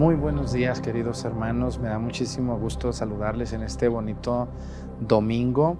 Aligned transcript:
Muy 0.00 0.14
buenos 0.14 0.54
días 0.54 0.80
queridos 0.80 1.26
hermanos, 1.26 1.78
me 1.78 1.90
da 1.90 1.98
muchísimo 1.98 2.58
gusto 2.58 2.90
saludarles 2.90 3.52
en 3.52 3.62
este 3.62 3.86
bonito 3.86 4.48
domingo 4.98 5.76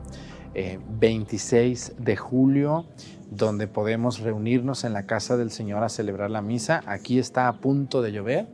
26 0.54 1.89
eh, 1.89 1.95
de 1.96 2.16
julio, 2.16 2.85
donde 3.30 3.67
podemos 3.67 4.21
reunirnos 4.21 4.85
en 4.85 4.93
la 4.93 5.06
casa 5.06 5.38
del 5.38 5.51
Señor 5.51 5.85
a 5.85 5.88
celebrar 5.88 6.30
la 6.30 6.43
misa. 6.43 6.83
Aquí 6.85 7.19
está 7.19 7.48
a 7.48 7.61
punto 7.61 8.02
de 8.02 8.12
llover. 8.12 8.46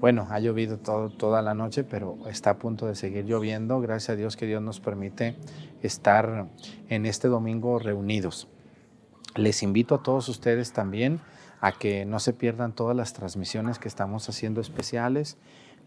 Bueno, 0.00 0.26
ha 0.28 0.38
llovido 0.38 0.76
toda 0.76 1.40
la 1.40 1.54
noche, 1.54 1.82
pero 1.82 2.18
está 2.28 2.50
a 2.50 2.58
punto 2.58 2.86
de 2.86 2.94
seguir 2.94 3.24
lloviendo. 3.24 3.80
Gracias 3.80 4.10
a 4.10 4.16
Dios 4.16 4.36
que 4.36 4.44
Dios 4.44 4.60
nos 4.60 4.80
permite 4.80 5.34
estar 5.82 6.48
en 6.90 7.06
este 7.06 7.28
domingo 7.28 7.78
reunidos. 7.78 8.48
Les 9.34 9.62
invito 9.62 9.94
a 9.94 10.02
todos 10.02 10.28
ustedes 10.28 10.74
también 10.74 11.22
a 11.60 11.72
que 11.72 12.04
no 12.04 12.18
se 12.18 12.32
pierdan 12.32 12.74
todas 12.74 12.96
las 12.96 13.12
transmisiones 13.12 13.78
que 13.78 13.88
estamos 13.88 14.28
haciendo 14.28 14.60
especiales. 14.60 15.36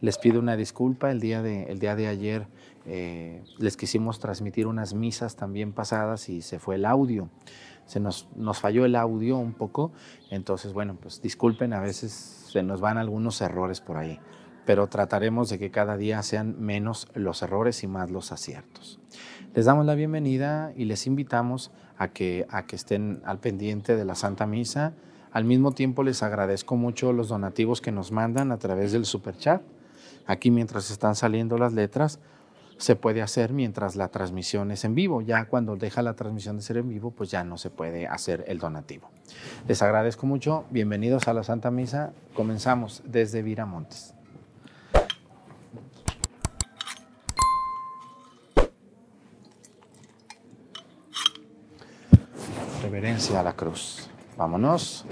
Les 0.01 0.17
pido 0.17 0.39
una 0.39 0.55
disculpa, 0.55 1.11
el 1.11 1.19
día 1.19 1.41
de, 1.41 1.63
el 1.63 1.79
día 1.79 1.95
de 1.95 2.07
ayer 2.07 2.47
eh, 2.85 3.43
les 3.57 3.77
quisimos 3.77 4.19
transmitir 4.19 4.67
unas 4.67 4.93
misas 4.93 5.35
también 5.35 5.71
pasadas 5.71 6.29
y 6.29 6.41
se 6.41 6.59
fue 6.59 6.75
el 6.75 6.85
audio. 6.85 7.29
Se 7.85 7.99
nos, 7.99 8.27
nos 8.35 8.59
falló 8.59 8.85
el 8.85 8.95
audio 8.95 9.37
un 9.37 9.53
poco, 9.53 9.91
entonces 10.29 10.73
bueno, 10.73 10.95
pues 11.01 11.21
disculpen, 11.21 11.73
a 11.73 11.81
veces 11.81 12.11
se 12.11 12.63
nos 12.63 12.81
van 12.81 12.97
algunos 12.97 13.41
errores 13.41 13.81
por 13.81 13.97
ahí, 13.97 14.19
pero 14.65 14.87
trataremos 14.87 15.49
de 15.49 15.59
que 15.59 15.71
cada 15.71 15.97
día 15.97 16.21
sean 16.21 16.61
menos 16.61 17.07
los 17.13 17.41
errores 17.41 17.83
y 17.83 17.87
más 17.87 18.09
los 18.11 18.31
aciertos. 18.31 18.99
Les 19.53 19.65
damos 19.65 19.85
la 19.85 19.95
bienvenida 19.95 20.71
y 20.75 20.85
les 20.85 21.07
invitamos 21.07 21.71
a 21.97 22.09
que, 22.09 22.45
a 22.49 22.65
que 22.65 22.75
estén 22.75 23.21
al 23.25 23.39
pendiente 23.39 23.95
de 23.95 24.05
la 24.05 24.15
Santa 24.15 24.47
Misa 24.47 24.93
al 25.33 25.45
mismo 25.45 25.71
tiempo 25.71 26.03
les 26.03 26.21
agradezco 26.21 26.75
mucho 26.75 27.11
los 27.11 27.27
donativos 27.27 27.81
que 27.81 27.91
nos 27.91 28.11
mandan 28.11 28.51
a 28.51 28.59
través 28.59 28.91
del 28.91 29.05
super 29.05 29.35
chat. 29.35 29.63
Aquí 30.27 30.51
mientras 30.51 30.91
están 30.91 31.15
saliendo 31.15 31.57
las 31.57 31.73
letras, 31.73 32.19
se 32.77 32.95
puede 32.95 33.23
hacer 33.23 33.51
mientras 33.51 33.95
la 33.95 34.09
transmisión 34.09 34.69
es 34.69 34.85
en 34.85 34.93
vivo. 34.93 35.21
Ya 35.21 35.45
cuando 35.45 35.75
deja 35.75 36.03
la 36.03 36.13
transmisión 36.13 36.57
de 36.57 36.61
ser 36.61 36.77
en 36.77 36.87
vivo, 36.87 37.09
pues 37.11 37.31
ya 37.31 37.43
no 37.43 37.57
se 37.57 37.71
puede 37.71 38.05
hacer 38.05 38.45
el 38.47 38.59
donativo. 38.59 39.09
Les 39.67 39.81
agradezco 39.81 40.27
mucho. 40.27 40.65
Bienvenidos 40.69 41.27
a 41.27 41.33
la 41.33 41.43
Santa 41.43 41.71
Misa. 41.71 42.13
Comenzamos 42.35 43.01
desde 43.03 43.41
Viramontes. 43.41 44.13
Reverencia 52.83 53.39
a 53.39 53.43
la 53.43 53.53
cruz. 53.53 54.12
Vámonos. 54.37 55.05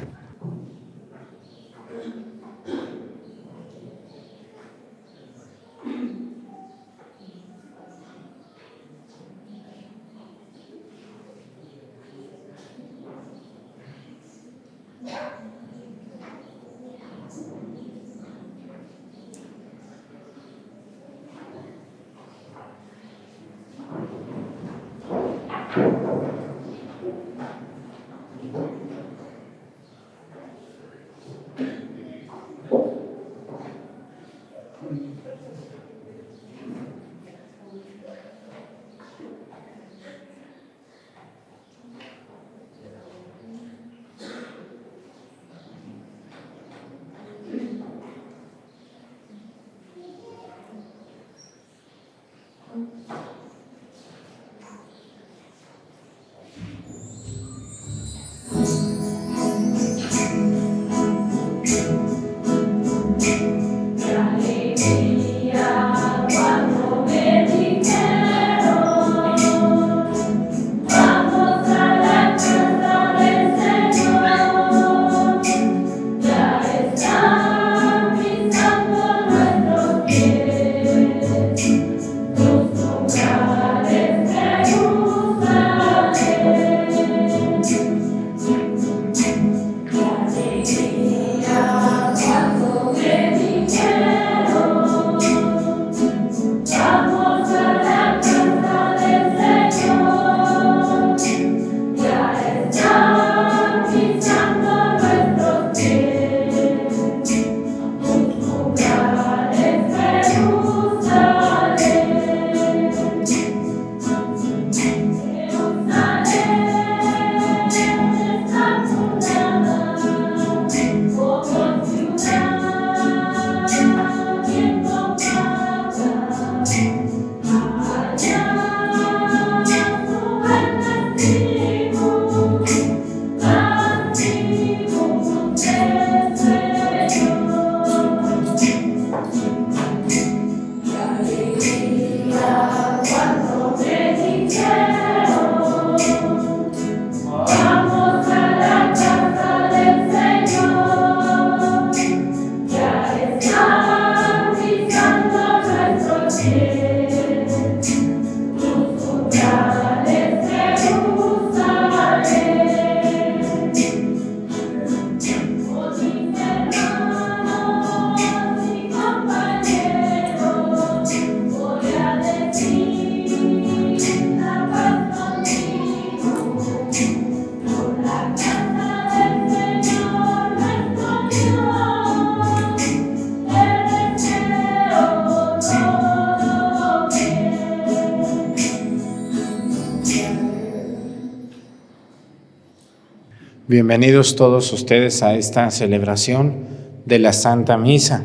Bienvenidos 193.71 194.35
todos 194.35 194.73
ustedes 194.73 195.23
a 195.23 195.33
esta 195.35 195.71
celebración 195.71 196.65
de 197.05 197.19
la 197.19 197.31
Santa 197.31 197.77
Misa. 197.77 198.21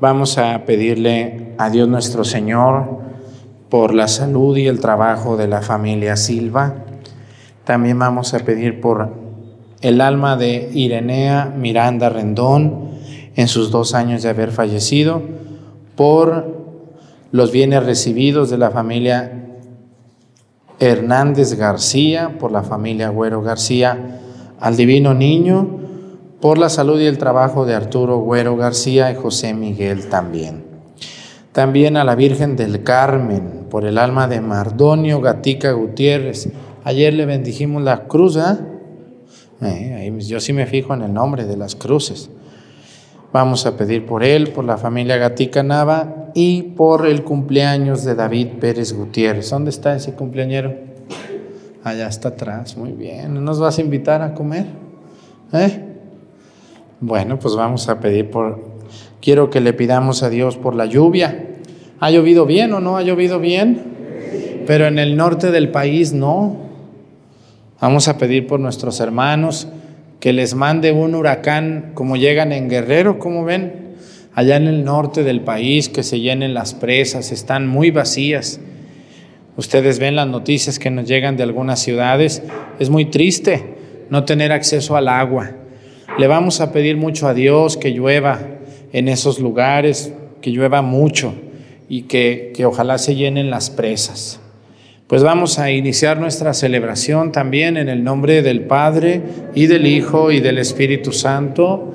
Vamos 0.00 0.36
a 0.36 0.66
pedirle 0.66 1.54
a 1.56 1.70
Dios 1.70 1.88
nuestro 1.88 2.24
Señor 2.24 2.98
por 3.70 3.94
la 3.94 4.06
salud 4.06 4.54
y 4.54 4.66
el 4.66 4.80
trabajo 4.80 5.38
de 5.38 5.48
la 5.48 5.62
familia 5.62 6.14
Silva. 6.18 6.84
También 7.64 7.98
vamos 7.98 8.34
a 8.34 8.40
pedir 8.40 8.82
por 8.82 9.14
el 9.80 10.02
alma 10.02 10.36
de 10.36 10.68
Irenea 10.74 11.46
Miranda 11.46 12.10
Rendón, 12.10 12.90
en 13.34 13.48
sus 13.48 13.70
dos 13.70 13.94
años 13.94 14.22
de 14.22 14.28
haber 14.28 14.50
fallecido, 14.50 15.22
por 15.94 16.54
los 17.32 17.50
bienes 17.50 17.82
recibidos 17.82 18.50
de 18.50 18.58
la 18.58 18.70
familia 18.70 19.42
Hernández 20.80 21.54
García, 21.54 22.36
por 22.38 22.52
la 22.52 22.62
familia 22.62 23.08
Güero 23.08 23.40
García, 23.40 24.20
al 24.60 24.76
Divino 24.76 25.14
Niño, 25.14 25.80
por 26.40 26.58
la 26.58 26.68
salud 26.68 27.00
y 27.00 27.06
el 27.06 27.18
trabajo 27.18 27.64
de 27.66 27.74
Arturo 27.74 28.18
Güero 28.18 28.56
García 28.56 29.10
y 29.10 29.14
José 29.14 29.54
Miguel 29.54 30.08
también. 30.08 30.64
También 31.52 31.96
a 31.96 32.04
la 32.04 32.14
Virgen 32.14 32.56
del 32.56 32.82
Carmen, 32.82 33.66
por 33.70 33.84
el 33.84 33.98
alma 33.98 34.28
de 34.28 34.40
Mardonio 34.40 35.20
Gatica 35.20 35.72
Gutiérrez. 35.72 36.50
Ayer 36.84 37.14
le 37.14 37.26
bendijimos 37.26 37.82
la 37.82 38.04
cruz, 38.04 38.36
¿eh? 38.36 40.12
yo 40.20 40.40
sí 40.40 40.52
me 40.52 40.66
fijo 40.66 40.94
en 40.94 41.02
el 41.02 41.12
nombre 41.12 41.46
de 41.46 41.56
las 41.56 41.74
cruces. 41.74 42.30
Vamos 43.32 43.66
a 43.66 43.76
pedir 43.76 44.06
por 44.06 44.22
él, 44.22 44.52
por 44.52 44.64
la 44.64 44.76
familia 44.76 45.16
Gatica 45.16 45.62
Nava 45.62 46.30
y 46.34 46.62
por 46.62 47.06
el 47.06 47.24
cumpleaños 47.24 48.04
de 48.04 48.14
David 48.14 48.48
Pérez 48.60 48.92
Gutiérrez. 48.92 49.50
¿Dónde 49.50 49.70
está 49.70 49.96
ese 49.96 50.14
cumpleañero? 50.14 50.95
Allá 51.86 52.08
está 52.08 52.30
atrás, 52.30 52.76
muy 52.76 52.90
bien. 52.90 53.44
¿Nos 53.44 53.60
vas 53.60 53.78
a 53.78 53.80
invitar 53.80 54.20
a 54.20 54.34
comer? 54.34 54.66
¿Eh? 55.52 55.84
Bueno, 56.98 57.38
pues 57.38 57.54
vamos 57.54 57.88
a 57.88 58.00
pedir 58.00 58.28
por... 58.28 58.60
Quiero 59.22 59.50
que 59.50 59.60
le 59.60 59.72
pidamos 59.72 60.24
a 60.24 60.28
Dios 60.28 60.56
por 60.56 60.74
la 60.74 60.86
lluvia. 60.86 61.46
¿Ha 62.00 62.10
llovido 62.10 62.44
bien 62.44 62.72
o 62.72 62.80
no 62.80 62.96
ha 62.96 63.02
llovido 63.02 63.38
bien? 63.38 64.64
Pero 64.66 64.88
en 64.88 64.98
el 64.98 65.16
norte 65.16 65.52
del 65.52 65.70
país 65.70 66.12
no. 66.12 66.56
Vamos 67.80 68.08
a 68.08 68.18
pedir 68.18 68.48
por 68.48 68.58
nuestros 68.58 68.98
hermanos 68.98 69.68
que 70.18 70.32
les 70.32 70.56
mande 70.56 70.90
un 70.90 71.14
huracán 71.14 71.92
como 71.94 72.16
llegan 72.16 72.50
en 72.50 72.68
Guerrero, 72.68 73.20
como 73.20 73.44
ven, 73.44 73.94
allá 74.34 74.56
en 74.56 74.66
el 74.66 74.84
norte 74.84 75.22
del 75.22 75.42
país, 75.42 75.88
que 75.88 76.02
se 76.02 76.18
llenen 76.18 76.52
las 76.52 76.74
presas, 76.74 77.30
están 77.30 77.68
muy 77.68 77.92
vacías. 77.92 78.58
Ustedes 79.56 79.98
ven 79.98 80.16
las 80.16 80.28
noticias 80.28 80.78
que 80.78 80.90
nos 80.90 81.06
llegan 81.06 81.36
de 81.36 81.42
algunas 81.42 81.80
ciudades, 81.80 82.42
es 82.78 82.90
muy 82.90 83.06
triste 83.06 83.76
no 84.10 84.24
tener 84.24 84.52
acceso 84.52 84.96
al 84.96 85.08
agua. 85.08 85.52
Le 86.18 86.26
vamos 86.26 86.60
a 86.60 86.72
pedir 86.72 86.96
mucho 86.96 87.26
a 87.26 87.34
Dios 87.34 87.76
que 87.76 87.90
llueva 87.90 88.40
en 88.92 89.08
esos 89.08 89.38
lugares, 89.38 90.12
que 90.40 90.50
llueva 90.50 90.82
mucho 90.82 91.34
y 91.88 92.02
que, 92.02 92.52
que 92.54 92.66
ojalá 92.66 92.98
se 92.98 93.14
llenen 93.14 93.50
las 93.50 93.70
presas. 93.70 94.40
Pues 95.06 95.22
vamos 95.22 95.58
a 95.58 95.70
iniciar 95.70 96.18
nuestra 96.18 96.52
celebración 96.52 97.32
también 97.32 97.76
en 97.76 97.88
el 97.88 98.02
nombre 98.02 98.42
del 98.42 98.62
Padre 98.62 99.22
y 99.54 99.66
del 99.66 99.86
Hijo 99.86 100.32
y 100.32 100.40
del 100.40 100.58
Espíritu 100.58 101.12
Santo. 101.12 101.94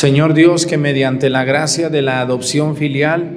Señor 0.00 0.32
Dios, 0.32 0.64
que 0.64 0.78
mediante 0.78 1.28
la 1.28 1.44
gracia 1.44 1.90
de 1.90 2.00
la 2.00 2.22
adopción 2.22 2.74
filial 2.74 3.32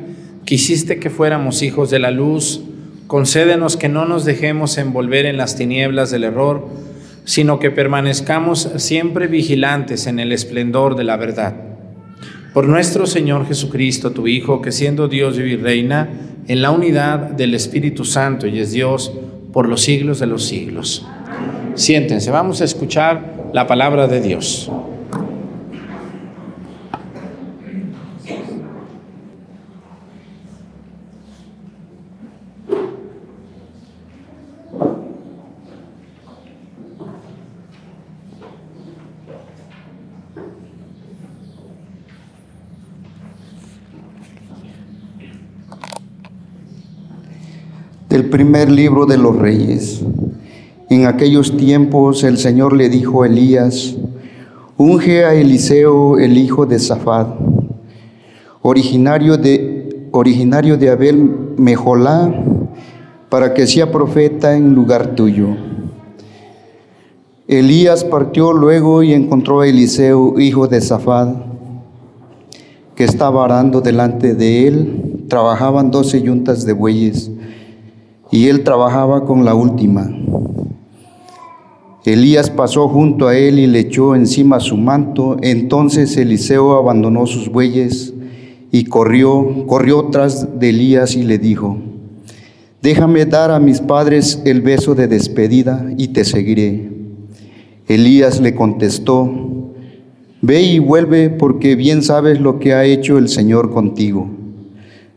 quisiste 0.45 0.97
que 0.97 1.09
fuéramos 1.09 1.61
hijos 1.61 1.89
de 1.89 1.99
la 1.99 2.09
luz, 2.09 2.63
concédenos 3.07 3.75
que 3.75 3.89
no 3.89 4.05
nos 4.05 4.23
dejemos 4.23 4.77
envolver 4.77 5.25
en 5.25 5.35
las 5.35 5.57
tinieblas 5.57 6.09
del 6.09 6.23
error, 6.23 6.65
sino 7.25 7.59
que 7.59 7.69
permanezcamos 7.69 8.69
siempre 8.77 9.27
vigilantes 9.27 10.07
en 10.07 10.19
el 10.19 10.31
esplendor 10.31 10.95
de 10.95 11.03
la 11.03 11.17
verdad. 11.17 11.53
Por 12.53 12.65
nuestro 12.65 13.07
Señor 13.07 13.45
Jesucristo, 13.45 14.11
tu 14.11 14.27
Hijo, 14.27 14.61
que 14.61 14.71
siendo 14.71 15.09
Dios 15.09 15.37
y 15.37 15.57
reina 15.57 16.11
en 16.47 16.61
la 16.61 16.71
unidad 16.71 17.19
del 17.31 17.55
Espíritu 17.55 18.05
Santo 18.05 18.47
y 18.47 18.59
es 18.59 18.71
Dios, 18.71 19.11
por 19.51 19.67
los 19.67 19.81
siglos 19.81 20.19
de 20.19 20.27
los 20.27 20.45
siglos. 20.45 21.05
Siéntense, 21.75 22.31
vamos 22.31 22.61
a 22.61 22.63
escuchar 22.63 23.49
la 23.51 23.67
palabra 23.67 24.07
de 24.07 24.21
Dios. 24.21 24.71
Primer 48.23 48.71
libro 48.71 49.05
de 49.05 49.17
los 49.17 49.35
reyes. 49.35 50.01
En 50.89 51.05
aquellos 51.05 51.57
tiempos 51.57 52.23
el 52.23 52.37
Señor 52.37 52.75
le 52.75 52.89
dijo 52.89 53.23
a 53.23 53.27
Elías, 53.27 53.95
unge 54.77 55.25
a 55.25 55.33
Eliseo 55.33 56.19
el 56.19 56.37
hijo 56.37 56.65
de 56.65 56.79
Safad, 56.79 57.27
originario 58.61 59.37
de, 59.37 60.07
originario 60.11 60.77
de 60.77 60.89
Abel 60.89 61.31
Mejolá, 61.57 62.33
para 63.29 63.53
que 63.53 63.65
sea 63.65 63.91
profeta 63.91 64.55
en 64.55 64.73
lugar 64.73 65.15
tuyo. 65.15 65.47
Elías 67.47 68.03
partió 68.03 68.53
luego 68.53 69.03
y 69.03 69.13
encontró 69.13 69.61
a 69.61 69.67
Eliseo, 69.67 70.39
hijo 70.39 70.67
de 70.67 70.81
Safad, 70.81 71.35
que 72.95 73.03
estaba 73.03 73.45
arando 73.45 73.81
delante 73.81 74.35
de 74.35 74.67
él. 74.67 75.25
Trabajaban 75.27 75.89
doce 75.89 76.21
yuntas 76.21 76.65
de 76.65 76.73
bueyes 76.73 77.31
y 78.33 78.47
él 78.47 78.63
trabajaba 78.63 79.25
con 79.25 79.45
la 79.45 79.53
última. 79.53 80.09
Elías 82.03 82.49
pasó 82.49 82.89
junto 82.89 83.27
a 83.27 83.37
él 83.37 83.59
y 83.59 83.67
le 83.67 83.81
echó 83.81 84.15
encima 84.15 84.59
su 84.59 84.75
manto. 84.75 85.37
Entonces 85.43 86.17
Eliseo 86.17 86.75
abandonó 86.75 87.27
sus 87.27 87.49
bueyes 87.49 88.11
y 88.71 88.85
corrió, 88.85 89.67
corrió 89.67 90.05
tras 90.05 90.59
de 90.59 90.69
Elías 90.69 91.15
y 91.15 91.21
le 91.21 91.37
dijo, 91.37 91.77
déjame 92.81 93.27
dar 93.27 93.51
a 93.51 93.59
mis 93.59 93.81
padres 93.81 94.41
el 94.45 94.61
beso 94.61 94.95
de 94.95 95.07
despedida 95.07 95.85
y 95.95 96.07
te 96.07 96.25
seguiré. 96.25 96.89
Elías 97.87 98.41
le 98.41 98.55
contestó, 98.55 99.31
ve 100.41 100.63
y 100.63 100.79
vuelve 100.79 101.29
porque 101.29 101.75
bien 101.75 102.01
sabes 102.01 102.41
lo 102.41 102.57
que 102.57 102.73
ha 102.73 102.83
hecho 102.83 103.19
el 103.19 103.29
Señor 103.29 103.71
contigo. 103.71 104.27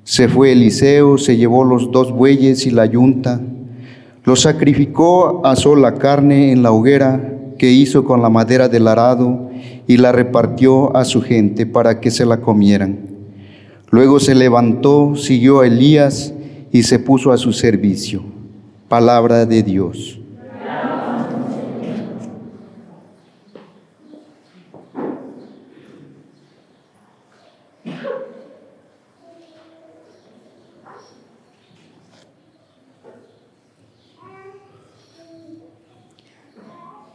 Se 0.06 0.28
fue 0.28 0.52
Eliseo, 0.52 1.18
se 1.18 1.36
llevó 1.36 1.64
los 1.64 1.90
dos 1.90 2.12
bueyes 2.12 2.64
y 2.64 2.70
la 2.70 2.86
yunta, 2.86 3.40
los 4.22 4.42
sacrificó, 4.42 5.44
asó 5.44 5.74
la 5.74 5.94
carne 5.94 6.52
en 6.52 6.62
la 6.62 6.70
hoguera 6.70 7.34
que 7.58 7.72
hizo 7.72 8.04
con 8.04 8.22
la 8.22 8.28
madera 8.28 8.68
del 8.68 8.86
arado 8.86 9.50
y 9.88 9.96
la 9.96 10.12
repartió 10.12 10.96
a 10.96 11.04
su 11.04 11.22
gente 11.22 11.66
para 11.66 11.98
que 11.98 12.12
se 12.12 12.24
la 12.24 12.40
comieran. 12.40 12.98
Luego 13.90 14.20
se 14.20 14.36
levantó, 14.36 15.16
siguió 15.16 15.62
a 15.62 15.66
Elías 15.66 16.32
y 16.70 16.84
se 16.84 17.00
puso 17.00 17.32
a 17.32 17.36
su 17.36 17.52
servicio. 17.52 18.22
Palabra 18.88 19.44
de 19.44 19.64
Dios. 19.64 20.20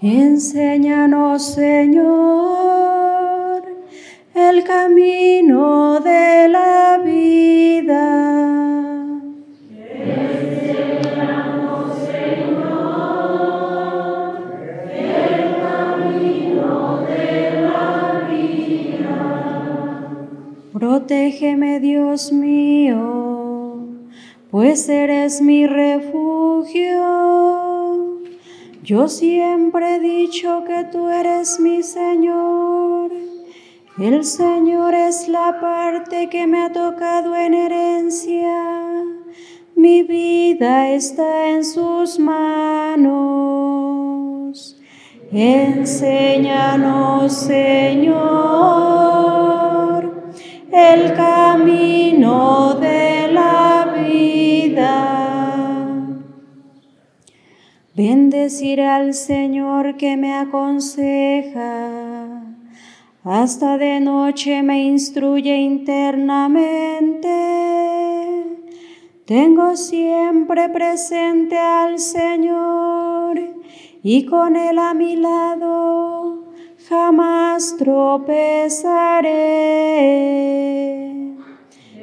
Enséñanos, 0.03 1.45
Señor, 1.53 2.01
el 4.33 4.63
camino 4.63 5.99
de 5.99 6.47
la 6.49 6.99
vida. 7.05 8.01
Enséñanos, 10.03 11.99
Señor, 11.99 12.41
el 14.91 15.61
camino 15.61 17.01
de 17.05 17.61
la 17.61 18.27
vida. 18.27 20.17
Protégeme, 20.73 21.79
Dios 21.79 22.33
mío, 22.33 23.85
pues 24.49 24.89
eres 24.89 25.43
mi 25.43 25.67
refugio. 25.67 27.21
Yo 28.83 29.07
siempre 29.07 29.50
dicho 30.01 30.63
que 30.65 30.83
tú 30.91 31.07
eres 31.07 31.59
mi 31.59 31.83
Señor. 31.83 33.11
El 33.99 34.25
Señor 34.25 34.95
es 34.95 35.27
la 35.27 35.61
parte 35.61 36.27
que 36.29 36.47
me 36.47 36.63
ha 36.63 36.71
tocado 36.71 37.35
en 37.35 37.53
herencia. 37.53 39.03
Mi 39.75 40.01
vida 40.03 40.89
está 40.89 41.49
en 41.49 41.63
sus 41.63 42.17
manos. 42.19 43.11
Enséñanos, 45.31 47.31
Señor, 47.31 48.21
el 50.71 51.13
camino 51.13 52.70
Bendeciré 58.03 58.87
al 58.87 59.13
Señor 59.13 59.95
que 59.95 60.17
me 60.17 60.33
aconseja. 60.33 62.41
Hasta 63.23 63.77
de 63.77 63.99
noche 63.99 64.63
me 64.63 64.85
instruye 64.85 65.55
internamente. 65.55 67.29
Tengo 69.25 69.75
siempre 69.75 70.69
presente 70.69 71.59
al 71.59 71.99
Señor 71.99 73.39
y 74.01 74.25
con 74.25 74.55
Él 74.55 74.79
a 74.79 74.95
mi 74.95 75.17
lado 75.17 76.45
jamás 76.89 77.75
tropezaré. 77.77 79.29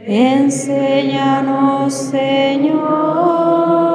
Enséñanos, 0.06 1.92
Señor 1.92 3.87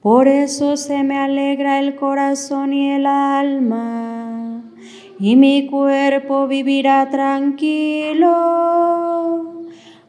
Por 0.00 0.26
eso 0.26 0.76
se 0.76 1.04
me 1.04 1.18
alegra 1.18 1.78
el 1.78 1.94
corazón 1.94 2.72
y 2.72 2.90
el 2.90 3.06
alma, 3.06 4.64
y 5.20 5.36
mi 5.36 5.68
cuerpo 5.68 6.48
vivirá 6.48 7.08
tranquilo, 7.10 8.32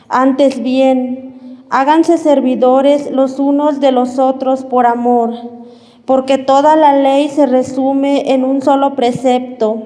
Antes 0.09 0.63
bien, 0.63 1.67
háganse 1.71 2.19
servidores 2.19 3.11
los 3.11 3.39
unos 3.39 3.81
de 3.81 3.93
los 3.93 4.19
otros 4.19 4.65
por 4.65 4.85
amor 4.85 5.62
porque 6.05 6.39
toda 6.39 6.77
la 6.77 6.95
ley 6.95 7.29
se 7.29 7.47
resume 7.47 8.33
en 8.33 8.45
un 8.45 8.61
solo 8.63 8.95
precepto. 8.95 9.83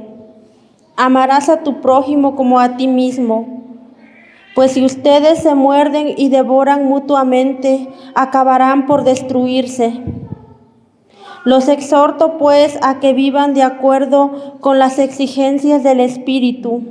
Amarás 0.97 1.49
a 1.49 1.63
tu 1.63 1.81
prójimo 1.81 2.37
como 2.37 2.59
a 2.59 2.77
ti 2.77 2.89
mismo. 2.89 3.65
Pues 4.55 4.73
si 4.73 4.85
ustedes 4.85 5.41
se 5.43 5.55
muerden 5.55 6.15
y 6.17 6.31
devoran 6.31 6.87
mutuamente, 6.87 7.89
acabarán 8.15 8.87
por 8.87 9.05
destruirse. 9.05 10.01
Los 11.45 11.69
exhorto 11.69 12.39
pues 12.39 12.79
a 12.83 12.99
que 12.99 13.13
vivan 13.13 13.53
de 13.53 13.63
acuerdo 13.63 14.55
con 14.61 14.79
las 14.79 14.99
exigencias 14.99 15.83
del 15.83 16.01
Espíritu. 16.01 16.83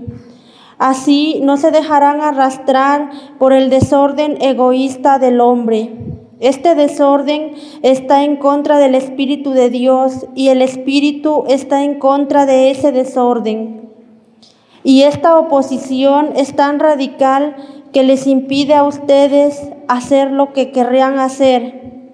Así 0.77 1.39
no 1.41 1.57
se 1.57 1.71
dejarán 1.71 2.21
arrastrar 2.21 3.09
por 3.39 3.53
el 3.53 3.71
desorden 3.71 4.37
egoísta 4.41 5.17
del 5.17 5.41
hombre 5.41 6.14
este 6.47 6.75
desorden 6.75 7.53
está 7.81 8.23
en 8.23 8.35
contra 8.35 8.77
del 8.77 8.93
Espíritu 8.93 9.51
de 9.51 9.71
Dios 9.71 10.27
y 10.35 10.49
el 10.49 10.61
Espíritu 10.61 11.43
está 11.47 11.83
en 11.83 11.97
contra 11.97 12.45
de 12.45 12.69
ese 12.69 12.91
desorden. 12.91 13.89
Y 14.83 15.01
esta 15.01 15.39
oposición 15.39 16.33
es 16.35 16.55
tan 16.55 16.79
radical 16.79 17.55
que 17.91 18.03
les 18.03 18.27
impide 18.27 18.75
a 18.75 18.83
ustedes 18.83 19.69
hacer 19.87 20.29
lo 20.29 20.53
que 20.53 20.71
querrían 20.71 21.17
hacer. 21.17 22.11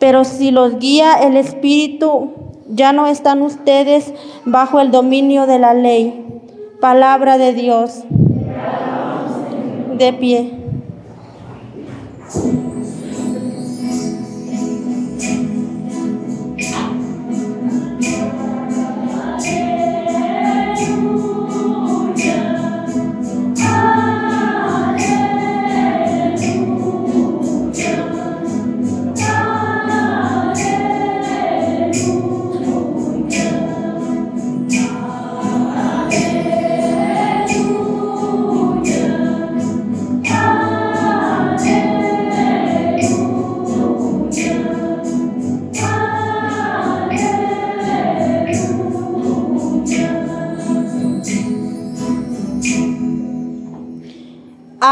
Pero 0.00 0.24
si 0.24 0.50
los 0.50 0.80
guía 0.80 1.14
el 1.14 1.36
Espíritu, 1.36 2.30
ya 2.68 2.92
no 2.92 3.06
están 3.06 3.40
ustedes 3.40 4.12
bajo 4.44 4.80
el 4.80 4.90
dominio 4.90 5.46
de 5.46 5.60
la 5.60 5.74
ley. 5.74 6.24
Palabra 6.80 7.38
de 7.38 7.52
Dios. 7.52 8.02
De 9.96 10.12
pie. 10.12 10.54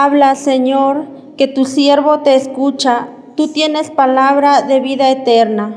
Habla, 0.09 0.37
Señor, 0.37 1.05
que 1.37 1.49
tu 1.49 1.67
siervo 1.67 2.21
te 2.21 2.35
escucha. 2.35 3.09
Tú 3.37 3.49
tienes 3.49 3.91
palabra 3.91 4.63
de 4.63 4.81
vida 4.81 5.11
eterna. 5.11 5.77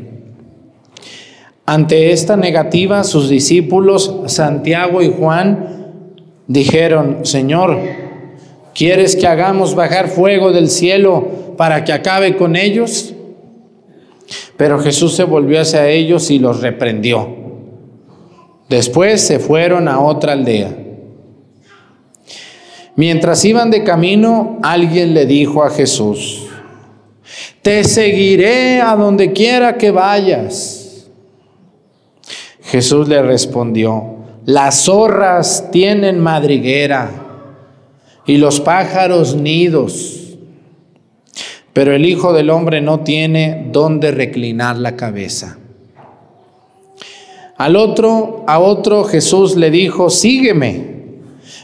Ante 1.65 2.11
esta 2.11 2.35
negativa, 2.35 3.03
sus 3.03 3.29
discípulos, 3.29 4.13
Santiago 4.27 5.01
y 5.01 5.13
Juan, 5.17 5.93
dijeron, 6.47 7.19
Señor, 7.23 7.77
¿quieres 8.73 9.15
que 9.15 9.27
hagamos 9.27 9.75
bajar 9.75 10.09
fuego 10.09 10.51
del 10.51 10.69
cielo 10.69 11.27
para 11.57 11.83
que 11.83 11.93
acabe 11.93 12.35
con 12.35 12.55
ellos? 12.55 13.13
Pero 14.57 14.79
Jesús 14.79 15.15
se 15.15 15.23
volvió 15.23 15.61
hacia 15.61 15.87
ellos 15.87 16.29
y 16.31 16.39
los 16.39 16.61
reprendió. 16.61 17.27
Después 18.69 19.21
se 19.21 19.39
fueron 19.39 19.87
a 19.87 19.99
otra 19.99 20.33
aldea. 20.33 20.75
Mientras 22.95 23.43
iban 23.45 23.71
de 23.71 23.83
camino, 23.83 24.59
alguien 24.61 25.13
le 25.13 25.25
dijo 25.25 25.63
a 25.63 25.69
Jesús, 25.69 26.47
te 27.61 27.83
seguiré 27.83 28.81
a 28.81 28.95
donde 28.95 29.31
quiera 29.31 29.77
que 29.77 29.91
vayas. 29.91 30.80
Jesús 32.71 33.09
le 33.09 33.21
respondió, 33.21 34.15
las 34.45 34.85
zorras 34.85 35.71
tienen 35.73 36.21
madriguera 36.21 37.11
y 38.25 38.37
los 38.37 38.61
pájaros 38.61 39.35
nidos, 39.35 40.37
pero 41.73 41.93
el 41.93 42.05
Hijo 42.05 42.31
del 42.31 42.49
Hombre 42.49 42.79
no 42.79 43.01
tiene 43.01 43.67
dónde 43.73 44.11
reclinar 44.11 44.77
la 44.77 44.95
cabeza. 44.95 45.57
Al 47.57 47.75
otro, 47.75 48.45
a 48.47 48.59
otro 48.59 49.03
Jesús 49.03 49.57
le 49.57 49.69
dijo, 49.69 50.09
sígueme. 50.09 51.01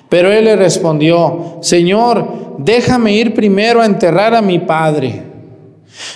Pero 0.10 0.30
él 0.30 0.44
le 0.44 0.58
respondió, 0.58 1.60
Señor, 1.62 2.58
déjame 2.58 3.14
ir 3.14 3.34
primero 3.34 3.82
a 3.82 3.86
enterrar 3.86 4.36
a 4.36 4.42
mi 4.42 4.60
padre. 4.60 5.24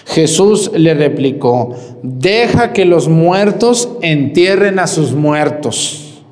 Jesús 0.06 0.72
le 0.76 0.94
replicó, 0.94 1.76
deja 2.04 2.74
que 2.74 2.86
los 2.86 3.08
muertos 3.08 3.90
entierren 4.02 4.80
a 4.80 4.88
sus 4.88 5.14
muertos. 5.14 6.24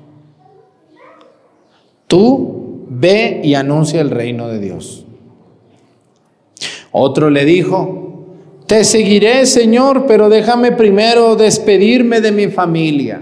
Tú 2.08 2.86
ve 2.90 3.42
y 3.44 3.56
anuncia 3.56 4.02
el 4.02 4.10
reino 4.10 4.48
de 4.48 4.60
Dios. 4.60 5.06
Otro 6.92 7.30
le 7.30 7.46
dijo, 7.46 8.26
te 8.66 8.84
seguiré, 8.84 9.46
Señor, 9.46 10.06
pero 10.08 10.30
déjame 10.30 10.72
primero 10.72 11.36
despedirme 11.36 12.22
de 12.22 12.32
mi 12.32 12.48
familia. 12.48 13.22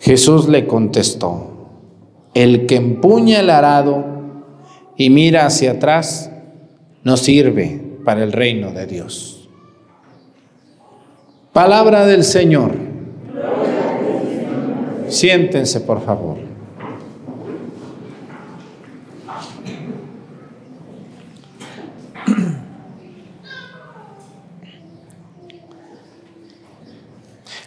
Jesús 0.00 0.48
le 0.48 0.66
contestó, 0.66 1.68
el 2.34 2.66
que 2.66 2.76
empuña 2.76 3.40
el 3.40 3.50
arado 3.50 4.04
y 4.96 5.10
mira 5.10 5.46
hacia 5.46 5.72
atrás 5.72 6.30
no 7.02 7.16
sirve 7.16 7.89
para 8.10 8.24
el 8.24 8.32
reino 8.32 8.72
de 8.72 8.86
Dios. 8.88 9.48
Palabra 11.52 12.06
del 12.06 12.24
Señor. 12.24 12.72
Siéntense, 15.06 15.80
por 15.82 16.04
favor. 16.04 16.38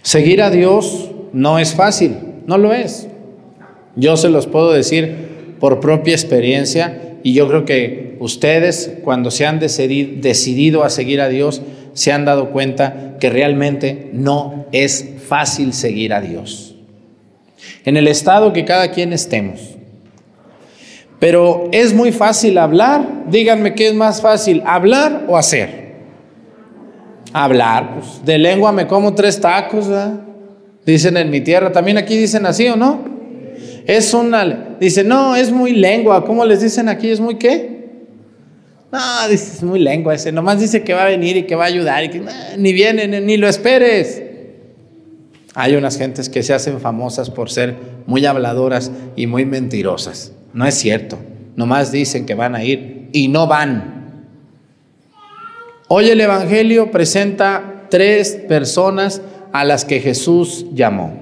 Seguir 0.02 0.42
a 0.42 0.50
Dios 0.50 1.10
no 1.32 1.58
es 1.58 1.74
fácil, 1.74 2.18
no 2.48 2.58
lo 2.58 2.74
es. 2.74 3.08
Yo 3.96 4.18
se 4.18 4.28
los 4.28 4.48
puedo 4.48 4.74
decir 4.74 5.56
por 5.62 5.80
propia 5.80 6.12
experiencia 6.12 7.18
y 7.24 7.34
yo 7.34 7.48
creo 7.48 7.64
que 7.64 8.03
ustedes 8.24 9.00
cuando 9.04 9.32
se 9.32 9.46
han 9.46 9.60
decidido 9.60 10.86
a 10.86 10.90
seguir 10.90 11.20
a 11.20 11.28
Dios 11.28 11.62
se 11.94 12.14
han 12.14 12.24
dado 12.24 12.52
cuenta 12.52 13.18
que 13.20 13.30
realmente 13.30 14.10
no 14.14 14.66
es 14.72 15.16
fácil 15.28 15.74
seguir 15.74 16.14
a 16.14 16.22
Dios. 16.22 16.76
En 17.84 17.98
el 17.98 18.08
estado 18.08 18.54
que 18.54 18.64
cada 18.64 18.92
quien 18.92 19.12
estemos. 19.12 19.60
Pero 21.20 21.68
es 21.74 21.94
muy 21.94 22.14
fácil 22.14 22.58
hablar. 22.58 23.26
Díganme 23.30 23.76
qué 23.76 23.90
es 23.90 23.94
más 23.94 24.22
fácil, 24.22 24.64
hablar 24.66 25.26
o 25.28 25.36
hacer. 25.36 25.84
Hablar, 27.34 27.96
pues 27.96 28.26
de 28.26 28.38
lengua 28.38 28.72
me 28.72 28.88
como 28.88 29.14
tres 29.14 29.42
tacos, 29.42 29.90
dicen 30.86 31.18
en 31.18 31.30
mi 31.30 31.42
tierra. 31.42 31.74
También 31.74 31.98
aquí 31.98 32.18
dicen 32.18 32.46
así 32.46 32.68
o 32.70 32.78
no. 32.78 33.04
Es 33.86 34.14
una, 34.14 34.78
dice, 34.80 35.04
no, 35.04 35.36
es 35.36 35.52
muy 35.52 35.74
lengua. 35.74 36.24
¿Cómo 36.24 36.46
les 36.46 36.62
dicen 36.62 36.88
aquí? 36.88 37.10
¿Es 37.10 37.20
muy 37.20 37.36
qué? 37.36 37.73
No, 38.94 39.26
es 39.28 39.64
muy 39.64 39.80
lengua 39.80 40.14
ese. 40.14 40.32
Nomás 40.32 40.60
dice 40.60 40.84
que 40.84 40.94
va 40.94 41.02
a 41.02 41.10
venir 41.10 41.36
y 41.36 41.44
que 41.48 41.56
va 41.56 41.64
a 41.64 41.68
ayudar 41.68 42.04
y 42.04 42.10
que 42.10 42.22
ni 42.60 42.74
viene, 42.74 43.08
ni 43.22 43.38
lo 43.38 43.48
esperes. 43.48 44.22
Hay 45.56 45.76
unas 45.76 45.98
gentes 45.98 46.30
que 46.30 46.44
se 46.44 46.54
hacen 46.54 46.80
famosas 46.80 47.32
por 47.32 47.50
ser 47.50 47.76
muy 48.06 48.24
habladoras 48.28 48.92
y 49.16 49.26
muy 49.26 49.46
mentirosas. 49.46 50.32
No 50.54 50.68
es 50.68 50.76
cierto. 50.76 51.18
Nomás 51.56 51.92
dicen 51.92 52.28
que 52.28 52.36
van 52.36 52.54
a 52.54 52.64
ir 52.64 53.10
y 53.14 53.30
no 53.30 53.48
van. 53.48 54.28
Hoy 55.88 56.10
el 56.10 56.22
Evangelio 56.22 56.92
presenta 56.92 57.88
tres 57.90 58.40
personas 58.48 59.24
a 59.54 59.66
las 59.66 59.86
que 59.86 60.02
Jesús 60.02 60.68
llamó. 60.72 61.20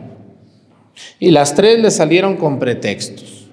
Y 1.21 1.31
las 1.31 1.55
tres 1.55 1.79
le 1.79 1.89
salieron 1.89 2.35
con 2.35 2.59
pretextos. 2.59 3.47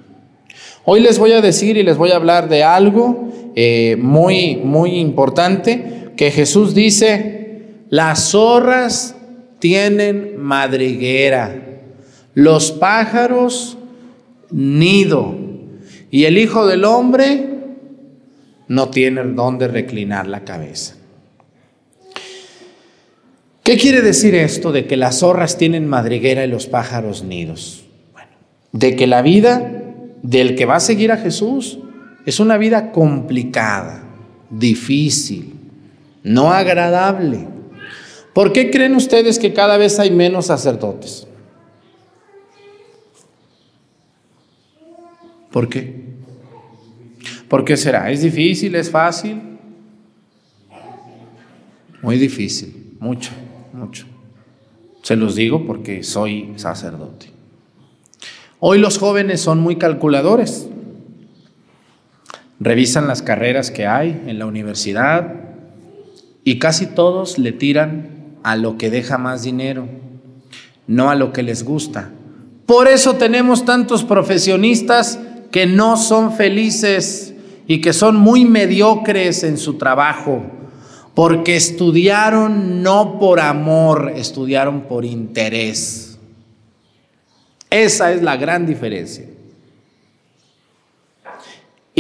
Hoy 0.84 1.02
les 1.02 1.20
voy 1.20 1.30
a 1.32 1.40
decir 1.40 1.76
y 1.76 1.84
les 1.84 1.96
voy 1.96 2.10
a 2.10 2.16
hablar 2.16 2.48
de 2.48 2.64
algo 2.64 3.28
eh, 3.60 3.96
muy, 3.96 4.54
muy 4.54 5.00
importante 5.00 6.12
que 6.16 6.30
Jesús 6.30 6.76
dice, 6.76 7.62
las 7.90 8.30
zorras 8.30 9.16
tienen 9.58 10.40
madriguera, 10.40 11.80
los 12.34 12.70
pájaros 12.70 13.76
nido 14.52 15.36
y 16.08 16.26
el 16.26 16.38
Hijo 16.38 16.68
del 16.68 16.84
Hombre 16.84 17.48
no 18.68 18.90
tiene 18.90 19.24
donde 19.24 19.66
reclinar 19.66 20.28
la 20.28 20.44
cabeza. 20.44 20.94
¿Qué 23.64 23.76
quiere 23.76 24.02
decir 24.02 24.36
esto 24.36 24.70
de 24.70 24.86
que 24.86 24.96
las 24.96 25.18
zorras 25.18 25.58
tienen 25.58 25.88
madriguera 25.88 26.44
y 26.44 26.48
los 26.48 26.68
pájaros 26.68 27.24
nidos? 27.24 27.86
Bueno, 28.12 28.30
de 28.70 28.94
que 28.94 29.08
la 29.08 29.20
vida 29.20 29.82
del 30.22 30.54
que 30.54 30.64
va 30.64 30.76
a 30.76 30.80
seguir 30.80 31.10
a 31.10 31.16
Jesús 31.16 31.80
es 32.28 32.40
una 32.40 32.58
vida 32.58 32.92
complicada, 32.92 34.02
difícil, 34.50 35.54
no 36.22 36.52
agradable. 36.52 37.48
¿Por 38.34 38.52
qué 38.52 38.70
creen 38.70 38.94
ustedes 38.94 39.38
que 39.38 39.54
cada 39.54 39.78
vez 39.78 39.98
hay 39.98 40.10
menos 40.10 40.46
sacerdotes? 40.46 41.26
¿Por 45.50 45.68
qué? 45.68 46.04
¿Por 47.48 47.64
qué 47.64 47.76
será? 47.76 48.10
¿Es 48.10 48.20
difícil? 48.20 48.74
¿Es 48.74 48.90
fácil? 48.90 49.40
Muy 52.02 52.18
difícil, 52.18 52.96
mucho 53.00 53.30
mucho. 53.72 54.04
Se 55.02 55.16
los 55.16 55.34
digo 55.34 55.64
porque 55.64 56.02
soy 56.02 56.52
sacerdote. 56.56 57.30
Hoy 58.60 58.78
los 58.78 58.98
jóvenes 58.98 59.40
son 59.40 59.60
muy 59.60 59.76
calculadores. 59.76 60.68
Revisan 62.60 63.06
las 63.06 63.22
carreras 63.22 63.70
que 63.70 63.86
hay 63.86 64.22
en 64.26 64.38
la 64.38 64.46
universidad 64.46 65.34
y 66.44 66.58
casi 66.58 66.86
todos 66.86 67.38
le 67.38 67.52
tiran 67.52 68.36
a 68.42 68.56
lo 68.56 68.78
que 68.78 68.90
deja 68.90 69.18
más 69.18 69.42
dinero, 69.42 69.88
no 70.86 71.10
a 71.10 71.14
lo 71.14 71.32
que 71.32 71.42
les 71.42 71.62
gusta. 71.62 72.10
Por 72.66 72.88
eso 72.88 73.14
tenemos 73.14 73.64
tantos 73.64 74.04
profesionistas 74.04 75.18
que 75.50 75.66
no 75.66 75.96
son 75.96 76.32
felices 76.32 77.34
y 77.66 77.80
que 77.80 77.92
son 77.92 78.16
muy 78.16 78.44
mediocres 78.44 79.44
en 79.44 79.56
su 79.58 79.74
trabajo 79.74 80.42
porque 81.18 81.56
estudiaron 81.56 82.80
no 82.84 83.18
por 83.18 83.40
amor, 83.40 84.12
estudiaron 84.14 84.82
por 84.82 85.04
interés. 85.04 86.16
Esa 87.70 88.12
es 88.12 88.22
la 88.22 88.36
gran 88.36 88.66
diferencia. 88.66 89.24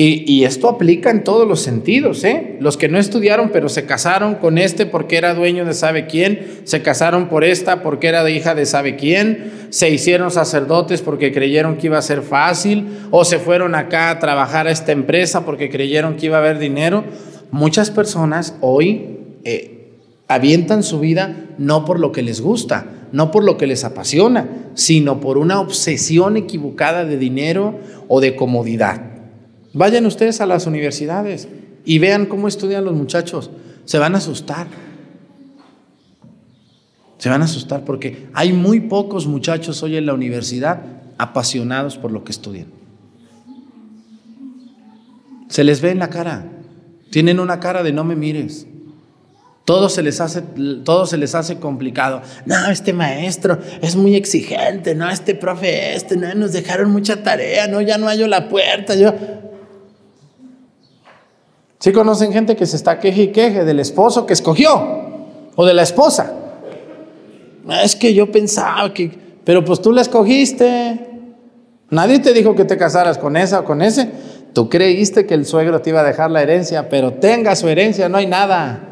Y, 0.00 0.44
esto 0.44 0.68
aplica 0.68 1.10
en 1.10 1.24
todos 1.24 1.48
los 1.48 1.60
sentidos, 1.60 2.22
¿eh? 2.22 2.56
Los 2.60 2.76
que 2.76 2.88
no 2.88 2.98
estudiaron, 2.98 3.50
pero 3.52 3.68
se 3.68 3.84
casaron 3.84 4.36
con 4.36 4.56
este 4.56 4.86
porque 4.86 5.16
era 5.16 5.34
dueño 5.34 5.64
de 5.64 5.74
sabe 5.74 6.06
quién, 6.06 6.60
se 6.62 6.82
casaron 6.82 7.28
por 7.28 7.42
esta 7.42 7.82
porque 7.82 8.06
era 8.06 8.30
hija 8.30 8.54
de 8.54 8.64
sabe 8.64 8.94
quién, 8.94 9.50
se 9.70 9.90
hicieron 9.90 10.30
sacerdotes 10.30 11.02
porque 11.02 11.32
creyeron 11.32 11.78
que 11.78 11.88
iba 11.88 11.98
a 11.98 12.02
ser 12.02 12.22
fácil, 12.22 12.86
o 13.10 13.24
se 13.24 13.40
fueron 13.40 13.74
acá 13.74 14.10
a 14.10 14.20
trabajar 14.20 14.68
a 14.68 14.70
esta 14.70 14.92
empresa 14.92 15.44
porque 15.44 15.68
creyeron 15.68 16.14
que 16.14 16.26
iba 16.26 16.36
a 16.36 16.40
haber 16.42 16.60
dinero. 16.60 17.02
Muchas 17.50 17.90
personas 17.90 18.54
hoy 18.60 19.18
eh, 19.42 19.94
avientan 20.28 20.84
su 20.84 21.00
vida 21.00 21.34
no 21.58 21.84
por 21.84 21.98
lo 21.98 22.12
que 22.12 22.22
les 22.22 22.40
gusta, 22.40 22.86
no 23.10 23.32
por 23.32 23.42
lo 23.42 23.56
que 23.56 23.66
les 23.66 23.82
apasiona, 23.82 24.46
sino 24.74 25.18
por 25.18 25.38
una 25.38 25.58
obsesión 25.58 26.36
equivocada 26.36 27.04
de 27.04 27.18
dinero 27.18 27.80
o 28.06 28.20
de 28.20 28.36
comodidad. 28.36 29.07
Vayan 29.72 30.06
ustedes 30.06 30.40
a 30.40 30.46
las 30.46 30.66
universidades 30.66 31.48
y 31.84 31.98
vean 31.98 32.26
cómo 32.26 32.48
estudian 32.48 32.84
los 32.84 32.94
muchachos. 32.94 33.50
Se 33.84 33.98
van 33.98 34.14
a 34.14 34.18
asustar. 34.18 34.66
Se 37.18 37.28
van 37.28 37.42
a 37.42 37.46
asustar 37.46 37.84
porque 37.84 38.28
hay 38.34 38.52
muy 38.52 38.80
pocos 38.80 39.26
muchachos 39.26 39.82
hoy 39.82 39.96
en 39.96 40.06
la 40.06 40.14
universidad 40.14 40.82
apasionados 41.18 41.98
por 41.98 42.12
lo 42.12 42.24
que 42.24 42.32
estudian. 42.32 42.66
Se 45.48 45.64
les 45.64 45.80
ve 45.80 45.90
en 45.90 45.98
la 45.98 46.10
cara. 46.10 46.46
Tienen 47.10 47.40
una 47.40 47.58
cara 47.58 47.82
de 47.82 47.92
no 47.92 48.04
me 48.04 48.14
mires. 48.14 48.66
Todo 49.64 49.90
se 49.90 50.02
les 50.02 50.20
hace, 50.22 50.42
todo 50.82 51.04
se 51.04 51.18
les 51.18 51.34
hace 51.34 51.58
complicado. 51.58 52.22
No, 52.46 52.70
este 52.70 52.94
maestro 52.94 53.58
es 53.82 53.96
muy 53.96 54.14
exigente, 54.14 54.94
no, 54.94 55.10
este 55.10 55.34
profe 55.34 55.94
este, 55.94 56.16
no, 56.16 56.32
nos 56.34 56.52
dejaron 56.52 56.90
mucha 56.90 57.22
tarea, 57.22 57.66
no, 57.66 57.82
ya 57.82 57.98
no 57.98 58.06
hallo 58.06 58.26
la 58.28 58.48
puerta, 58.48 58.94
yo. 58.94 59.12
¿Sí 61.78 61.92
conocen 61.92 62.32
gente 62.32 62.56
que 62.56 62.66
se 62.66 62.76
está 62.76 62.98
queje 62.98 63.22
y 63.22 63.28
queje 63.28 63.64
del 63.64 63.78
esposo 63.78 64.26
que 64.26 64.32
escogió 64.32 64.70
o 65.54 65.64
de 65.64 65.74
la 65.74 65.82
esposa? 65.82 66.34
Es 67.84 67.94
que 67.94 68.14
yo 68.14 68.32
pensaba 68.32 68.92
que, 68.92 69.10
pero 69.44 69.64
pues 69.64 69.80
tú 69.80 69.92
la 69.92 70.00
escogiste. 70.00 71.06
Nadie 71.90 72.18
te 72.18 72.32
dijo 72.32 72.54
que 72.54 72.64
te 72.64 72.76
casaras 72.76 73.18
con 73.18 73.36
esa 73.36 73.60
o 73.60 73.64
con 73.64 73.82
ese. 73.82 74.10
Tú 74.52 74.68
creíste 74.68 75.26
que 75.26 75.34
el 75.34 75.46
suegro 75.46 75.80
te 75.80 75.90
iba 75.90 76.00
a 76.00 76.04
dejar 76.04 76.30
la 76.30 76.42
herencia, 76.42 76.88
pero 76.88 77.14
tenga 77.14 77.54
su 77.54 77.68
herencia, 77.68 78.08
no 78.08 78.18
hay 78.18 78.26
nada. 78.26 78.88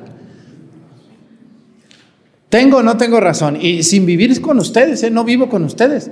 Tengo 2.49 2.79
o 2.79 2.83
no 2.83 2.97
tengo 2.97 3.19
razón. 3.19 3.59
Y 3.61 3.83
sin 3.83 4.07
vivir 4.07 4.41
con 4.41 4.59
ustedes, 4.59 5.03
¿eh? 5.03 5.11
no 5.11 5.25
vivo 5.25 5.49
con 5.49 5.65
ustedes. 5.65 6.11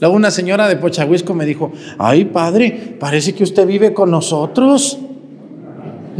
Luego 0.00 0.16
una 0.16 0.30
señora 0.30 0.66
de 0.66 0.76
Pochahuisco 0.76 1.34
me 1.34 1.44
dijo, 1.44 1.72
ay 1.98 2.24
padre, 2.24 2.96
parece 2.98 3.34
que 3.34 3.44
usted 3.44 3.66
vive 3.66 3.92
con 3.92 4.10
nosotros. 4.10 4.98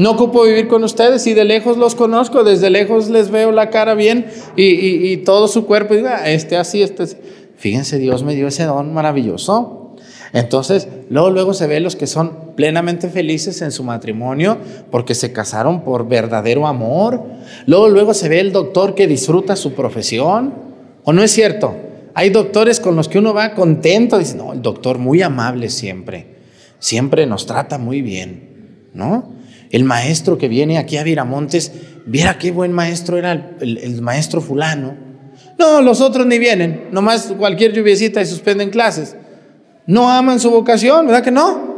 No 0.00 0.12
ocupo 0.12 0.44
vivir 0.44 0.66
con 0.66 0.82
ustedes 0.82 1.26
y 1.26 1.34
de 1.34 1.44
lejos 1.44 1.76
los 1.76 1.94
conozco, 1.94 2.42
desde 2.42 2.70
lejos 2.70 3.10
les 3.10 3.30
veo 3.30 3.52
la 3.52 3.68
cara 3.68 3.92
bien 3.92 4.28
y, 4.56 5.18
todo 5.18 5.46
su 5.46 5.66
cuerpo. 5.66 5.94
Y, 5.94 5.98
ah, 6.06 6.30
este 6.30 6.56
así, 6.56 6.80
este 6.80 7.04
Fíjense, 7.58 7.98
Dios 7.98 8.24
me 8.24 8.34
dio 8.34 8.48
ese 8.48 8.64
don 8.64 8.94
maravilloso. 8.94 9.96
Entonces, 10.32 10.88
luego, 11.10 11.28
luego 11.28 11.52
se 11.52 11.66
ve 11.66 11.80
los 11.80 11.96
que 11.96 12.06
son 12.06 12.54
plenamente 12.56 13.10
felices 13.10 13.60
en 13.60 13.72
su 13.72 13.84
matrimonio 13.84 14.56
porque 14.90 15.14
se 15.14 15.34
casaron 15.34 15.82
por 15.84 16.08
verdadero 16.08 16.66
amor. 16.66 17.22
Luego, 17.66 17.90
luego 17.90 18.14
se 18.14 18.30
ve 18.30 18.40
el 18.40 18.52
doctor 18.52 18.94
que 18.94 19.06
disfruta 19.06 19.54
su 19.54 19.74
profesión. 19.74 20.54
¿O 21.04 21.12
no 21.12 21.22
es 21.22 21.30
cierto? 21.30 21.76
Hay 22.14 22.30
doctores 22.30 22.80
con 22.80 22.96
los 22.96 23.06
que 23.06 23.18
uno 23.18 23.34
va 23.34 23.52
contento, 23.54 24.16
dice, 24.16 24.34
no, 24.34 24.54
el 24.54 24.62
doctor 24.62 24.96
muy 24.96 25.20
amable 25.20 25.68
siempre, 25.68 26.36
siempre 26.78 27.26
nos 27.26 27.44
trata 27.44 27.76
muy 27.76 28.00
bien, 28.00 28.88
¿no? 28.94 29.39
El 29.70 29.84
maestro 29.84 30.36
que 30.36 30.48
viene 30.48 30.78
aquí 30.78 30.96
a 30.96 31.04
Viramontes, 31.04 31.72
viera 32.04 32.38
qué 32.38 32.50
buen 32.50 32.72
maestro 32.72 33.16
era 33.18 33.54
el, 33.60 34.02
maestro 34.02 34.40
fulano. 34.40 34.96
No, 35.58 35.80
los 35.80 36.00
otros 36.00 36.26
ni 36.26 36.38
vienen, 36.38 36.88
nomás 36.90 37.32
cualquier 37.38 37.72
lluviecita 37.72 38.20
y 38.20 38.26
suspenden 38.26 38.70
clases. 38.70 39.16
No 39.86 40.10
aman 40.10 40.40
su 40.40 40.50
vocación, 40.50 41.06
¿verdad 41.06 41.22
que 41.22 41.30
no? 41.30 41.70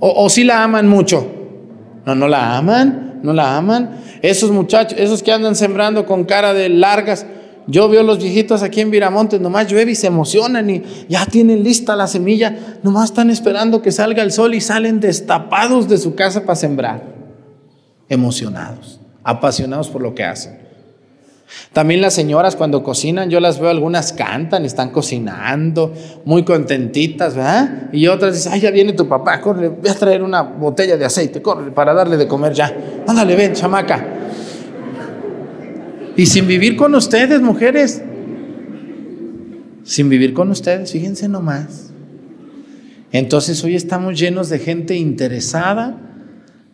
O, 0.00 0.28
sí 0.28 0.42
la 0.42 0.64
aman 0.64 0.88
mucho. 0.88 1.26
No, 2.04 2.14
no 2.14 2.26
la 2.26 2.56
aman, 2.56 3.20
no 3.22 3.32
la 3.32 3.56
aman. 3.56 4.00
Esos 4.22 4.50
muchachos, 4.50 4.98
esos 4.98 5.22
que 5.22 5.32
andan 5.32 5.54
sembrando 5.54 6.04
con 6.04 6.24
cara 6.24 6.52
de 6.52 6.68
largas, 6.68 7.26
yo 7.68 7.88
veo 7.88 8.02
los 8.02 8.18
viejitos 8.18 8.62
aquí 8.62 8.80
en 8.80 8.90
Viramontes, 8.90 9.40
nomás 9.40 9.68
llueve 9.68 9.92
y 9.92 9.96
se 9.96 10.08
emocionan 10.08 10.68
y 10.68 10.82
ya 11.08 11.26
tienen 11.26 11.62
lista 11.62 11.94
la 11.96 12.06
semilla, 12.06 12.56
nomás 12.82 13.10
están 13.10 13.30
esperando 13.30 13.82
que 13.82 13.92
salga 13.92 14.22
el 14.22 14.32
sol 14.32 14.54
y 14.54 14.60
salen 14.60 15.00
destapados 15.00 15.88
de 15.88 15.98
su 15.98 16.14
casa 16.14 16.42
para 16.42 16.56
sembrar 16.56 17.15
emocionados, 18.08 19.00
apasionados 19.24 19.88
por 19.88 20.02
lo 20.02 20.14
que 20.14 20.24
hacen. 20.24 20.66
También 21.72 22.00
las 22.00 22.14
señoras 22.14 22.56
cuando 22.56 22.82
cocinan, 22.82 23.30
yo 23.30 23.38
las 23.38 23.60
veo, 23.60 23.70
algunas 23.70 24.12
cantan, 24.12 24.64
están 24.64 24.90
cocinando, 24.90 25.92
muy 26.24 26.44
contentitas, 26.44 27.36
¿verdad? 27.36 27.88
Y 27.92 28.08
otras 28.08 28.34
dicen, 28.34 28.52
ay, 28.52 28.60
ya 28.60 28.70
viene 28.70 28.94
tu 28.94 29.06
papá, 29.06 29.40
corre, 29.40 29.68
voy 29.68 29.88
a 29.88 29.94
traer 29.94 30.22
una 30.22 30.42
botella 30.42 30.96
de 30.96 31.04
aceite, 31.04 31.40
corre, 31.42 31.70
para 31.70 31.94
darle 31.94 32.16
de 32.16 32.26
comer 32.26 32.52
ya. 32.52 32.74
Ándale, 33.06 33.36
ven, 33.36 33.52
chamaca. 33.52 34.04
Y 36.16 36.26
sin 36.26 36.48
vivir 36.48 36.76
con 36.76 36.94
ustedes, 36.94 37.40
mujeres, 37.40 38.02
sin 39.84 40.08
vivir 40.08 40.34
con 40.34 40.50
ustedes, 40.50 40.90
fíjense 40.90 41.28
nomás. 41.28 41.92
Entonces 43.12 43.62
hoy 43.62 43.76
estamos 43.76 44.18
llenos 44.18 44.48
de 44.48 44.58
gente 44.58 44.96
interesada 44.96 45.96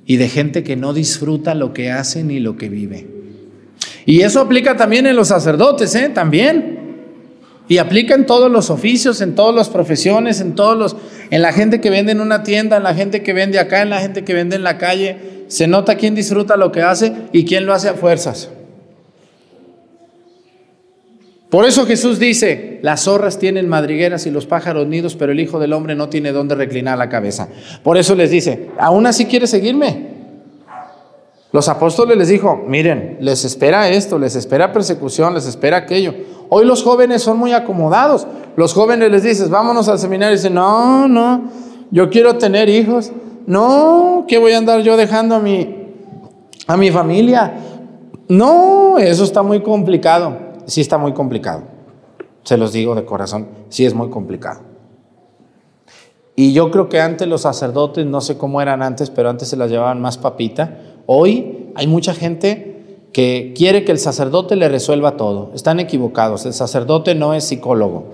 y 0.07 0.17
de 0.17 0.29
gente 0.29 0.62
que 0.62 0.77
no 0.77 0.93
disfruta 0.93 1.55
lo 1.55 1.73
que 1.73 1.91
hace 1.91 2.25
ni 2.25 2.41
lo 2.41 2.57
que 2.57 2.69
vive. 2.69 3.07
Y 4.05 4.23
eso 4.23 4.41
aplica 4.41 4.77
también 4.77 5.07
en 5.07 5.17
los 5.17 5.29
sacerdotes, 5.29 5.95
¿eh? 5.95 6.09
También. 6.09 6.81
Y 7.69 7.79
aplica 7.79 8.15
en 8.15 8.27
todos 8.27 8.51
los 8.51 8.71
oficios, 8.71 9.21
en 9.21 9.35
todas 9.35 9.55
las 9.55 9.71
profesiones, 9.71 10.41
en 10.41 10.55
todos 10.55 10.77
los, 10.77 10.97
en 11.31 11.43
la 11.43 11.53
gente 11.53 11.81
que 11.81 11.91
vende 11.91 12.12
en 12.12 12.21
una 12.21 12.43
tienda, 12.43 12.77
en 12.77 12.83
la 12.83 12.95
gente 12.95 13.23
que 13.23 13.33
vende 13.33 13.59
acá, 13.59 13.83
en 13.83 13.91
la 13.91 14.01
gente 14.01 14.25
que 14.25 14.35
vende 14.35 14.57
en 14.57 14.65
la 14.65 14.79
calle. 14.79 15.45
Se 15.47 15.67
nota 15.67 15.97
quién 15.97 16.15
disfruta 16.15 16.57
lo 16.57 16.73
que 16.73 16.83
hace 16.83 17.12
y 17.33 17.45
quién 17.45 17.67
lo 17.67 17.73
hace 17.73 17.88
a 17.88 17.95
fuerzas. 17.95 18.51
Por 21.53 21.67
eso 21.67 21.85
Jesús 21.85 22.19
dice, 22.19 22.79
las 22.81 23.03
zorras 23.03 23.38
tienen 23.38 23.69
madrigueras 23.69 24.25
y 24.25 24.31
los 24.31 24.47
pájaros 24.47 24.87
nidos, 24.87 25.17
pero 25.17 25.33
el 25.33 25.41
Hijo 25.41 25.59
del 25.59 25.75
Hombre 25.75 25.95
no 25.95 26.09
tiene 26.09 26.33
dónde 26.33 26.55
reclinar 26.55 26.97
la 26.97 27.11
cabeza. 27.11 27.47
Por 27.83 27.99
eso 27.99 28.15
les 28.15 28.31
dice, 28.31 28.71
¿aún 28.79 29.07
así 29.07 29.27
quiere 29.27 29.47
seguirme? 29.47 30.12
Los 31.53 31.69
apóstoles 31.69 32.17
les 32.17 32.29
dijo, 32.29 32.65
miren, 32.67 33.19
les 33.21 33.45
espera 33.45 33.91
esto, 33.91 34.19
les 34.19 34.35
espera 34.35 34.73
persecución, 34.73 35.35
les 35.35 35.47
espera 35.47 35.77
aquello. 35.77 36.15
Hoy 36.49 36.65
los 36.65 36.83
jóvenes 36.83 37.21
son 37.21 37.37
muy 37.37 37.53
acomodados. 37.53 38.27
Los 38.57 38.73
jóvenes 38.73 39.11
les 39.11 39.23
dices, 39.23 39.51
vámonos 39.51 39.91
al 39.91 39.99
seminario 39.99 40.33
y 40.33 40.38
dicen, 40.38 40.55
no, 40.55 41.07
no, 41.07 41.51
yo 41.91 42.09
quiero 42.09 42.38
tener 42.38 42.71
hijos. 42.71 43.12
No, 43.47 44.25
¿qué 44.27 44.38
voy 44.38 44.53
a 44.53 44.57
andar 44.57 44.81
yo 44.81 44.97
dejando 44.97 45.35
a 45.35 45.38
mi, 45.38 45.91
a 46.67 46.79
mi 46.79 46.91
familia? 46.91 47.53
No, 48.27 48.97
eso 48.97 49.23
está 49.23 49.43
muy 49.43 49.61
complicado 49.61 50.51
sí 50.66 50.81
está 50.81 50.98
muy 50.98 51.12
complicado. 51.12 51.62
Se 52.44 52.57
los 52.57 52.72
digo 52.72 52.94
de 52.94 53.05
corazón, 53.05 53.48
sí 53.68 53.85
es 53.87 53.94
muy 53.94 54.11
complicado. 54.11 54.61
Y 56.35 56.53
yo 56.53 56.70
creo 56.70 56.88
que 56.88 57.01
antes 57.01 57.29
los 57.29 57.42
sacerdotes, 57.42 58.07
no 58.07 58.20
sé 58.20 58.38
cómo 58.38 58.61
eran 58.62 58.83
antes, 58.83 59.11
pero 59.11 59.29
antes 59.29 59.48
se 59.48 59.57
las 59.57 59.70
llevaban 59.70 60.01
más 60.01 60.18
papita. 60.18 60.79
Hoy 61.07 61.70
hay 61.75 61.87
mucha 61.87 62.14
gente 62.14 63.07
que 63.12 63.53
quiere 63.57 63.85
que 63.85 63.92
el 63.92 63.98
sacerdote 63.98 64.57
le 64.57 64.68
resuelva 64.68 65.16
todo. 65.16 65.51
Están 65.55 65.79
equivocados. 65.79 66.46
El 66.46 66.55
sacerdote 66.55 67.14
no 67.14 67.35
es 67.35 67.44
psicólogo. 67.44 68.05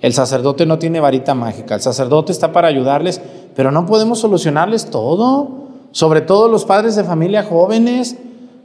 El 0.00 0.12
sacerdote 0.12 0.66
no 0.66 0.78
tiene 0.78 0.98
varita 0.98 1.34
mágica. 1.34 1.74
El 1.76 1.80
sacerdote 1.80 2.32
está 2.32 2.52
para 2.52 2.68
ayudarles, 2.68 3.20
pero 3.54 3.70
no 3.70 3.86
podemos 3.86 4.18
solucionarles 4.18 4.86
todo. 4.86 5.60
Sobre 5.92 6.20
todo 6.20 6.48
los 6.48 6.64
padres 6.64 6.96
de 6.96 7.04
familia 7.04 7.44
jóvenes 7.44 8.16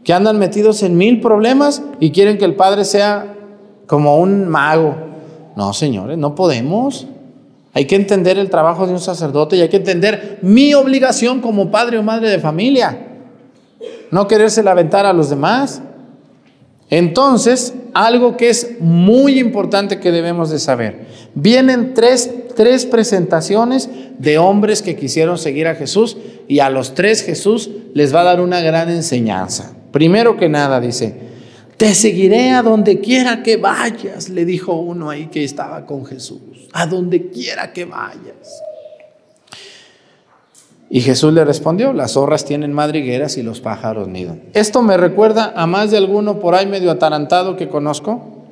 que 0.06 0.14
andan 0.14 0.38
metidos 0.38 0.84
en 0.84 0.98
mil 0.98 1.20
problemas 1.20 1.82
y 2.00 2.12
quieren 2.12 2.38
que 2.38 2.46
el 2.46 2.54
padre 2.54 2.86
sea 2.86 3.36
como 3.88 4.20
un 4.20 4.48
mago. 4.48 4.96
No, 5.56 5.74
señores, 5.74 6.18
no 6.18 6.36
podemos. 6.36 7.08
Hay 7.74 7.86
que 7.86 7.96
entender 7.96 8.38
el 8.38 8.52
trabajo 8.52 8.86
de 8.86 8.94
un 8.94 9.00
sacerdote 9.00 9.58
y 9.58 9.62
hay 9.62 9.70
que 9.70 9.78
entender 9.78 10.38
mi 10.44 10.76
obligación 10.76 11.42
como 11.42 11.72
padre 11.72 11.98
o 11.98 12.04
madre 12.04 12.30
de 12.30 12.40
familia. 12.40 13.00
No 14.12 14.28
quererse 14.28 14.62
aventar 14.70 15.08
a 15.08 15.12
los 15.12 15.32
demás. 15.32 15.82
Entonces, 16.92 17.74
algo 17.96 18.38
que 18.38 18.50
es 18.50 18.78
muy 18.80 19.40
importante 19.40 20.00
que 20.00 20.12
debemos 20.12 20.52
de 20.52 20.60
saber. 20.60 21.08
Vienen 21.34 21.96
tres, 21.96 22.30
tres 22.56 22.86
presentaciones 22.86 23.90
de 24.20 24.38
hombres 24.38 24.84
que 24.84 24.96
quisieron 24.96 25.40
seguir 25.40 25.68
a 25.68 25.74
Jesús 25.74 26.16
y 26.48 26.60
a 26.60 26.70
los 26.70 26.94
tres 26.94 27.24
Jesús 27.24 27.72
les 27.96 28.14
va 28.14 28.22
a 28.22 28.26
dar 28.26 28.40
una 28.40 28.62
gran 28.62 28.90
enseñanza. 28.90 29.76
Primero 29.96 30.36
que 30.36 30.50
nada 30.50 30.82
dice, 30.82 31.16
te 31.78 31.96
seguiré 31.96 32.52
a 32.52 32.62
donde 32.62 33.00
quiera 33.00 33.42
que 33.42 33.56
vayas, 33.56 34.28
le 34.28 34.44
dijo 34.44 34.74
uno 34.74 35.10
ahí 35.10 35.28
que 35.28 35.42
estaba 35.46 35.86
con 35.86 36.06
Jesús, 36.06 36.42
a 36.74 36.86
donde 36.86 37.30
quiera 37.30 37.72
que 37.72 37.86
vayas. 37.86 38.62
Y 40.90 41.00
Jesús 41.00 41.32
le 41.32 41.46
respondió, 41.46 41.94
las 41.94 42.12
zorras 42.12 42.44
tienen 42.44 42.74
madrigueras 42.74 43.38
y 43.38 43.42
los 43.42 43.62
pájaros 43.62 44.10
nidan. 44.10 44.44
Esto 44.52 44.82
me 44.82 44.98
recuerda 44.98 45.54
a 45.56 45.66
más 45.66 45.92
de 45.92 45.98
alguno 45.98 46.40
por 46.40 46.56
ahí 46.56 46.66
medio 46.66 46.92
atarantado 46.92 47.56
que 47.56 47.70
conozco, 47.70 48.50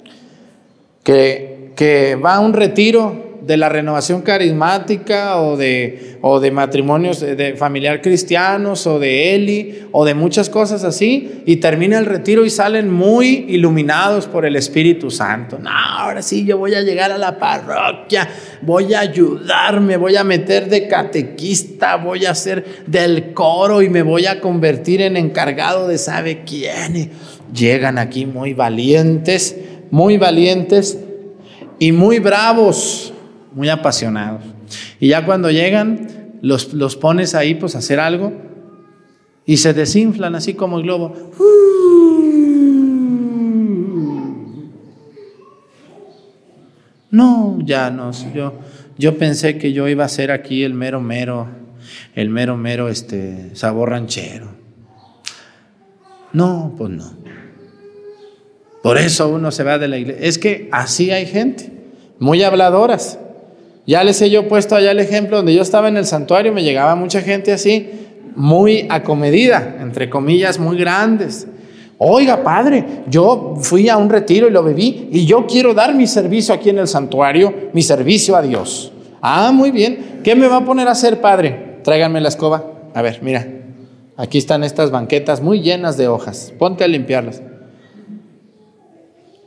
que, 1.03 1.73
que 1.75 2.15
va 2.15 2.35
a 2.35 2.39
un 2.39 2.53
retiro 2.53 3.32
de 3.45 3.57
la 3.57 3.67
renovación 3.67 4.21
carismática 4.21 5.41
o 5.41 5.57
de, 5.57 6.17
o 6.21 6.39
de 6.39 6.49
matrimonios 6.51 7.19
de, 7.19 7.55
familiar 7.57 8.01
cristianos 8.01 8.87
o 8.87 8.99
de 8.99 9.35
Eli 9.35 9.87
o 9.91 10.05
de 10.05 10.13
muchas 10.13 10.49
cosas 10.49 10.85
así 10.85 11.43
y 11.45 11.57
termina 11.57 11.99
el 11.99 12.05
retiro 12.05 12.45
y 12.45 12.49
salen 12.49 12.89
muy 12.89 13.45
iluminados 13.49 14.27
por 14.27 14.45
el 14.45 14.55
Espíritu 14.55 15.11
Santo. 15.11 15.59
No, 15.59 15.69
ahora 15.69 16.21
sí 16.21 16.45
yo 16.45 16.57
voy 16.57 16.73
a 16.73 16.81
llegar 16.81 17.11
a 17.11 17.17
la 17.17 17.37
parroquia, 17.37 18.29
voy 18.61 18.93
a 18.93 19.01
ayudarme, 19.01 19.97
voy 19.97 20.15
a 20.15 20.23
meter 20.23 20.69
de 20.69 20.87
catequista, 20.87 21.97
voy 21.97 22.25
a 22.25 22.33
ser 22.35 22.85
del 22.87 23.33
coro 23.33 23.81
y 23.81 23.89
me 23.89 24.03
voy 24.03 24.25
a 24.25 24.39
convertir 24.39 25.01
en 25.01 25.17
encargado 25.17 25.89
de 25.89 25.97
sabe 25.97 26.43
quién. 26.45 27.11
Llegan 27.53 27.97
aquí 27.97 28.25
muy 28.25 28.53
valientes, 28.53 29.57
muy 29.91 30.17
valientes 30.17 30.97
y 31.77 31.91
muy 31.91 32.19
bravos 32.19 33.12
muy 33.53 33.69
apasionados. 33.69 34.43
Y 34.99 35.09
ya 35.09 35.25
cuando 35.25 35.51
llegan, 35.51 36.07
los, 36.41 36.73
los 36.73 36.95
pones 36.95 37.35
ahí 37.35 37.55
pues 37.55 37.75
a 37.75 37.79
hacer 37.79 37.99
algo 37.99 38.33
y 39.45 39.57
se 39.57 39.73
desinflan 39.73 40.35
así 40.35 40.53
como 40.53 40.77
el 40.77 40.83
globo. 40.83 41.31
No, 47.11 47.59
ya 47.63 47.91
no. 47.91 48.11
Yo, 48.33 48.53
yo 48.97 49.17
pensé 49.17 49.57
que 49.57 49.71
yo 49.71 49.87
iba 49.87 50.03
a 50.03 50.09
ser 50.09 50.31
aquí 50.31 50.63
el 50.63 50.73
mero 50.73 50.99
mero, 50.99 51.47
el 52.15 52.29
mero 52.29 52.57
mero 52.57 52.89
este 52.89 53.55
sabor 53.55 53.89
ranchero. 53.89 54.49
No, 56.31 56.73
pues 56.77 56.89
no. 56.89 57.13
Por 58.81 58.97
eso 58.97 59.29
uno 59.29 59.51
se 59.51 59.63
va 59.63 59.77
de 59.77 59.87
la 59.87 59.97
iglesia. 59.97 60.27
Es 60.27 60.37
que 60.37 60.67
así 60.71 61.11
hay 61.11 61.25
gente, 61.25 61.71
muy 62.19 62.43
habladoras. 62.43 63.19
Ya 63.85 64.03
les 64.03 64.21
he 64.21 64.29
yo 64.29 64.47
puesto 64.47 64.75
allá 64.75 64.91
el 64.91 64.99
ejemplo 64.99 65.37
donde 65.37 65.53
yo 65.53 65.61
estaba 65.61 65.89
en 65.89 65.97
el 65.97 66.05
santuario, 66.05 66.53
me 66.53 66.63
llegaba 66.63 66.95
mucha 66.95 67.21
gente 67.21 67.51
así, 67.51 67.89
muy 68.35 68.87
acomedida, 68.89 69.77
entre 69.81 70.09
comillas, 70.09 70.57
muy 70.57 70.77
grandes. 70.77 71.47
Oiga, 71.97 72.43
padre, 72.43 72.83
yo 73.07 73.55
fui 73.61 73.89
a 73.89 73.97
un 73.97 74.09
retiro 74.09 74.47
y 74.47 74.51
lo 74.51 74.63
bebí 74.63 75.09
y 75.11 75.25
yo 75.25 75.45
quiero 75.45 75.73
dar 75.73 75.93
mi 75.93 76.07
servicio 76.07 76.53
aquí 76.53 76.69
en 76.69 76.79
el 76.79 76.87
santuario, 76.87 77.53
mi 77.73 77.81
servicio 77.81 78.35
a 78.35 78.41
Dios. 78.41 78.91
Ah, 79.21 79.51
muy 79.53 79.71
bien. 79.71 80.19
¿Qué 80.23 80.35
me 80.35 80.47
va 80.47 80.57
a 80.57 80.65
poner 80.65 80.87
a 80.87 80.91
hacer, 80.91 81.21
padre? 81.21 81.79
Tráiganme 81.83 82.19
la 82.19 82.29
escoba. 82.29 82.71
A 82.93 83.01
ver, 83.01 83.19
mira. 83.21 83.47
Aquí 84.15 84.37
están 84.37 84.63
estas 84.63 84.91
banquetas 84.91 85.41
muy 85.41 85.61
llenas 85.61 85.97
de 85.97 86.07
hojas. 86.07 86.53
Ponte 86.59 86.83
a 86.83 86.87
limpiarlas. 86.87 87.41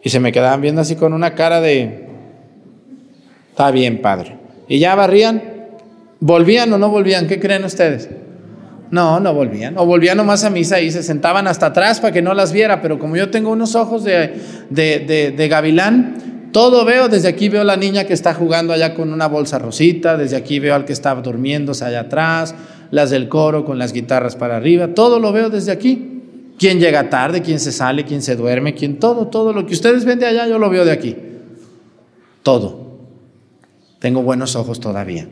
Y 0.03 0.11
se 0.11 0.18
me 0.18 0.33
quedaban 0.33 0.61
viendo 0.61 0.81
así 0.81 0.96
con 0.96 1.12
una 1.12 1.35
cara 1.35 1.61
de, 1.61 2.06
está 3.57 3.71
bien, 3.71 4.03
padre. 4.03 4.37
Y 4.69 4.79
ya 4.79 4.95
barrían, 4.95 5.42
volvían 6.21 6.71
o 6.75 6.77
no 6.77 6.90
volvían, 6.90 7.27
¿qué 7.27 7.40
creen 7.40 7.64
ustedes? 7.64 8.11
No, 8.90 9.19
no 9.19 9.33
volvían. 9.33 9.79
O 9.79 9.87
volvían 9.87 10.19
nomás 10.19 10.45
a 10.45 10.51
misa 10.51 10.79
y 10.79 10.90
se 10.90 11.03
sentaban 11.03 11.47
hasta 11.47 11.66
atrás 11.66 11.99
para 11.99 12.12
que 12.12 12.21
no 12.21 12.35
las 12.35 12.53
viera. 12.53 12.83
Pero 12.83 12.99
como 12.99 13.16
yo 13.16 13.31
tengo 13.31 13.51
unos 13.51 13.75
ojos 13.75 14.05
de, 14.05 14.38
de, 14.69 15.33
de, 15.35 15.49
gavilán, 15.49 16.51
todo 16.53 16.85
veo. 16.85 17.09
Desde 17.09 17.29
aquí 17.29 17.49
veo 17.49 17.64
la 17.64 17.79
niña 17.79 18.05
que 18.05 18.12
está 18.12 18.35
jugando 18.35 18.75
allá 18.75 18.92
con 18.92 19.11
una 19.11 19.27
bolsa 19.27 19.59
rosita. 19.59 20.19
Desde 20.19 20.37
aquí 20.37 20.59
veo 20.59 20.75
al 20.75 20.85
que 20.85 20.92
está 20.92 21.14
durmiéndose 21.14 21.83
allá 21.83 22.01
atrás. 22.01 22.55
Las 22.90 23.09
del 23.09 23.31
coro 23.31 23.64
con 23.64 23.79
las 23.79 23.95
guitarras 23.95 24.37
para 24.37 24.59
arriba. 24.59 24.88
Todo 24.88 25.19
lo 25.19 25.33
veo 25.33 25.49
desde 25.49 25.73
aquí. 25.73 26.12
Quién 26.59 26.79
llega 26.79 27.09
tarde, 27.09 27.40
quién 27.40 27.59
se 27.59 27.73
sale, 27.73 28.05
quién 28.05 28.21
se 28.21 28.37
duerme, 28.37 28.75
quién 28.75 28.99
todo, 28.99 29.29
todo 29.29 29.55
lo 29.55 29.66
que 29.66 29.73
ustedes 29.73 30.05
ven 30.05 30.19
de 30.19 30.27
allá, 30.27 30.47
yo 30.47 30.59
lo 30.59 30.69
veo 30.69 30.85
de 30.85 30.92
aquí. 30.92 31.16
Todo. 32.42 32.86
Tengo 34.07 34.23
buenos 34.23 34.55
ojos 34.55 34.79
todavía. 34.79 35.27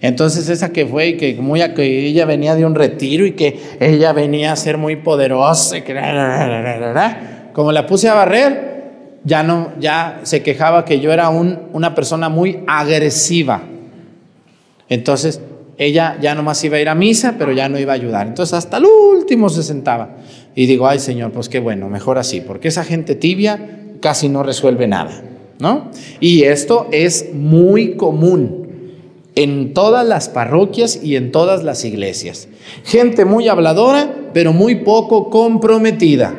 Entonces 0.00 0.48
esa 0.48 0.72
que 0.72 0.86
fue 0.86 1.08
y 1.08 1.16
que, 1.16 1.34
muy, 1.34 1.60
que 1.74 2.06
ella 2.06 2.26
venía 2.26 2.54
de 2.54 2.64
un 2.64 2.76
retiro 2.76 3.26
y 3.26 3.32
que 3.32 3.58
ella 3.80 4.12
venía 4.12 4.52
a 4.52 4.56
ser 4.56 4.78
muy 4.78 4.94
poderosa, 4.94 5.78
como 7.52 7.72
la 7.72 7.86
puse 7.88 8.08
a 8.08 8.14
barrer, 8.14 9.18
ya 9.24 9.42
no, 9.42 9.72
ya 9.80 10.20
se 10.22 10.44
quejaba 10.44 10.84
que 10.84 11.00
yo 11.00 11.12
era 11.12 11.28
un, 11.28 11.58
una 11.72 11.96
persona 11.96 12.28
muy 12.28 12.60
agresiva. 12.68 13.62
Entonces 14.88 15.40
ella 15.76 16.18
ya 16.20 16.36
nomás 16.36 16.62
iba 16.62 16.76
a 16.76 16.80
ir 16.80 16.88
a 16.88 16.94
misa, 16.94 17.34
pero 17.36 17.50
ya 17.50 17.68
no 17.68 17.80
iba 17.80 17.94
a 17.94 17.96
ayudar. 17.96 18.28
Entonces 18.28 18.54
hasta 18.54 18.76
el 18.76 18.84
último 18.84 19.48
se 19.48 19.64
sentaba. 19.64 20.10
Y 20.54 20.66
digo, 20.66 20.86
ay 20.86 21.00
Señor, 21.00 21.32
pues 21.32 21.48
qué 21.48 21.58
bueno, 21.58 21.88
mejor 21.88 22.16
así, 22.16 22.42
porque 22.42 22.68
esa 22.68 22.84
gente 22.84 23.16
tibia 23.16 23.58
casi 24.00 24.28
no 24.28 24.44
resuelve 24.44 24.86
nada, 24.86 25.20
¿no? 25.58 25.90
Y 26.20 26.44
esto 26.44 26.88
es 26.92 27.32
muy 27.34 27.96
común 27.96 28.68
en 29.34 29.72
todas 29.72 30.06
las 30.06 30.28
parroquias 30.28 31.02
y 31.02 31.16
en 31.16 31.30
todas 31.30 31.62
las 31.62 31.84
iglesias. 31.84 32.48
Gente 32.84 33.24
muy 33.24 33.48
habladora, 33.48 34.30
pero 34.32 34.52
muy 34.52 34.76
poco 34.76 35.30
comprometida. 35.30 36.34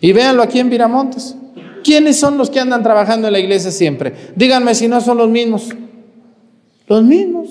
Y 0.00 0.12
véanlo 0.12 0.42
aquí 0.42 0.58
en 0.58 0.70
Viramontes. 0.70 1.36
¿Quiénes 1.82 2.18
son 2.18 2.36
los 2.36 2.50
que 2.50 2.60
andan 2.60 2.82
trabajando 2.82 3.28
en 3.28 3.32
la 3.32 3.38
iglesia 3.38 3.70
siempre? 3.70 4.12
Díganme 4.34 4.74
si 4.74 4.88
no 4.88 5.00
son 5.00 5.18
los 5.18 5.28
mismos. 5.28 5.70
Los 6.86 7.02
mismos. 7.02 7.48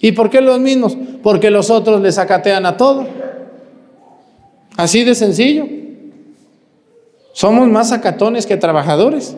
¿Y 0.00 0.12
por 0.12 0.30
qué 0.30 0.40
los 0.40 0.60
mismos? 0.60 0.96
Porque 1.22 1.50
los 1.50 1.70
otros 1.70 2.00
les 2.00 2.16
acatean 2.16 2.64
a 2.64 2.76
todo. 2.76 3.06
Así 4.76 5.04
de 5.04 5.14
sencillo. 5.14 5.66
Somos 7.32 7.68
más 7.68 7.92
acatones 7.92 8.46
que 8.46 8.56
trabajadores. 8.56 9.36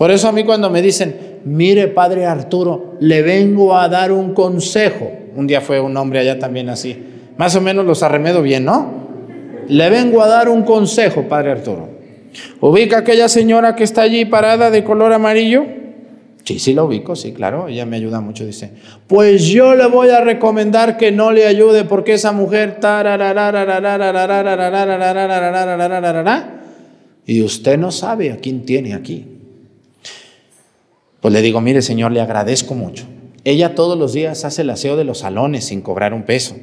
Por 0.00 0.10
eso 0.10 0.28
a 0.28 0.32
mí 0.32 0.44
cuando 0.44 0.70
me 0.70 0.80
dicen, 0.80 1.40
mire 1.44 1.88
padre 1.88 2.24
Arturo, 2.24 2.96
le 3.00 3.20
vengo 3.20 3.76
a 3.76 3.86
dar 3.86 4.12
un 4.12 4.32
consejo. 4.32 5.12
Un 5.36 5.46
día 5.46 5.60
fue 5.60 5.78
un 5.78 5.94
hombre 5.94 6.20
allá 6.20 6.38
también 6.38 6.70
así. 6.70 6.96
Más 7.36 7.54
o 7.54 7.60
menos 7.60 7.84
los 7.84 8.02
arremedo 8.02 8.40
bien, 8.40 8.64
¿no? 8.64 8.90
Le 9.68 9.90
vengo 9.90 10.22
a 10.22 10.26
dar 10.26 10.48
un 10.48 10.62
consejo, 10.62 11.24
padre 11.28 11.50
Arturo. 11.50 11.90
Ubica 12.62 12.96
aquella 12.96 13.28
señora 13.28 13.76
que 13.76 13.84
está 13.84 14.00
allí 14.00 14.24
parada 14.24 14.70
de 14.70 14.84
color 14.84 15.12
amarillo. 15.12 15.66
Sí, 16.44 16.58
sí 16.58 16.72
la 16.72 16.82
ubico, 16.82 17.14
sí, 17.14 17.32
claro, 17.32 17.68
ella 17.68 17.84
me 17.84 17.96
ayuda 17.98 18.22
mucho, 18.22 18.46
dice. 18.46 18.70
Pues 19.06 19.48
yo 19.48 19.74
le 19.74 19.84
voy 19.86 20.08
a 20.08 20.22
recomendar 20.22 20.96
que 20.96 21.12
no 21.12 21.30
le 21.30 21.44
ayude 21.44 21.84
porque 21.84 22.14
esa 22.14 22.32
mujer... 22.32 22.78
Y 27.26 27.42
usted 27.42 27.78
no 27.78 27.90
sabe 27.90 28.32
a 28.32 28.38
quién 28.38 28.64
tiene 28.64 28.94
aquí. 28.94 29.29
Pues 31.20 31.34
le 31.34 31.42
digo, 31.42 31.60
mire 31.60 31.82
señor, 31.82 32.12
le 32.12 32.20
agradezco 32.20 32.74
mucho. 32.74 33.04
Ella 33.44 33.74
todos 33.74 33.98
los 33.98 34.12
días 34.12 34.44
hace 34.44 34.62
el 34.62 34.70
aseo 34.70 34.96
de 34.96 35.04
los 35.04 35.18
salones 35.18 35.64
sin 35.64 35.80
cobrar 35.80 36.14
un 36.14 36.24
peso. 36.24 36.56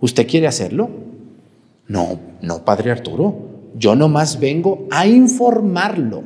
¿Usted 0.00 0.26
quiere 0.26 0.46
hacerlo? 0.46 0.90
No, 1.88 2.18
no, 2.40 2.64
padre 2.64 2.90
Arturo. 2.90 3.50
Yo 3.76 3.94
nomás 3.94 4.38
vengo 4.38 4.86
a 4.90 5.06
informarlo. 5.06 6.22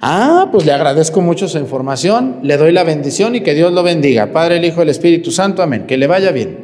Ah, 0.00 0.48
pues 0.50 0.66
le 0.66 0.72
agradezco 0.72 1.20
mucho 1.20 1.46
su 1.46 1.58
información, 1.58 2.40
le 2.42 2.56
doy 2.56 2.72
la 2.72 2.82
bendición 2.82 3.36
y 3.36 3.40
que 3.42 3.54
Dios 3.54 3.72
lo 3.72 3.82
bendiga. 3.84 4.32
Padre, 4.32 4.56
el 4.56 4.64
Hijo, 4.64 4.82
el 4.82 4.88
Espíritu 4.88 5.30
Santo, 5.30 5.62
amén. 5.62 5.86
Que 5.86 5.96
le 5.96 6.08
vaya 6.08 6.32
bien. 6.32 6.58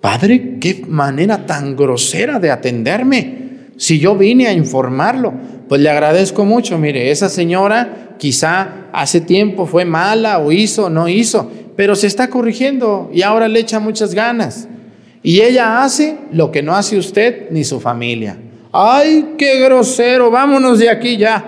Padre, 0.00 0.58
qué 0.60 0.84
manera 0.86 1.44
tan 1.44 1.74
grosera 1.74 2.38
de 2.38 2.52
atenderme. 2.52 3.45
Si 3.76 3.98
yo 3.98 4.16
vine 4.16 4.46
a 4.46 4.52
informarlo, 4.52 5.34
pues 5.68 5.80
le 5.80 5.90
agradezco 5.90 6.44
mucho. 6.44 6.78
Mire, 6.78 7.10
esa 7.10 7.28
señora 7.28 8.14
quizá 8.18 8.86
hace 8.92 9.20
tiempo 9.20 9.66
fue 9.66 9.84
mala 9.84 10.38
o 10.38 10.52
hizo 10.52 10.88
no 10.88 11.08
hizo, 11.08 11.50
pero 11.76 11.94
se 11.94 12.06
está 12.06 12.28
corrigiendo 12.28 13.10
y 13.12 13.22
ahora 13.22 13.48
le 13.48 13.60
echa 13.60 13.78
muchas 13.78 14.14
ganas. 14.14 14.68
Y 15.22 15.40
ella 15.40 15.82
hace 15.82 16.18
lo 16.32 16.50
que 16.52 16.62
no 16.62 16.74
hace 16.74 16.96
usted 16.96 17.50
ni 17.50 17.64
su 17.64 17.80
familia. 17.80 18.38
Ay, 18.72 19.34
qué 19.36 19.60
grosero, 19.60 20.30
vámonos 20.30 20.78
de 20.78 20.88
aquí 20.88 21.16
ya. 21.16 21.44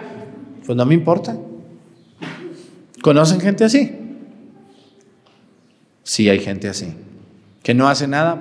Pues 0.67 0.77
no 0.77 0.85
me 0.85 0.95
importa. 0.95 1.37
¿Conocen 3.03 3.41
gente 3.41 3.65
así? 3.65 3.93
Sí, 6.03 6.29
hay 6.29 6.41
gente 6.41 6.69
así, 6.69 6.87
que 7.63 7.75
no 7.75 7.89
hace 7.89 8.09
nada 8.09 8.41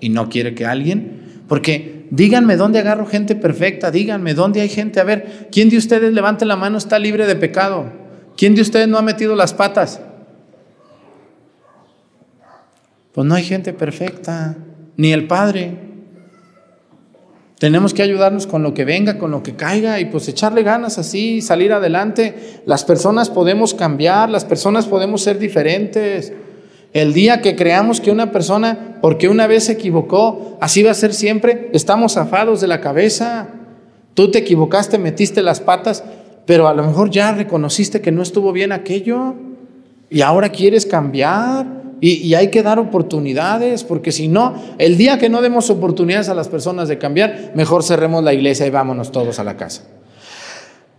y 0.00 0.10
no 0.10 0.28
quiere 0.28 0.54
que 0.54 0.66
alguien, 0.66 1.42
porque 1.48 1.95
díganme 2.10 2.56
dónde 2.56 2.78
agarro 2.78 3.06
gente 3.06 3.34
perfecta, 3.34 3.90
díganme 3.90 4.34
dónde 4.34 4.60
hay 4.60 4.68
gente. 4.68 5.00
A 5.00 5.04
ver, 5.04 5.48
¿quién 5.50 5.68
de 5.68 5.76
ustedes 5.76 6.12
levante 6.12 6.44
la 6.44 6.56
mano 6.56 6.78
está 6.78 6.98
libre 6.98 7.26
de 7.26 7.36
pecado? 7.36 7.92
¿Quién 8.36 8.54
de 8.54 8.62
ustedes 8.62 8.88
no 8.88 8.98
ha 8.98 9.02
metido 9.02 9.34
las 9.34 9.54
patas? 9.54 10.00
Pues 13.12 13.26
no 13.26 13.34
hay 13.34 13.44
gente 13.44 13.72
perfecta, 13.72 14.56
ni 14.96 15.12
el 15.12 15.26
Padre. 15.26 15.86
Tenemos 17.58 17.94
que 17.94 18.02
ayudarnos 18.02 18.46
con 18.46 18.62
lo 18.62 18.74
que 18.74 18.84
venga, 18.84 19.16
con 19.16 19.30
lo 19.30 19.42
que 19.42 19.56
caiga 19.56 19.98
y 19.98 20.04
pues 20.04 20.28
echarle 20.28 20.62
ganas 20.62 20.98
así, 20.98 21.40
salir 21.40 21.72
adelante. 21.72 22.60
Las 22.66 22.84
personas 22.84 23.30
podemos 23.30 23.72
cambiar, 23.72 24.28
las 24.28 24.44
personas 24.44 24.84
podemos 24.86 25.22
ser 25.22 25.38
diferentes. 25.38 26.34
El 26.96 27.12
día 27.12 27.42
que 27.42 27.56
creamos 27.56 28.00
que 28.00 28.10
una 28.10 28.32
persona, 28.32 28.96
porque 29.02 29.28
una 29.28 29.46
vez 29.46 29.64
se 29.64 29.72
equivocó, 29.72 30.56
así 30.62 30.82
va 30.82 30.92
a 30.92 30.94
ser 30.94 31.12
siempre, 31.12 31.68
estamos 31.74 32.14
zafados 32.14 32.62
de 32.62 32.68
la 32.68 32.80
cabeza. 32.80 33.48
Tú 34.14 34.30
te 34.30 34.38
equivocaste, 34.38 34.96
metiste 34.96 35.42
las 35.42 35.60
patas, 35.60 36.02
pero 36.46 36.68
a 36.68 36.72
lo 36.72 36.82
mejor 36.82 37.10
ya 37.10 37.32
reconociste 37.32 38.00
que 38.00 38.12
no 38.12 38.22
estuvo 38.22 38.50
bien 38.50 38.72
aquello 38.72 39.34
y 40.08 40.22
ahora 40.22 40.48
quieres 40.48 40.86
cambiar. 40.86 41.66
Y, 42.00 42.32
hay 42.32 42.48
que 42.48 42.62
dar 42.62 42.78
oportunidades, 42.78 43.84
porque 43.84 44.10
si 44.10 44.28
no, 44.28 44.54
el 44.78 44.96
día 44.96 45.18
que 45.18 45.28
no 45.28 45.42
demos 45.42 45.68
oportunidades 45.68 46.30
a 46.30 46.34
las 46.34 46.48
personas 46.48 46.88
de 46.88 46.96
cambiar, 46.96 47.52
mejor 47.54 47.82
cerremos 47.82 48.24
la 48.24 48.32
iglesia 48.32 48.66
y 48.66 48.70
vámonos 48.70 49.12
todos 49.12 49.38
a 49.38 49.44
la 49.44 49.58
casa. 49.58 49.82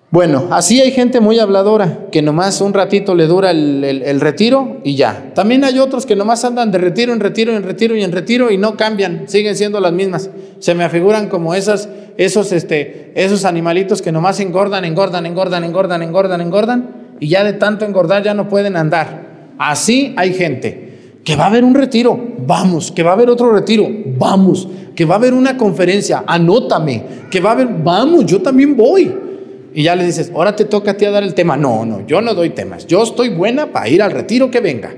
Bueno, 0.10 0.48
así 0.52 0.80
hay 0.80 0.92
gente 0.92 1.20
muy 1.20 1.38
habladora, 1.38 2.08
que 2.14 2.22
nomás 2.22 2.62
un 2.62 2.74
ratito 2.74 3.14
le 3.14 3.28
dura 3.28 3.52
el, 3.52 4.22
retiro 4.22 4.78
y 4.86 4.96
ya. 4.96 5.32
También 5.36 5.66
hay 5.66 5.80
otros 5.80 6.06
que 6.06 6.16
nomás 6.16 6.46
andan 6.46 6.72
de 6.72 6.78
retiro 6.78 7.12
en 7.12 7.20
retiro, 7.20 7.54
en 7.54 7.64
retiro 7.64 7.94
y 7.94 8.04
en 8.04 8.14
retiro 8.14 8.50
y 8.50 8.58
no 8.58 8.78
cambian, 8.78 9.28
siguen 9.28 9.58
siendo 9.58 9.82
las 9.82 9.92
mismas. 9.92 10.30
Se 10.60 10.74
me 10.76 10.86
afiguran 10.86 11.28
como 11.28 11.54
esas, 11.54 11.90
esos, 12.16 12.54
este, 12.54 13.12
esos 13.16 13.44
animalitos 13.44 14.02
que 14.02 14.14
nomás 14.14 14.40
engordan, 14.40 14.86
engordan, 14.86 15.26
engordan, 15.26 15.66
engordan, 15.66 16.02
engordan, 16.02 16.40
engordan 16.40 16.90
y 17.20 17.28
ya 17.28 17.44
de 17.44 17.54
tanto 17.54 17.84
engordar 17.84 18.24
ya 18.24 18.34
no 18.34 18.48
pueden 18.48 18.78
andar. 18.78 19.56
Así 19.58 20.14
hay 20.16 20.34
gente 20.34 21.20
que 21.26 21.36
va 21.36 21.44
a 21.44 21.48
haber 21.48 21.66
un 21.66 21.76
retiro, 21.76 22.18
vamos, 22.46 22.94
que 22.94 23.04
va 23.04 23.10
a 23.10 23.14
haber 23.14 23.30
otro 23.30 23.52
retiro, 23.52 23.86
vamos, 24.18 24.70
que 24.96 25.04
va 25.04 25.16
a 25.16 25.18
haber 25.18 25.34
una 25.34 25.58
conferencia, 25.58 26.24
anótame, 26.26 27.04
que 27.30 27.42
va 27.42 27.50
a 27.50 27.54
haber, 27.54 27.68
vamos, 27.84 28.26
yo 28.26 28.42
también 28.42 28.78
voy. 28.78 29.27
Y 29.74 29.84
ya 29.84 29.96
le 29.96 30.06
dices, 30.06 30.32
ahora 30.34 30.56
te 30.56 30.66
toca 30.66 30.92
a 30.92 30.94
ti 30.96 31.06
a 31.06 31.12
dar 31.12 31.24
el 31.24 31.34
tema. 31.34 31.58
No, 31.58 31.86
no, 31.86 32.06
yo 32.08 32.22
no 32.22 32.34
doy 32.34 32.52
temas. 32.52 32.88
Yo 32.88 33.04
estoy 33.04 33.30
buena 33.30 33.72
para 33.72 33.88
ir 33.90 34.02
al 34.02 34.12
retiro 34.12 34.50
que 34.50 34.60
venga. 34.60 34.94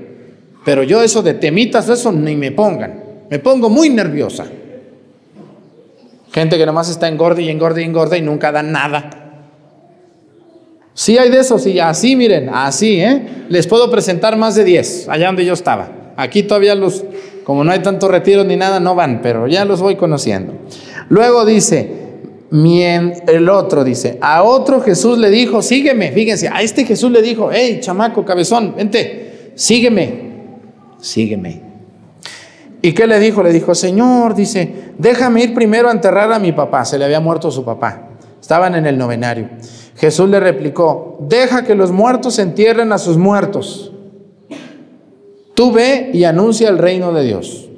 Pero 0.64 0.82
yo 0.82 1.02
eso 1.02 1.22
de 1.22 1.34
temitas, 1.34 1.88
eso 1.88 2.12
ni 2.12 2.36
me 2.36 2.52
pongan. 2.52 3.02
Me 3.30 3.38
pongo 3.38 3.68
muy 3.68 3.90
nerviosa. 3.90 4.46
Gente 6.32 6.58
que 6.58 6.66
nomás 6.66 6.88
está 6.88 7.08
engorda 7.08 7.40
y 7.40 7.48
engorda 7.48 7.80
y 7.80 7.84
engorda 7.84 8.16
y 8.16 8.22
nunca 8.22 8.52
da 8.52 8.62
nada. 8.62 9.10
Sí 10.94 11.18
hay 11.18 11.30
de 11.30 11.40
eso, 11.40 11.58
sí, 11.58 11.78
así 11.78 12.14
miren, 12.14 12.50
así, 12.52 13.00
¿eh? 13.00 13.46
Les 13.48 13.66
puedo 13.66 13.90
presentar 13.90 14.36
más 14.36 14.54
de 14.54 14.64
10, 14.64 15.08
allá 15.08 15.26
donde 15.26 15.44
yo 15.44 15.54
estaba. 15.54 16.12
Aquí 16.16 16.42
todavía 16.42 16.74
los, 16.74 17.04
como 17.44 17.64
no 17.64 17.72
hay 17.72 17.78
tanto 17.78 18.08
retiro 18.08 18.44
ni 18.44 18.56
nada, 18.56 18.80
no 18.80 18.94
van, 18.94 19.22
pero 19.22 19.46
ya 19.46 19.64
los 19.64 19.80
voy 19.80 19.96
conociendo. 19.96 20.52
Luego 21.08 21.44
dice, 21.44 21.99
el 22.52 23.48
otro 23.48 23.84
dice, 23.84 24.18
a 24.20 24.42
otro 24.42 24.80
Jesús 24.80 25.18
le 25.18 25.30
dijo, 25.30 25.62
sígueme. 25.62 26.10
Fíjense, 26.10 26.48
a 26.48 26.62
este 26.62 26.84
Jesús 26.84 27.10
le 27.10 27.22
dijo, 27.22 27.50
hey, 27.52 27.78
chamaco, 27.80 28.24
cabezón, 28.24 28.74
vente, 28.76 29.52
sígueme, 29.54 30.58
sígueme. 31.00 31.62
¿Y 32.82 32.92
qué 32.92 33.06
le 33.06 33.20
dijo? 33.20 33.42
Le 33.42 33.52
dijo, 33.52 33.74
Señor, 33.74 34.34
dice, 34.34 34.92
déjame 34.98 35.44
ir 35.44 35.54
primero 35.54 35.88
a 35.88 35.92
enterrar 35.92 36.32
a 36.32 36.38
mi 36.38 36.52
papá. 36.52 36.84
Se 36.84 36.98
le 36.98 37.04
había 37.04 37.20
muerto 37.20 37.50
su 37.50 37.64
papá. 37.64 38.08
Estaban 38.40 38.74
en 38.74 38.86
el 38.86 38.96
novenario. 38.96 39.50
Jesús 39.96 40.28
le 40.30 40.40
replicó, 40.40 41.18
deja 41.20 41.64
que 41.64 41.74
los 41.74 41.92
muertos 41.92 42.38
entierren 42.38 42.90
a 42.92 42.98
sus 42.98 43.18
muertos. 43.18 43.92
Tú 45.54 45.72
ve 45.72 46.10
y 46.14 46.24
anuncia 46.24 46.70
el 46.70 46.78
reino 46.78 47.12
de 47.12 47.22
Dios. 47.22 47.69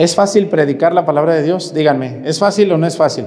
¿Es 0.00 0.14
fácil 0.14 0.46
predicar 0.46 0.94
la 0.94 1.04
palabra 1.04 1.34
de 1.34 1.42
Dios? 1.42 1.74
Díganme, 1.74 2.22
¿es 2.24 2.38
fácil 2.38 2.72
o 2.72 2.78
no 2.78 2.86
es 2.86 2.96
fácil? 2.96 3.26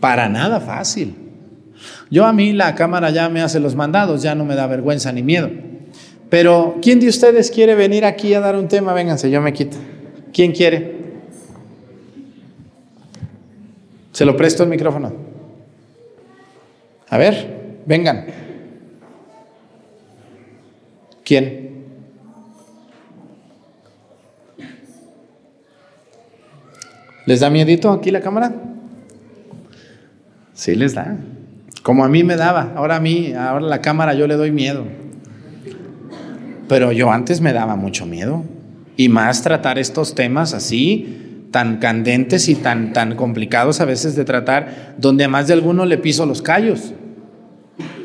Para 0.00 0.28
nada 0.28 0.58
fácil. 0.58 1.14
Yo 2.10 2.26
a 2.26 2.32
mí 2.32 2.52
la 2.52 2.74
cámara 2.74 3.10
ya 3.10 3.28
me 3.28 3.42
hace 3.42 3.60
los 3.60 3.76
mandados, 3.76 4.24
ya 4.24 4.34
no 4.34 4.44
me 4.44 4.56
da 4.56 4.66
vergüenza 4.66 5.12
ni 5.12 5.22
miedo. 5.22 5.48
Pero, 6.28 6.78
¿quién 6.82 6.98
de 6.98 7.06
ustedes 7.06 7.48
quiere 7.48 7.76
venir 7.76 8.04
aquí 8.04 8.34
a 8.34 8.40
dar 8.40 8.56
un 8.56 8.66
tema? 8.66 8.92
Vénganse, 8.92 9.30
yo 9.30 9.40
me 9.40 9.52
quito. 9.52 9.76
¿Quién 10.32 10.50
quiere? 10.50 10.96
Se 14.10 14.24
lo 14.24 14.36
presto 14.36 14.64
el 14.64 14.68
micrófono. 14.68 15.12
A 17.08 17.18
ver, 17.18 17.82
vengan. 17.86 18.26
¿Quién? 21.22 21.61
¿Les 27.26 27.40
da 27.40 27.50
miedito 27.50 27.92
aquí 27.92 28.10
la 28.10 28.20
cámara? 28.20 28.52
Sí, 30.54 30.74
les 30.74 30.94
da. 30.94 31.16
Como 31.82 32.04
a 32.04 32.08
mí 32.08 32.24
me 32.24 32.36
daba. 32.36 32.72
Ahora 32.76 32.96
a 32.96 33.00
mí, 33.00 33.32
ahora 33.32 33.66
la 33.66 33.80
cámara 33.80 34.14
yo 34.14 34.26
le 34.26 34.34
doy 34.34 34.50
miedo. 34.50 34.84
Pero 36.68 36.92
yo 36.92 37.10
antes 37.10 37.40
me 37.40 37.52
daba 37.52 37.76
mucho 37.76 38.06
miedo. 38.06 38.44
Y 38.96 39.08
más 39.08 39.42
tratar 39.42 39.78
estos 39.78 40.14
temas 40.14 40.54
así, 40.54 41.46
tan 41.50 41.78
candentes 41.78 42.48
y 42.48 42.54
tan, 42.54 42.92
tan 42.92 43.14
complicados 43.14 43.80
a 43.80 43.84
veces 43.84 44.14
de 44.16 44.24
tratar, 44.24 44.94
donde 44.98 45.24
a 45.24 45.28
más 45.28 45.46
de 45.46 45.54
alguno 45.54 45.86
le 45.86 45.98
piso 45.98 46.26
los 46.26 46.42
callos. 46.42 46.92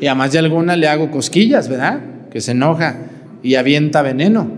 Y 0.00 0.06
a 0.06 0.14
más 0.14 0.32
de 0.32 0.38
alguna 0.38 0.76
le 0.76 0.88
hago 0.88 1.10
cosquillas, 1.10 1.68
¿verdad? 1.68 2.00
Que 2.30 2.40
se 2.40 2.52
enoja 2.52 2.96
y 3.42 3.56
avienta 3.56 4.02
veneno. 4.02 4.50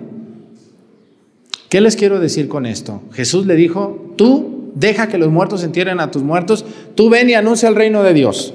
¿Qué 1.68 1.80
les 1.80 1.94
quiero 1.94 2.18
decir 2.18 2.48
con 2.48 2.66
esto? 2.66 3.02
Jesús 3.12 3.46
le 3.46 3.54
dijo, 3.54 4.09
tú 4.20 4.70
deja 4.74 5.08
que 5.08 5.16
los 5.16 5.30
muertos 5.30 5.64
entierren 5.64 5.98
a 5.98 6.10
tus 6.10 6.22
muertos, 6.22 6.66
tú 6.94 7.08
ven 7.08 7.30
y 7.30 7.32
anuncia 7.32 7.70
el 7.70 7.74
reino 7.74 8.02
de 8.02 8.12
Dios. 8.12 8.52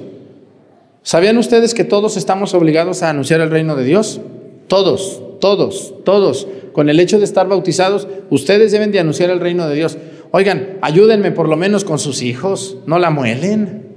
¿Sabían 1.02 1.38
ustedes 1.38 1.74
que 1.74 1.82
todos 1.82 2.16
estamos 2.16 2.54
obligados 2.54 3.02
a 3.02 3.10
anunciar 3.10 3.40
el 3.40 3.50
reino 3.50 3.74
de 3.74 3.82
Dios? 3.82 4.20
Todos, 4.68 5.20
todos, 5.40 5.92
todos. 6.04 6.46
Con 6.72 6.88
el 6.88 7.00
hecho 7.00 7.18
de 7.18 7.24
estar 7.24 7.48
bautizados, 7.48 8.06
ustedes 8.30 8.70
deben 8.70 8.92
de 8.92 9.00
anunciar 9.00 9.28
el 9.30 9.40
reino 9.40 9.66
de 9.66 9.74
Dios. 9.74 9.98
Oigan, 10.30 10.78
ayúdenme 10.82 11.32
por 11.32 11.48
lo 11.48 11.56
menos 11.56 11.82
con 11.82 11.98
sus 11.98 12.22
hijos, 12.22 12.76
no 12.86 13.00
la 13.00 13.10
muelen. 13.10 13.88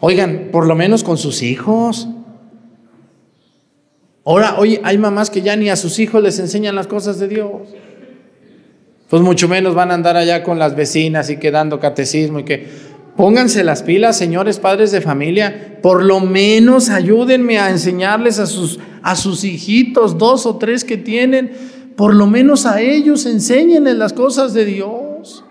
Oigan, 0.00 0.50
por 0.52 0.66
lo 0.66 0.74
menos 0.74 1.04
con 1.04 1.16
sus 1.16 1.40
hijos. 1.40 2.06
Ahora, 4.26 4.56
hoy 4.58 4.78
hay 4.84 4.98
mamás 4.98 5.30
que 5.30 5.40
ya 5.40 5.56
ni 5.56 5.70
a 5.70 5.76
sus 5.76 5.98
hijos 6.00 6.22
les 6.22 6.38
enseñan 6.38 6.74
las 6.74 6.86
cosas 6.86 7.18
de 7.18 7.28
Dios 7.28 7.62
pues 9.08 9.22
mucho 9.22 9.48
menos 9.48 9.74
van 9.74 9.90
a 9.90 9.94
andar 9.94 10.16
allá 10.16 10.42
con 10.42 10.58
las 10.58 10.74
vecinas 10.74 11.30
y 11.30 11.36
quedando 11.36 11.78
catecismo 11.78 12.40
y 12.40 12.44
que 12.44 12.66
pónganse 13.16 13.64
las 13.64 13.82
pilas, 13.82 14.18
señores 14.18 14.58
padres 14.58 14.90
de 14.90 15.00
familia, 15.00 15.78
por 15.82 16.04
lo 16.04 16.20
menos 16.20 16.90
ayúdenme 16.90 17.58
a 17.58 17.70
enseñarles 17.70 18.38
a 18.38 18.46
sus, 18.46 18.78
a 19.02 19.16
sus 19.16 19.44
hijitos, 19.44 20.18
dos 20.18 20.44
o 20.46 20.56
tres 20.56 20.84
que 20.84 20.96
tienen, 20.96 21.52
por 21.96 22.14
lo 22.14 22.26
menos 22.26 22.66
a 22.66 22.80
ellos 22.80 23.26
enséñenles 23.26 23.96
las 23.96 24.12
cosas 24.12 24.52
de 24.52 24.64
Dios. 24.64 25.44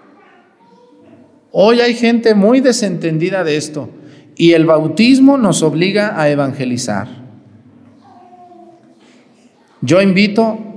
Hoy 1.52 1.80
hay 1.80 1.96
gente 1.96 2.36
muy 2.36 2.60
desentendida 2.60 3.44
de 3.46 3.56
esto 3.56 3.90
y 4.36 4.52
el 4.52 4.66
bautismo 4.66 5.38
nos 5.38 5.64
obliga 5.64 6.20
a 6.20 6.30
evangelizar. 6.30 7.08
Yo 9.82 10.02
invito 10.02 10.75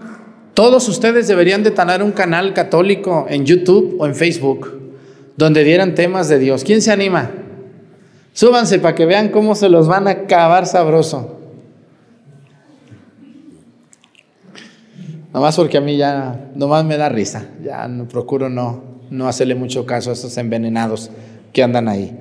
todos 0.59 0.89
ustedes 0.89 1.29
deberían 1.29 1.63
de 1.63 1.71
tener 1.71 2.03
un 2.03 2.11
canal 2.11 2.53
católico 2.53 3.27
en 3.29 3.47
YouTube 3.47 3.95
o 4.01 4.07
en 4.07 4.17
Facebook 4.17 4.77
donde 5.37 5.63
dieran 5.63 5.95
temas 5.95 6.29
de 6.29 6.41
Dios. 6.41 6.65
¿Quién 6.65 6.83
se 6.83 6.91
anima? 6.91 7.31
Súbanse 8.33 8.81
para 8.81 8.97
que 8.97 9.07
vean 9.07 9.29
cómo 9.29 9.55
se 9.55 9.69
los 9.69 9.87
van 9.87 10.09
a 10.09 10.11
acabar 10.11 10.67
sabroso. 10.67 11.39
Nomás 15.33 15.55
porque 15.55 15.79
a 15.79 15.81
mí 15.81 15.97
ya, 15.97 16.51
nomás 16.57 16.85
me 16.85 16.97
da 16.97 17.09
risa. 17.09 17.47
Ya 17.63 17.87
no 17.87 18.09
procuro 18.09 18.49
no, 18.49 18.83
no 19.11 19.29
hacerle 19.29 19.55
mucho 19.55 19.87
caso 19.87 20.11
a 20.11 20.15
esos 20.15 20.37
envenenados 20.39 21.13
que 21.53 21.63
andan 21.63 21.87
ahí. 21.87 22.19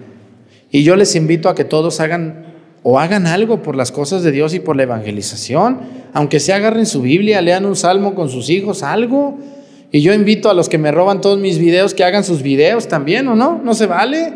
Y 0.70 0.84
yo 0.84 0.96
les 0.96 1.16
invito 1.16 1.50
a 1.50 1.56
que 1.56 1.64
todos 1.64 2.00
hagan 2.02 2.47
o 2.90 3.02
hagan 3.02 3.28
algo 3.28 3.62
por 3.62 3.76
las 3.76 3.92
cosas 3.92 4.24
de 4.24 4.32
Dios 4.32 4.54
y 4.54 4.62
por 4.62 4.78
la 4.78 4.84
evangelización, 4.84 5.80
aunque 6.14 6.40
se 6.40 6.54
agarren 6.54 6.86
su 6.86 7.02
Biblia, 7.02 7.42
lean 7.42 7.66
un 7.66 7.76
salmo 7.76 8.16
con 8.16 8.30
sus 8.30 8.50
hijos, 8.50 8.82
algo. 8.82 9.38
Y 9.92 10.00
yo 10.00 10.14
invito 10.14 10.50
a 10.50 10.54
los 10.54 10.70
que 10.70 10.78
me 10.78 10.90
roban 10.94 11.20
todos 11.20 11.38
mis 11.38 11.60
videos 11.60 11.94
que 11.94 12.06
hagan 12.06 12.24
sus 12.24 12.42
videos 12.42 12.88
también, 12.88 13.28
¿o 13.28 13.36
no? 13.36 13.60
No 13.62 13.74
se 13.74 13.88
vale. 13.88 14.32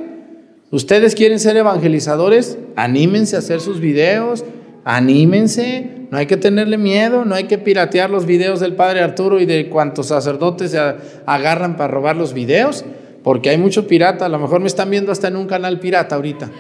Ustedes 0.69 1.15
quieren 1.15 1.39
ser 1.39 1.55
evangelizadores, 1.55 2.57
anímense 2.75 3.37
a 3.37 3.39
hacer 3.39 3.61
sus 3.61 3.79
videos, 3.79 4.43
anímense, 4.83 6.07
no 6.11 6.17
hay 6.17 6.25
que 6.25 6.35
tenerle 6.35 6.77
miedo, 6.77 7.23
no 7.23 7.35
hay 7.35 7.45
que 7.45 7.57
piratear 7.57 8.09
los 8.09 8.25
videos 8.25 8.59
del 8.59 8.73
Padre 8.73 8.99
Arturo 8.99 9.39
y 9.39 9.45
de 9.45 9.69
cuantos 9.69 10.07
sacerdotes 10.07 10.71
se 10.71 10.95
agarran 11.25 11.77
para 11.77 11.87
robar 11.87 12.17
los 12.17 12.33
videos, 12.33 12.83
porque 13.23 13.49
hay 13.49 13.57
mucho 13.57 13.87
pirata, 13.87 14.25
a 14.25 14.29
lo 14.29 14.39
mejor 14.39 14.59
me 14.59 14.67
están 14.67 14.89
viendo 14.89 15.13
hasta 15.13 15.29
en 15.29 15.37
un 15.37 15.47
canal 15.47 15.79
pirata 15.79 16.17
ahorita, 16.17 16.51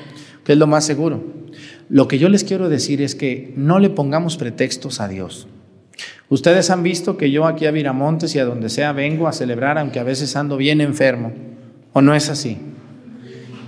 que 0.45 0.53
es 0.53 0.57
lo 0.57 0.67
más 0.67 0.85
seguro. 0.85 1.40
Lo 1.91 2.07
que 2.07 2.17
yo 2.17 2.29
les 2.29 2.45
quiero 2.45 2.69
decir 2.69 3.01
es 3.01 3.15
que 3.15 3.51
no 3.57 3.77
le 3.77 3.89
pongamos 3.89 4.37
pretextos 4.37 5.01
a 5.01 5.09
Dios. 5.09 5.49
Ustedes 6.29 6.69
han 6.69 6.83
visto 6.83 7.17
que 7.17 7.31
yo 7.31 7.45
aquí 7.45 7.65
a 7.65 7.71
Viramontes 7.71 8.33
y 8.33 8.39
a 8.39 8.45
donde 8.45 8.69
sea 8.69 8.93
vengo 8.93 9.27
a 9.27 9.33
celebrar, 9.33 9.77
aunque 9.77 9.99
a 9.99 10.05
veces 10.05 10.37
ando 10.37 10.55
bien 10.55 10.79
enfermo. 10.79 11.33
¿O 11.91 12.01
no 12.01 12.15
es 12.15 12.29
así? 12.29 12.57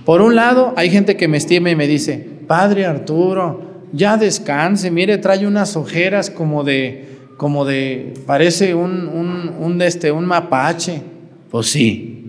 Por 0.06 0.22
un 0.22 0.36
lado, 0.36 0.72
hay 0.74 0.88
gente 0.88 1.18
que 1.18 1.28
me 1.28 1.36
estima 1.36 1.68
y 1.68 1.76
me 1.76 1.86
dice, 1.86 2.26
Padre 2.46 2.86
Arturo, 2.86 3.82
ya 3.92 4.16
descanse, 4.16 4.90
mire, 4.90 5.18
trae 5.18 5.46
unas 5.46 5.76
ojeras 5.76 6.30
como 6.30 6.64
de, 6.64 7.04
como 7.36 7.66
de, 7.66 8.14
parece 8.26 8.74
un, 8.74 9.06
un, 9.06 9.54
un, 9.60 9.82
este, 9.82 10.10
un 10.10 10.24
mapache. 10.24 11.02
Pues 11.50 11.66
sí. 11.66 12.24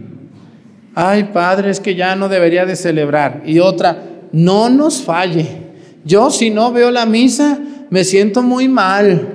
Ay, 0.93 1.29
Padre, 1.31 1.69
es 1.69 1.79
que 1.79 1.95
ya 1.95 2.17
no 2.17 2.27
debería 2.27 2.65
de 2.65 2.75
celebrar. 2.75 3.43
Y 3.45 3.59
otra, 3.59 4.03
no 4.33 4.69
nos 4.69 5.01
falle. 5.01 5.63
Yo 6.05 6.29
si 6.29 6.51
no 6.51 6.71
veo 6.71 6.91
la 6.91 7.05
misa, 7.05 7.59
me 7.89 8.03
siento 8.03 8.41
muy 8.41 8.69
mal. 8.69 9.27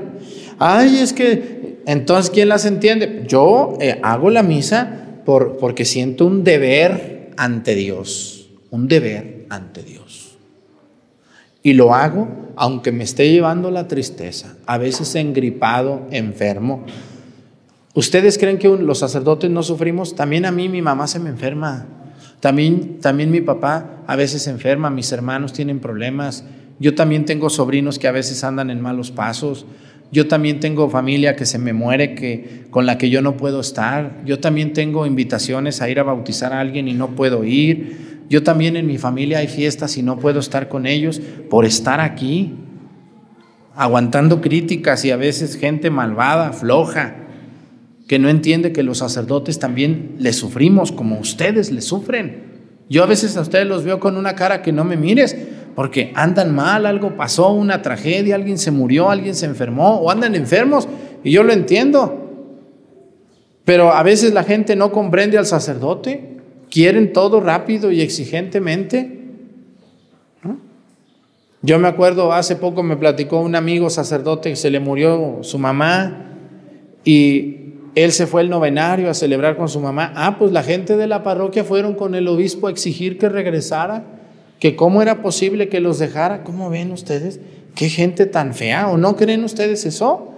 Ay, 0.59 0.99
es 0.99 1.13
que, 1.13 1.81
entonces, 1.87 2.31
¿quién 2.31 2.49
las 2.49 2.65
entiende? 2.65 3.25
Yo 3.27 3.77
eh, 3.81 3.99
hago 4.03 4.31
la 4.31 4.43
misa 4.43 5.21
por, 5.27 5.59
porque 5.59 5.85
siento 5.85 6.27
un 6.27 6.45
deber 6.45 7.33
ante 7.37 7.75
Dios, 7.75 8.49
un 8.71 8.89
deber 8.89 9.47
ante 9.51 9.83
Dios. 9.83 10.39
Y 11.63 11.75
lo 11.75 11.95
hago 11.95 12.41
aunque 12.57 12.93
me 12.93 13.05
esté 13.05 13.31
llevando 13.31 13.71
la 13.71 13.89
tristeza, 13.89 14.57
a 14.67 14.77
veces 14.77 15.15
engripado, 15.15 16.07
enfermo. 16.11 16.85
¿Ustedes 17.95 18.37
creen 18.37 18.59
que 18.59 18.69
los 18.69 18.99
sacerdotes 18.99 19.51
no 19.51 19.63
sufrimos? 19.63 20.15
También 20.15 20.45
a 20.45 20.53
mí 20.53 20.69
mi 20.69 20.83
mamá 20.83 21.07
se 21.07 21.19
me 21.19 21.31
enferma. 21.31 21.87
También, 22.41 23.01
también 23.01 23.31
mi 23.31 23.41
papá 23.41 24.03
a 24.07 24.15
veces 24.15 24.43
se 24.43 24.51
enferma, 24.51 24.91
mis 24.91 25.11
hermanos 25.13 25.53
tienen 25.53 25.81
problemas, 25.81 26.45
yo 26.81 26.95
también 26.95 27.27
tengo 27.27 27.51
sobrinos 27.51 27.99
que 27.99 28.09
a 28.09 28.13
veces 28.13 28.43
andan 28.43 28.71
en 28.71 28.81
malos 28.81 29.11
pasos. 29.11 29.67
Yo 30.13 30.27
también 30.27 30.61
tengo 30.61 30.89
familia 30.89 31.37
que 31.37 31.45
se 31.45 31.59
me 31.59 31.75
muere, 31.75 32.15
que, 32.15 32.65
con 32.71 32.87
la 32.87 32.97
que 32.97 33.11
yo 33.11 33.21
no 33.21 33.37
puedo 33.37 33.61
estar. 33.61 34.23
Yo 34.25 34.41
también 34.41 34.73
tengo 34.73 35.05
invitaciones 35.05 35.83
a 35.83 35.91
ir 35.91 36.01
a 36.01 36.05
bautizar 36.05 36.55
a 36.55 36.61
alguien 36.61 36.89
y 36.89 36.95
no 36.95 37.11
puedo 37.11 37.45
ir. 37.45 38.25
Yo 38.31 38.43
también 38.43 38.77
en 38.77 38.87
mi 38.87 38.97
familia 38.97 39.39
hay 39.39 39.49
fiestas 39.49 39.99
y 39.99 40.03
no 40.03 40.19
puedo 40.19 40.41
estar 40.41 40.71
con 40.71 40.87
ellos 40.87 41.21
por 41.51 41.67
estar 41.67 42.01
aquí, 42.01 42.55
aguantando 43.75 44.41
críticas 44.41 45.05
y 45.05 45.11
a 45.11 45.17
veces 45.17 45.57
gente 45.57 45.91
malvada, 45.91 46.53
floja, 46.53 47.17
que 48.09 48.19
no 48.19 48.31
entiende 48.31 48.73
que 48.73 48.83
los 48.83 48.99
sacerdotes 48.99 49.59
también 49.59 50.15
le 50.19 50.33
sufrimos 50.33 50.93
como 50.93 51.21
ustedes 51.21 51.71
le 51.71 51.83
sufren. 51.83 52.51
Yo 52.89 53.05
a 53.05 53.07
veces 53.07 53.37
a 53.37 53.43
ustedes 53.43 53.67
los 53.67 53.85
veo 53.85 54.01
con 54.01 54.17
una 54.17 54.35
cara 54.35 54.63
que 54.63 54.73
no 54.73 54.83
me 54.83 54.97
mires, 54.97 55.37
porque 55.75 56.13
andan 56.15 56.55
mal, 56.55 56.87
algo 56.87 57.17
pasó, 57.17 57.53
una 57.53 57.83
tragedia, 57.83 58.35
alguien 58.35 58.59
se 58.59 58.71
murió, 58.71 59.11
alguien 59.11 59.35
se 59.35 59.47
enfermó 59.47 59.97
o 59.97 60.11
andan 60.11 60.35
enfermos 60.35 60.89
y 61.23 61.31
yo 61.33 61.43
lo 61.43 61.53
entiendo. 61.53 62.21
Pero 63.65 63.93
a 63.93 64.03
veces 64.03 64.33
la 64.33 64.45
gente 64.45 64.77
no 64.77 64.93
comprende 64.93 65.39
al 65.39 65.47
sacerdote. 65.47 66.39
quieren 66.71 67.13
todo 67.13 67.41
rápido 67.41 67.91
y 67.91 68.01
exigentemente. 68.01 69.19
Yo 71.63 71.79
me 71.79 71.89
acuerdo, 71.89 72.33
hace 72.33 72.57
poco 72.57 72.83
me 72.83 72.97
platicó 72.97 73.41
un 73.41 73.55
amigo 73.55 73.91
sacerdote 73.91 74.51
que 74.51 74.57
se 74.57 74.71
le 74.71 74.81
murió 74.81 75.41
su 75.43 75.59
mamá 75.59 76.37
y 77.05 77.61
él 77.95 78.13
se 78.13 78.27
fue 78.27 78.41
al 78.41 78.51
novenario 78.51 79.11
a 79.11 79.15
celebrar 79.15 79.57
con 79.57 79.69
su 79.69 79.81
mamá. 79.81 80.13
Ah, 80.17 80.37
pues 80.39 80.53
la 80.53 80.63
gente 80.63 80.97
de 80.97 81.07
la 81.07 81.23
parroquia 81.23 81.65
fueron 81.65 81.95
con 81.95 82.15
el 82.15 82.29
obispo 82.29 82.69
a 82.69 82.71
exigir 82.71 83.19
que 83.19 83.29
regresara, 83.29 84.05
que 84.61 84.77
cómo 84.77 85.03
era 85.03 85.23
posible 85.23 85.69
que 85.69 85.81
los 85.81 85.99
dejara. 85.99 86.45
¿Cómo 86.45 86.71
ven 86.71 86.93
ustedes? 86.93 87.41
Qué 87.75 87.89
gente 87.89 88.27
tan 88.27 88.55
fea. 88.55 88.89
¿O 88.89 88.97
no 88.97 89.17
creen 89.17 89.43
ustedes 89.43 89.85
eso? 89.87 90.29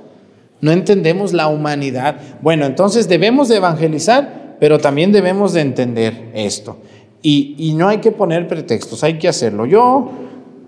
No 0.63 0.71
entendemos 0.71 1.33
la 1.33 1.49
humanidad. 1.49 2.17
Bueno, 2.41 2.65
entonces 2.65 3.09
debemos 3.09 3.49
de 3.49 3.57
evangelizar, 3.57 4.57
pero 4.61 4.79
también 4.79 5.13
debemos 5.13 5.53
de 5.53 5.61
entender 5.61 6.31
esto. 6.35 6.79
Y, 7.21 7.57
y 7.59 7.75
no 7.75 7.89
hay 7.89 7.99
que 7.99 8.13
poner 8.13 8.49
pretextos, 8.49 9.05
hay 9.05 9.19
que 9.19 9.29
hacerlo. 9.29 9.67
Yo 9.67 10.11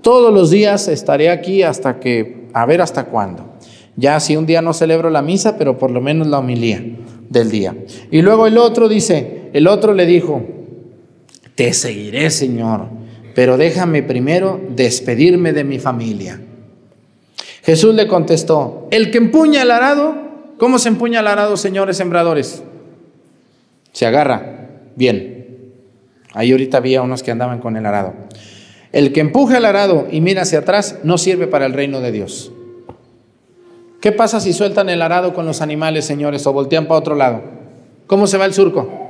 todos 0.03 0.35
los 0.35 0.51
días 0.51 0.89
estaré 0.89 1.31
aquí 1.31 1.63
hasta 1.63 2.01
que, 2.01 2.49
a 2.53 2.67
ver 2.67 2.81
hasta 2.81 3.07
cuándo. 3.07 3.55
Ya 3.97 4.19
si 4.19 4.37
un 4.37 4.47
día 4.47 4.61
no 4.63 4.73
celebro 4.73 5.11
la 5.11 5.23
misa, 5.23 5.57
pero 5.57 5.79
por 5.79 5.93
lo 5.93 6.01
menos 6.01 6.27
la 6.27 6.41
homilía 6.41 6.85
del 7.29 7.51
día. 7.51 7.77
Y 8.11 8.23
luego 8.23 8.49
el 8.49 8.59
otro 8.59 8.89
dice, 8.89 9.51
el 9.53 9.69
otro 9.69 9.95
le 9.95 10.07
dijo, 10.07 10.43
te 11.55 11.73
seguiré, 11.73 12.31
Señor, 12.31 12.89
pero 13.35 13.57
déjame 13.57 14.03
primero 14.03 14.61
despedirme 14.71 15.53
de 15.53 15.65
mi 15.65 15.79
familia. 15.79 16.41
Jesús 17.63 17.95
le 17.95 18.07
contestó, 18.07 18.89
el 18.91 19.11
que 19.11 19.19
empuña 19.19 19.63
el 19.63 19.71
arado, 19.71 20.15
¿cómo 20.59 20.79
se 20.79 20.89
empuña 20.89 21.21
el 21.21 21.27
arado, 21.27 21.57
señores 21.57 21.97
sembradores? 21.97 22.63
Se 23.93 24.07
agarra, 24.07 24.69
bien. 24.97 25.73
Ahí 26.35 26.53
ahorita 26.53 26.79
había 26.79 27.03
unos 27.03 27.23
que 27.23 27.31
andaban 27.31 27.61
con 27.61 27.77
el 27.77 27.87
arado. 27.87 28.13
El 28.93 29.13
que 29.13 29.21
empuja 29.21 29.59
el 29.59 29.65
arado 29.65 30.07
y 30.11 30.21
mira 30.21 30.43
hacia 30.43 30.61
atrás 30.61 30.99
no 31.03 31.19
sirve 31.19 31.47
para 31.47 31.67
el 31.67 31.73
reino 31.73 32.01
de 32.01 32.13
Dios. 32.13 32.53
¿Qué 34.01 34.13
pasa 34.13 34.39
si 34.41 34.53
sueltan 34.53 34.91
el 34.91 35.01
arado 35.01 35.33
con 35.33 35.47
los 35.47 35.63
animales, 35.63 36.05
señores, 36.05 36.47
o 36.47 36.53
voltean 36.53 36.87
para 36.87 37.01
otro 37.01 37.15
lado? 37.15 37.43
¿Cómo 38.07 38.27
se 38.27 38.37
va 38.37 38.45
el 38.45 38.53
surco? 38.53 39.04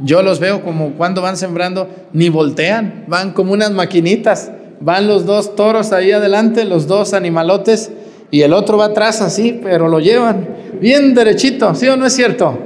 Yo 0.00 0.22
los 0.22 0.40
veo 0.40 0.62
como 0.62 0.92
cuando 0.92 1.22
van 1.22 1.36
sembrando, 1.36 1.88
ni 2.12 2.28
voltean, 2.28 3.04
van 3.06 3.32
como 3.32 3.52
unas 3.52 3.70
maquinitas. 3.70 4.50
Van 4.80 5.06
los 5.08 5.24
dos 5.24 5.56
toros 5.56 5.92
ahí 5.92 6.12
adelante, 6.12 6.64
los 6.64 6.86
dos 6.86 7.14
animalotes, 7.14 7.90
y 8.30 8.42
el 8.42 8.52
otro 8.52 8.76
va 8.76 8.86
atrás 8.86 9.22
así, 9.22 9.58
pero 9.62 9.88
lo 9.88 10.00
llevan 10.00 10.48
bien 10.80 11.14
derechito, 11.14 11.74
¿sí 11.74 11.88
o 11.88 11.96
no 11.96 12.06
es 12.06 12.12
cierto? 12.12 12.58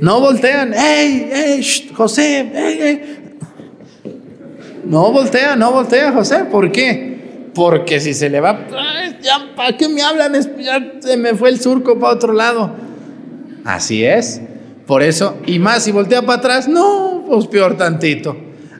No 0.00 0.20
voltean, 0.20 0.72
¡Ey, 0.72 1.30
ey, 1.32 1.90
José! 1.94 2.50
¡Ey, 2.54 2.80
ey! 2.80 3.24
No 4.84 5.10
voltea, 5.12 5.56
no 5.56 5.72
voltea, 5.72 6.12
José. 6.12 6.44
¿Por 6.50 6.70
qué? 6.70 7.48
Porque 7.54 8.00
si 8.00 8.12
se 8.14 8.28
le 8.28 8.40
va, 8.40 8.66
ya, 9.22 9.54
¿para 9.56 9.76
qué 9.76 9.88
me 9.88 10.02
hablan? 10.02 10.34
Ya 10.58 10.92
se 11.00 11.16
me 11.16 11.34
fue 11.34 11.48
el 11.48 11.60
surco 11.60 11.98
para 11.98 12.12
otro 12.12 12.32
lado. 12.32 12.70
Así 13.64 14.04
es. 14.04 14.40
Por 14.86 15.02
eso, 15.02 15.38
y 15.46 15.58
más 15.58 15.84
si 15.84 15.92
voltea 15.92 16.22
para 16.22 16.38
atrás, 16.38 16.68
no, 16.68 17.24
pues 17.26 17.46
peor 17.46 17.76
tantito. 17.76 18.36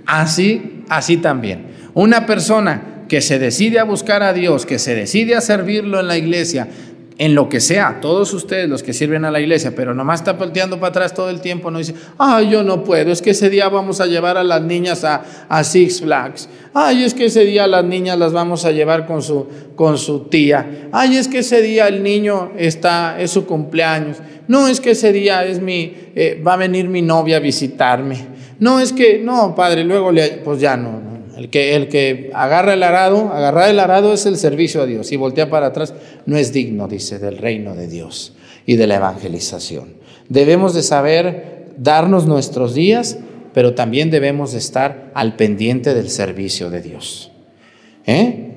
Así, 0.07 0.83
así 0.89 1.17
también. 1.17 1.67
Una 1.95 2.27
persona 2.27 3.05
que 3.09 3.21
se 3.21 3.39
decide 3.39 3.79
a 3.79 3.85
buscar 3.85 4.23
a 4.23 4.33
Dios, 4.33 4.67
que 4.67 4.79
se 4.79 4.95
decide 4.95 5.35
a 5.35 5.41
servirlo 5.41 6.01
en 6.01 6.09
la 6.09 6.19
iglesia, 6.19 6.69
en 7.17 7.35
lo 7.35 7.49
que 7.49 7.61
sea, 7.61 7.99
todos 8.01 8.33
ustedes 8.35 8.69
los 8.69 8.83
que 8.83 8.93
sirven 8.93 9.25
a 9.25 9.31
la 9.31 9.41
iglesia, 9.41 9.73
pero 9.77 9.95
nomás 9.95 10.21
está 10.21 10.33
volteando 10.33 10.81
para 10.81 10.89
atrás 10.89 11.15
todo 11.15 11.31
el 11.31 11.41
tiempo, 11.41 11.71
no 11.71 11.79
dice, 11.79 11.95
ay, 12.19 12.51
yo 12.51 12.65
no 12.65 12.83
puedo, 12.83 13.13
es 13.13 13.23
que 13.23 13.31
ese 13.31 13.51
día 13.51 13.69
vamos 13.69 14.01
a 14.01 14.07
llevar 14.07 14.37
a 14.37 14.43
las 14.43 14.63
niñas 14.63 15.05
a, 15.05 15.63
Six 15.63 16.01
Flags, 16.01 16.49
ay, 16.73 17.05
es 17.05 17.15
que 17.15 17.27
ese 17.27 17.45
día 17.45 17.69
las 17.69 17.85
niñas 17.85 18.19
las 18.19 18.33
vamos 18.33 18.65
a 18.65 18.73
llevar 18.73 19.07
con 19.07 19.23
su, 19.23 19.47
con 19.77 19.97
su 19.97 20.25
tía, 20.25 20.89
ay, 20.91 21.17
es 21.17 21.29
que 21.29 21.39
ese 21.39 21.63
día 21.63 21.87
el 21.87 22.03
niño 22.03 22.51
está, 22.57 23.21
es 23.21 23.31
su 23.31 23.47
cumpleaños, 23.47 24.17
no, 24.49 24.67
es 24.67 24.81
que 24.81 24.91
ese 24.91 25.13
día 25.13 25.45
es 25.45 25.61
mi, 25.61 25.95
eh, 26.17 26.43
va 26.45 26.55
a 26.55 26.57
venir 26.57 26.89
mi 26.89 27.01
novia 27.01 27.37
a 27.37 27.41
visitarme, 27.41 28.27
no, 28.59 28.81
es 28.81 28.93
que, 28.93 29.21
no, 29.21 29.55
padre, 29.55 29.85
luego 29.85 30.11
le, 30.11 30.41
pues 30.45 30.61
ya 30.61 30.77
no, 30.77 31.01
no 31.01 31.14
el 31.37 31.51
que, 31.51 31.75
el 31.75 31.89
que 31.89 32.31
agarra 32.35 32.75
el 32.75 32.83
arado, 32.83 33.33
agarrar 33.33 33.71
el 33.71 33.81
arado 33.81 34.13
es 34.13 34.27
el 34.27 34.37
servicio 34.37 34.83
a 34.83 34.87
Dios 34.87 35.13
y 35.13 35.17
voltea 35.17 35.51
para 35.51 35.67
atrás 35.67 35.95
no 36.27 36.37
es 36.37 36.53
digno, 36.53 36.89
dice, 36.89 37.19
del 37.19 37.39
reino 37.39 37.75
de 37.75 37.89
Dios 37.89 38.35
y 38.67 38.77
de 38.77 38.87
la 38.87 38.97
evangelización. 38.97 39.95
Debemos 40.29 40.75
de 40.75 40.83
saber 40.83 41.73
darnos 41.77 42.27
nuestros 42.27 42.75
días, 42.75 43.19
pero 43.53 43.75
también 43.75 44.11
debemos 44.11 44.53
de 44.53 44.59
estar 44.59 45.11
al 45.15 45.37
pendiente 45.37 45.95
del 45.95 46.11
servicio 46.11 46.71
de 46.71 46.83
Dios. 46.83 47.31
¿Eh? 48.07 48.51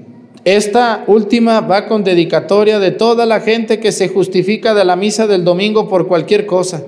Esta 0.45 1.03
última 1.07 1.61
va 1.61 1.88
con 1.88 2.03
dedicatoria 2.03 2.80
de 2.80 2.91
toda 2.91 3.25
la 3.25 3.41
gente 3.41 3.80
que 3.80 3.91
se 3.91 4.07
justifica 4.07 4.73
de 4.73 4.86
la 4.86 4.95
misa 4.95 5.28
del 5.28 5.43
domingo 5.43 5.89
por 5.89 6.07
cualquier 6.07 6.45
cosa. 6.45 6.84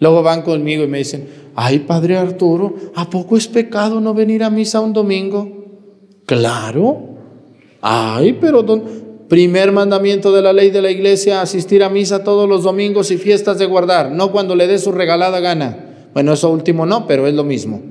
Luego 0.00 0.22
van 0.22 0.42
conmigo 0.42 0.84
y 0.84 0.86
me 0.86 0.98
dicen, 0.98 1.28
ay, 1.56 1.80
Padre 1.80 2.16
Arturo, 2.16 2.74
¿a 2.94 3.10
poco 3.10 3.36
es 3.36 3.48
pecado 3.48 4.00
no 4.00 4.14
venir 4.14 4.44
a 4.44 4.50
misa 4.50 4.80
un 4.80 4.92
domingo? 4.92 5.58
Claro. 6.26 7.00
Ay, 7.80 8.34
pero 8.40 8.64
primer 9.28 9.72
mandamiento 9.72 10.32
de 10.32 10.42
la 10.42 10.52
ley 10.52 10.70
de 10.70 10.82
la 10.82 10.90
iglesia, 10.90 11.42
asistir 11.42 11.82
a 11.82 11.88
misa 11.88 12.24
todos 12.24 12.48
los 12.48 12.62
domingos 12.62 13.10
y 13.10 13.18
fiestas 13.18 13.58
de 13.58 13.66
guardar, 13.66 14.10
no 14.10 14.32
cuando 14.32 14.54
le 14.54 14.66
dé 14.66 14.78
su 14.78 14.92
regalada 14.92 15.40
gana. 15.40 16.08
Bueno, 16.14 16.32
eso 16.32 16.50
último 16.50 16.86
no, 16.86 17.06
pero 17.06 17.26
es 17.26 17.34
lo 17.34 17.44
mismo. 17.44 17.82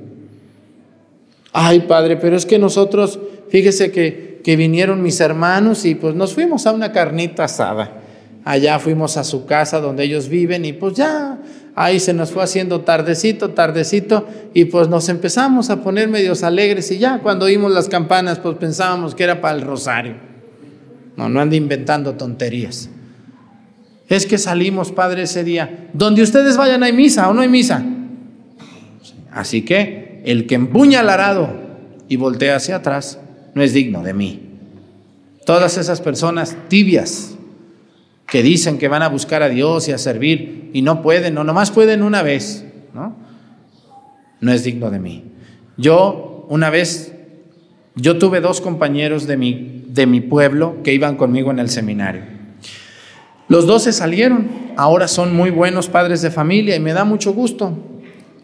Ay, 1.52 1.80
Padre, 1.80 2.16
pero 2.16 2.36
es 2.36 2.44
que 2.44 2.58
nosotros, 2.58 3.18
fíjese 3.48 3.90
que, 3.90 4.40
que 4.42 4.56
vinieron 4.56 5.02
mis 5.02 5.20
hermanos 5.20 5.84
y 5.84 5.94
pues 5.94 6.14
nos 6.14 6.34
fuimos 6.34 6.66
a 6.66 6.72
una 6.72 6.92
carnita 6.92 7.44
asada. 7.44 8.02
Allá 8.44 8.78
fuimos 8.78 9.16
a 9.16 9.24
su 9.24 9.44
casa 9.46 9.80
donde 9.80 10.04
ellos 10.04 10.28
viven 10.28 10.64
y 10.64 10.72
pues 10.72 10.94
ya 10.94 11.38
ahí 11.78 12.00
se 12.00 12.12
nos 12.12 12.32
fue 12.32 12.42
haciendo 12.42 12.80
tardecito, 12.80 13.50
tardecito, 13.50 14.26
y 14.52 14.64
pues 14.64 14.88
nos 14.88 15.08
empezamos 15.08 15.70
a 15.70 15.80
poner 15.82 16.08
medios 16.08 16.42
alegres 16.42 16.90
y 16.90 16.98
ya 16.98 17.20
cuando 17.20 17.44
oímos 17.46 17.72
las 17.72 17.88
campanas, 17.88 18.40
pues 18.40 18.56
pensábamos 18.56 19.14
que 19.14 19.22
era 19.22 19.40
para 19.40 19.56
el 19.56 19.62
rosario. 19.62 20.16
No, 21.16 21.28
no 21.28 21.40
ande 21.40 21.56
inventando 21.56 22.14
tonterías. 22.14 22.90
Es 24.08 24.26
que 24.26 24.38
salimos, 24.38 24.90
Padre, 24.90 25.22
ese 25.22 25.44
día. 25.44 25.88
Donde 25.92 26.22
ustedes 26.22 26.56
vayan 26.56 26.82
hay 26.82 26.92
misa 26.92 27.28
o 27.28 27.34
no 27.34 27.42
hay 27.42 27.48
misa. 27.48 27.84
Así 29.30 29.64
que 29.64 30.20
el 30.24 30.46
que 30.46 30.56
empuña 30.56 31.00
el 31.00 31.08
arado 31.08 31.50
y 32.08 32.16
voltea 32.16 32.56
hacia 32.56 32.76
atrás 32.76 33.20
no 33.54 33.62
es 33.62 33.72
digno 33.72 34.02
de 34.02 34.14
mí. 34.14 34.42
Todas 35.46 35.78
esas 35.78 36.00
personas 36.00 36.56
tibias, 36.68 37.36
que 38.28 38.42
dicen 38.42 38.78
que 38.78 38.88
van 38.88 39.02
a 39.02 39.08
buscar 39.08 39.42
a 39.42 39.48
Dios 39.48 39.88
y 39.88 39.92
a 39.92 39.98
servir 39.98 40.70
y 40.74 40.82
no 40.82 41.02
pueden, 41.02 41.36
o 41.38 41.44
nomás 41.44 41.70
pueden 41.70 42.02
una 42.02 42.22
vez, 42.22 42.64
¿no? 42.92 43.16
No 44.40 44.52
es 44.52 44.64
digno 44.64 44.90
de 44.90 44.98
mí. 44.98 45.24
Yo 45.76 46.46
una 46.48 46.68
vez, 46.70 47.12
yo 47.94 48.18
tuve 48.18 48.40
dos 48.40 48.60
compañeros 48.60 49.26
de 49.26 49.36
mi, 49.36 49.84
de 49.88 50.06
mi 50.06 50.20
pueblo 50.20 50.76
que 50.84 50.92
iban 50.92 51.16
conmigo 51.16 51.50
en 51.50 51.58
el 51.58 51.70
seminario. 51.70 52.22
Los 53.48 53.66
dos 53.66 53.84
se 53.84 53.92
salieron, 53.94 54.48
ahora 54.76 55.08
son 55.08 55.34
muy 55.34 55.50
buenos 55.50 55.88
padres 55.88 56.20
de 56.20 56.30
familia 56.30 56.76
y 56.76 56.80
me 56.80 56.92
da 56.92 57.04
mucho 57.04 57.32
gusto. 57.32 57.78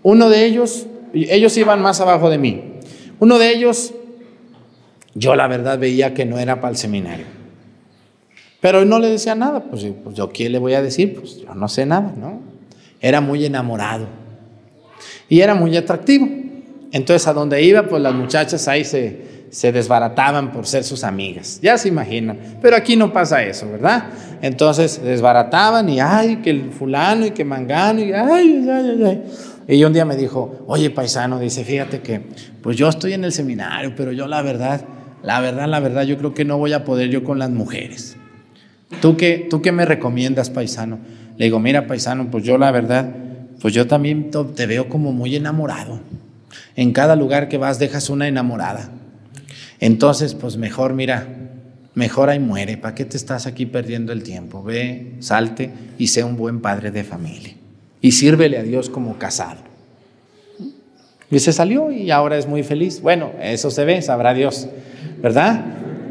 Uno 0.02 0.30
de 0.30 0.46
ellos, 0.46 0.86
ellos 1.12 1.56
iban 1.58 1.82
más 1.82 2.00
abajo 2.00 2.30
de 2.30 2.38
mí. 2.38 2.62
Uno 3.20 3.38
de 3.38 3.50
ellos, 3.50 3.92
yo 5.14 5.36
la 5.36 5.46
verdad 5.46 5.78
veía 5.78 6.14
que 6.14 6.24
no 6.24 6.38
era 6.38 6.62
para 6.62 6.70
el 6.70 6.78
seminario. 6.78 7.43
Pero 8.64 8.82
no 8.86 8.98
le 8.98 9.10
decía 9.10 9.34
nada, 9.34 9.62
pues, 9.64 9.84
pues, 10.02 10.16
yo 10.16 10.30
qué 10.30 10.48
le 10.48 10.58
voy 10.58 10.72
a 10.72 10.80
decir, 10.80 11.16
pues 11.20 11.36
yo 11.42 11.54
no 11.54 11.68
sé 11.68 11.84
nada, 11.84 12.14
¿no? 12.16 12.40
Era 12.98 13.20
muy 13.20 13.44
enamorado 13.44 14.06
y 15.28 15.40
era 15.40 15.54
muy 15.54 15.76
atractivo. 15.76 16.26
Entonces 16.90 17.28
a 17.28 17.34
donde 17.34 17.62
iba, 17.62 17.82
pues 17.82 18.02
las 18.02 18.14
muchachas 18.14 18.66
ahí 18.66 18.86
se, 18.86 19.20
se 19.50 19.70
desbarataban 19.70 20.50
por 20.50 20.66
ser 20.66 20.82
sus 20.82 21.04
amigas, 21.04 21.60
ya 21.60 21.76
se 21.76 21.88
imaginan. 21.88 22.38
Pero 22.62 22.74
aquí 22.74 22.96
no 22.96 23.12
pasa 23.12 23.42
eso, 23.42 23.70
¿verdad? 23.70 24.04
Entonces 24.40 24.98
desbarataban 25.04 25.86
y 25.90 26.00
ay, 26.00 26.36
que 26.36 26.48
el 26.48 26.70
fulano 26.70 27.26
y 27.26 27.32
que 27.32 27.44
mangano 27.44 28.00
y 28.00 28.14
ay, 28.14 28.66
ay, 28.66 28.70
ay, 28.70 29.04
ay. 29.04 29.76
Y 29.76 29.84
un 29.84 29.92
día 29.92 30.06
me 30.06 30.16
dijo, 30.16 30.64
oye 30.68 30.88
paisano, 30.88 31.38
dice, 31.38 31.64
fíjate 31.64 32.00
que 32.00 32.22
pues 32.62 32.78
yo 32.78 32.88
estoy 32.88 33.12
en 33.12 33.24
el 33.24 33.32
seminario, 33.32 33.92
pero 33.94 34.10
yo 34.10 34.26
la 34.26 34.40
verdad, 34.40 34.86
la 35.22 35.40
verdad, 35.40 35.68
la 35.68 35.80
verdad, 35.80 36.04
yo 36.04 36.16
creo 36.16 36.32
que 36.32 36.46
no 36.46 36.56
voy 36.56 36.72
a 36.72 36.82
poder 36.86 37.10
yo 37.10 37.24
con 37.24 37.38
las 37.38 37.50
mujeres. 37.50 38.16
¿Tú 39.00 39.16
qué, 39.16 39.46
¿Tú 39.48 39.62
qué 39.62 39.72
me 39.72 39.84
recomiendas, 39.84 40.50
paisano? 40.50 40.98
Le 41.36 41.46
digo, 41.46 41.58
mira, 41.60 41.86
paisano, 41.86 42.30
pues 42.30 42.44
yo 42.44 42.58
la 42.58 42.70
verdad, 42.70 43.14
pues 43.60 43.74
yo 43.74 43.86
también 43.86 44.30
te 44.54 44.66
veo 44.66 44.88
como 44.88 45.12
muy 45.12 45.34
enamorado. 45.36 46.00
En 46.76 46.92
cada 46.92 47.16
lugar 47.16 47.48
que 47.48 47.58
vas 47.58 47.78
dejas 47.78 48.10
una 48.10 48.28
enamorada. 48.28 48.90
Entonces, 49.80 50.34
pues 50.34 50.56
mejor, 50.56 50.94
mira, 50.94 51.26
mejor 51.94 52.28
ahí 52.30 52.38
muere. 52.38 52.76
¿Para 52.76 52.94
qué 52.94 53.04
te 53.04 53.16
estás 53.16 53.46
aquí 53.46 53.66
perdiendo 53.66 54.12
el 54.12 54.22
tiempo? 54.22 54.62
Ve, 54.62 55.14
salte 55.20 55.70
y 55.98 56.08
sé 56.08 56.24
un 56.24 56.36
buen 56.36 56.60
padre 56.60 56.90
de 56.90 57.04
familia. 57.04 57.54
y 58.00 58.12
sírvele 58.12 58.58
a 58.58 58.62
Dios 58.62 58.90
como 58.90 59.16
casado. 59.16 59.60
Y 61.30 61.38
se 61.38 61.52
salió 61.54 61.90
y 61.90 62.10
ahora 62.10 62.36
es 62.36 62.46
muy 62.46 62.62
feliz. 62.62 63.00
Bueno, 63.00 63.32
eso 63.40 63.70
se 63.70 63.84
ve, 63.86 64.02
sabrá 64.02 64.34
Dios, 64.34 64.68
¿verdad? 65.22 65.64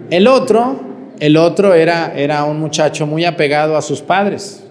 El 0.10 0.28
otro, 0.28 0.93
el 1.24 1.38
otro 1.38 1.74
era, 1.74 2.14
era 2.18 2.44
un 2.44 2.60
muchacho 2.60 3.08
muy 3.08 3.24
apegado 3.24 3.78
a 3.78 3.82
sus 3.82 4.02
padres. 4.02 4.62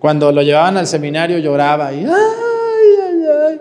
Cuando 0.00 0.32
lo 0.32 0.42
llevaban 0.42 0.76
al 0.76 0.88
seminario 0.88 1.38
lloraba 1.38 1.92
y, 1.92 1.98
ay, 1.98 2.08
ay, 2.08 3.58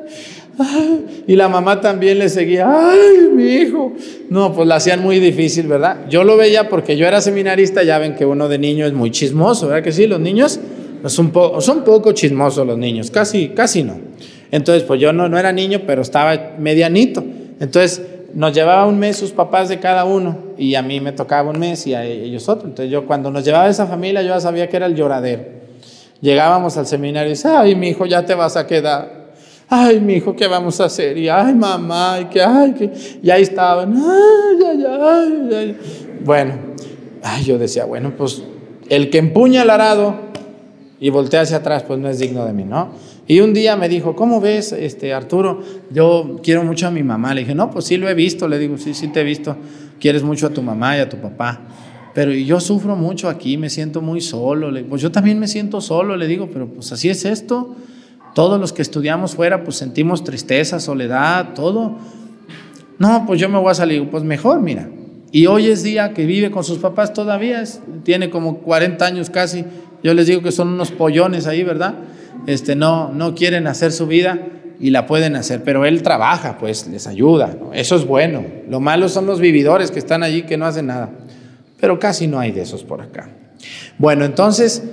ay, 0.57 1.05
y 1.27 1.35
la 1.35 1.47
mamá 1.47 1.79
también 1.79 2.17
le 2.17 2.27
seguía, 2.27 2.67
ay, 2.67 3.29
mi 3.31 3.53
hijo. 3.53 3.93
No, 4.31 4.51
pues 4.51 4.67
la 4.67 4.77
hacían 4.77 4.99
muy 4.99 5.19
difícil, 5.19 5.67
¿verdad? 5.67 6.07
Yo 6.09 6.23
lo 6.23 6.37
veía 6.37 6.69
porque 6.69 6.97
yo 6.97 7.05
era 7.05 7.21
seminarista, 7.21 7.83
ya 7.83 7.99
ven 7.99 8.15
que 8.15 8.25
uno 8.25 8.47
de 8.47 8.57
niño 8.57 8.87
es 8.87 8.93
muy 8.93 9.11
chismoso, 9.11 9.67
¿verdad 9.67 9.83
que 9.83 9.91
sí? 9.91 10.07
Los 10.07 10.19
niños 10.19 10.59
son, 11.05 11.31
son 11.59 11.83
poco 11.83 12.13
chismosos 12.13 12.65
los 12.65 12.79
niños, 12.79 13.11
casi, 13.11 13.49
casi 13.49 13.83
no. 13.83 13.99
Entonces, 14.49 14.81
pues 14.81 14.99
yo 14.99 15.13
no, 15.13 15.29
no 15.29 15.37
era 15.37 15.51
niño, 15.51 15.83
pero 15.85 16.01
estaba 16.01 16.55
medianito. 16.57 17.23
Entonces, 17.59 18.01
nos 18.33 18.53
llevaba 18.53 18.85
un 18.85 18.99
mes 18.99 19.17
sus 19.17 19.31
papás 19.31 19.69
de 19.69 19.79
cada 19.79 20.05
uno 20.05 20.37
y 20.57 20.75
a 20.75 20.81
mí 20.81 20.99
me 20.99 21.11
tocaba 21.11 21.49
un 21.49 21.59
mes 21.59 21.85
y 21.87 21.93
a 21.93 22.03
ellos 22.03 22.47
otro. 22.49 22.67
Entonces, 22.67 22.91
yo 22.91 23.05
cuando 23.05 23.31
nos 23.31 23.43
llevaba 23.43 23.67
esa 23.67 23.87
familia, 23.87 24.21
yo 24.21 24.29
ya 24.29 24.39
sabía 24.39 24.69
que 24.69 24.77
era 24.77 24.85
el 24.85 24.95
lloradero. 24.95 25.43
Llegábamos 26.21 26.77
al 26.77 26.85
seminario 26.85 27.27
y 27.27 27.33
dice, 27.33 27.47
ay, 27.47 27.75
mi 27.75 27.89
hijo, 27.89 28.05
ya 28.05 28.25
te 28.25 28.35
vas 28.35 28.57
a 28.57 28.67
quedar. 28.67 29.19
Ay, 29.69 29.99
mi 29.99 30.13
hijo, 30.15 30.35
¿qué 30.35 30.47
vamos 30.47 30.81
a 30.81 30.85
hacer? 30.85 31.17
Y 31.17 31.29
ay, 31.29 31.53
mamá, 31.53 32.19
y 32.21 32.25
que, 32.25 32.41
ay, 32.41 32.73
que. 32.73 32.91
Y 33.21 33.29
ahí 33.29 33.43
estaban, 33.43 33.95
ay, 33.95 34.65
ay, 34.67 34.85
ay, 34.85 35.55
ay. 35.55 35.77
Bueno, 36.25 36.55
ay, 37.23 37.43
yo 37.43 37.57
decía, 37.57 37.85
bueno, 37.85 38.13
pues 38.17 38.41
el 38.89 39.09
que 39.09 39.19
empuña 39.19 39.61
el 39.61 39.69
arado 39.69 40.15
y 40.99 41.09
voltea 41.09 41.41
hacia 41.41 41.57
atrás, 41.57 41.83
pues 41.83 41.99
no 41.99 42.09
es 42.09 42.19
digno 42.19 42.45
de 42.45 42.53
mí, 42.53 42.63
¿no? 42.63 42.89
Y 43.29 43.41
un 43.41 43.53
día 43.53 43.75
me 43.75 43.87
dijo, 43.87 44.15
¿cómo 44.15 44.41
ves, 44.41 44.71
este, 44.71 45.13
Arturo? 45.13 45.61
Yo 45.91 46.39
quiero 46.41 46.63
mucho 46.63 46.87
a 46.87 46.89
mi 46.89 47.03
mamá. 47.03 47.35
Le 47.35 47.41
dije, 47.41 47.53
no, 47.53 47.69
pues 47.69 47.85
sí 47.85 47.95
lo 47.95 48.09
he 48.09 48.15
visto. 48.15 48.47
Le 48.47 48.57
digo, 48.57 48.79
sí, 48.79 48.95
sí 48.95 49.09
te 49.09 49.21
he 49.21 49.23
visto. 49.23 49.55
Quieres 49.99 50.23
mucho 50.23 50.47
a 50.47 50.49
tu 50.49 50.63
mamá 50.63 50.97
y 50.97 51.01
a 51.01 51.09
tu 51.09 51.17
papá. 51.17 51.61
Pero 52.15 52.31
yo 52.31 52.59
sufro 52.59 52.95
mucho 52.95 53.29
aquí, 53.29 53.55
me 53.55 53.69
siento 53.69 54.01
muy 54.01 54.19
solo. 54.19 54.71
Pues 54.89 55.03
yo 55.03 55.11
también 55.11 55.37
me 55.37 55.47
siento 55.47 55.79
solo, 55.79 56.17
le 56.17 56.25
digo, 56.25 56.49
pero 56.51 56.67
pues 56.69 56.91
así 56.91 57.07
es 57.07 57.23
esto. 57.23 57.75
Todos 58.33 58.59
los 58.59 58.73
que 58.73 58.81
estudiamos 58.81 59.35
fuera, 59.35 59.63
pues 59.63 59.75
sentimos 59.77 60.23
tristeza, 60.23 60.79
soledad, 60.79 61.53
todo. 61.53 61.97
No, 62.97 63.25
pues 63.27 63.39
yo 63.39 63.47
me 63.47 63.59
voy 63.59 63.69
a 63.69 63.75
salir. 63.75 64.09
Pues 64.09 64.23
mejor, 64.23 64.59
mira. 64.59 64.89
Y 65.31 65.45
hoy 65.45 65.67
es 65.67 65.83
día 65.83 66.15
que 66.15 66.25
vive 66.25 66.49
con 66.49 66.63
sus 66.63 66.79
papás 66.79 67.13
todavía, 67.13 67.63
tiene 68.03 68.31
como 68.31 68.57
40 68.57 69.05
años 69.05 69.29
casi. 69.29 69.65
Yo 70.01 70.15
les 70.15 70.25
digo 70.25 70.41
que 70.41 70.51
son 70.51 70.69
unos 70.69 70.89
pollones 70.89 71.45
ahí, 71.45 71.63
¿verdad? 71.63 71.93
Este, 72.49 72.75
no, 72.75 73.11
no 73.13 73.35
quieren 73.35 73.67
hacer 73.67 73.91
su 73.91 74.07
vida 74.07 74.39
y 74.79 74.89
la 74.89 75.05
pueden 75.05 75.35
hacer, 75.35 75.63
pero 75.63 75.85
él 75.85 76.01
trabaja, 76.01 76.57
pues 76.57 76.87
les 76.87 77.05
ayuda, 77.05 77.55
eso 77.73 77.95
es 77.95 78.05
bueno. 78.05 78.43
Lo 78.67 78.79
malo 78.79 79.07
son 79.07 79.27
los 79.27 79.39
vividores 79.39 79.91
que 79.91 79.99
están 79.99 80.23
allí 80.23 80.43
que 80.43 80.57
no 80.57 80.65
hacen 80.65 80.87
nada, 80.87 81.11
pero 81.79 81.99
casi 81.99 82.25
no 82.27 82.39
hay 82.39 82.51
de 82.51 82.61
esos 82.61 82.83
por 82.83 83.01
acá. 83.01 83.29
Bueno, 83.99 84.25
entonces, 84.25 84.83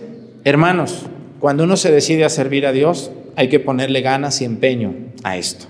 hermanos, 0.45 1.07
cuando 1.39 1.65
uno 1.65 1.79
se 1.79 1.91
decide 1.91 2.25
a 2.25 2.29
servir 2.29 2.67
a 2.67 2.73
Dios, 2.73 3.11
hay 3.37 3.49
que 3.49 3.59
ponerle 3.59 4.03
ganas 4.03 4.43
y 4.43 4.45
empeño 4.45 4.95
a 5.23 5.39
esto. 5.39 5.67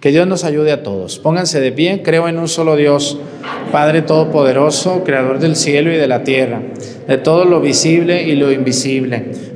Que 0.00 0.10
Dios 0.10 0.26
nos 0.26 0.44
ayude 0.44 0.72
a 0.72 0.82
todos. 0.82 1.18
Pónganse 1.18 1.60
de 1.60 1.72
pie, 1.72 2.02
creo 2.04 2.28
en 2.28 2.38
un 2.38 2.48
solo 2.48 2.76
Dios, 2.76 3.18
Padre 3.72 4.02
Todopoderoso, 4.02 5.04
Creador 5.04 5.38
del 5.38 5.56
cielo 5.56 5.90
y 5.92 5.96
de 5.96 6.06
la 6.06 6.22
tierra, 6.22 6.60
de 7.08 7.18
todo 7.18 7.46
lo 7.46 7.60
visible 7.60 8.24
y 8.24 8.36
lo 8.36 8.52
invisible. 8.52 9.53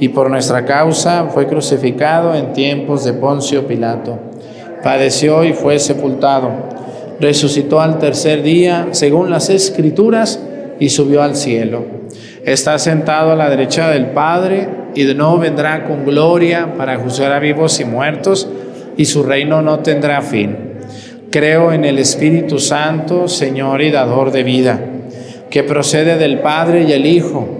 Y 0.00 0.08
por 0.08 0.30
nuestra 0.30 0.64
causa 0.64 1.26
fue 1.32 1.46
crucificado 1.46 2.34
en 2.34 2.52
tiempos 2.52 3.04
de 3.04 3.12
Poncio 3.12 3.66
Pilato. 3.66 4.18
Padeció 4.82 5.44
y 5.44 5.52
fue 5.52 5.78
sepultado. 5.78 6.50
Resucitó 7.20 7.80
al 7.82 7.98
tercer 7.98 8.42
día, 8.42 8.88
según 8.92 9.30
las 9.30 9.50
Escrituras, 9.50 10.40
y 10.80 10.88
subió 10.88 11.22
al 11.22 11.36
cielo. 11.36 11.84
Está 12.44 12.78
sentado 12.78 13.32
a 13.32 13.36
la 13.36 13.50
derecha 13.50 13.90
del 13.90 14.06
Padre 14.06 14.68
y 14.94 15.04
de 15.04 15.14
nuevo 15.14 15.38
vendrá 15.38 15.84
con 15.84 16.06
gloria 16.06 16.74
para 16.76 16.98
juzgar 16.98 17.32
a 17.32 17.38
vivos 17.38 17.78
y 17.78 17.84
muertos 17.84 18.48
y 18.96 19.04
su 19.04 19.22
reino 19.22 19.60
no 19.60 19.80
tendrá 19.80 20.22
fin. 20.22 20.56
Creo 21.30 21.72
en 21.72 21.84
el 21.84 21.98
Espíritu 21.98 22.58
Santo, 22.58 23.28
Señor 23.28 23.82
y 23.82 23.90
dador 23.90 24.32
de 24.32 24.42
vida, 24.42 24.80
que 25.50 25.62
procede 25.62 26.16
del 26.16 26.40
Padre 26.40 26.84
y 26.84 26.92
el 26.92 27.06
Hijo, 27.06 27.59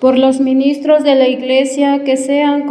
Por 0.00 0.18
los 0.18 0.40
ministros 0.40 1.04
de 1.04 1.14
la 1.14 1.26
Iglesia 1.26 2.04
que, 2.04 2.18
sean 2.18 2.66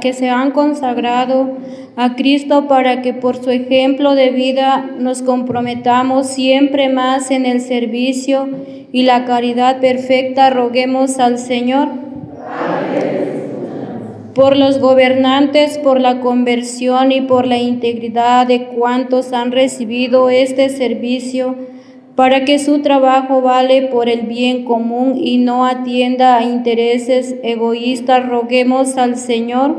que 0.00 0.12
se 0.12 0.28
han 0.28 0.50
consagrado 0.50 1.56
a 1.96 2.16
Cristo 2.16 2.68
para 2.68 3.00
que 3.00 3.14
por 3.14 3.42
su 3.42 3.48
ejemplo 3.48 4.14
de 4.14 4.28
vida 4.28 4.90
nos 4.98 5.22
comprometamos 5.22 6.26
siempre 6.26 6.90
más 6.90 7.30
en 7.30 7.46
el 7.46 7.62
servicio 7.62 8.46
y 8.92 9.04
la 9.04 9.24
caridad 9.24 9.80
perfecta, 9.80 10.50
roguemos 10.50 11.18
al 11.18 11.38
Señor. 11.38 11.88
Por 14.34 14.56
los 14.56 14.80
gobernantes, 14.80 15.78
por 15.78 15.98
la 15.98 16.20
conversión 16.20 17.10
y 17.10 17.22
por 17.22 17.46
la 17.46 17.56
integridad 17.56 18.46
de 18.46 18.64
cuantos 18.64 19.32
han 19.32 19.50
recibido 19.50 20.28
este 20.28 20.68
servicio, 20.68 21.56
para 22.20 22.44
que 22.44 22.58
su 22.58 22.82
trabajo 22.82 23.40
vale 23.40 23.88
por 23.90 24.10
el 24.10 24.26
bien 24.26 24.66
común 24.66 25.14
y 25.16 25.38
no 25.38 25.64
atienda 25.64 26.36
a 26.36 26.42
intereses 26.42 27.36
egoístas, 27.42 28.28
roguemos 28.28 28.98
al 28.98 29.16
Señor. 29.16 29.76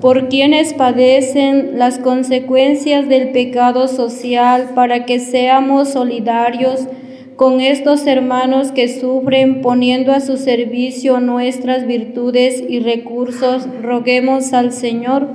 Por 0.00 0.28
quienes 0.28 0.74
padecen 0.74 1.76
las 1.76 1.98
consecuencias 1.98 3.08
del 3.08 3.32
pecado 3.32 3.88
social, 3.88 4.70
para 4.76 5.06
que 5.06 5.18
seamos 5.18 5.88
solidarios 5.88 6.86
con 7.34 7.60
estos 7.60 8.06
hermanos 8.06 8.70
que 8.70 8.86
sufren 8.86 9.60
poniendo 9.60 10.12
a 10.12 10.20
su 10.20 10.36
servicio 10.36 11.18
nuestras 11.18 11.84
virtudes 11.84 12.62
y 12.68 12.78
recursos, 12.78 13.66
roguemos 13.82 14.52
al 14.52 14.70
Señor. 14.70 15.26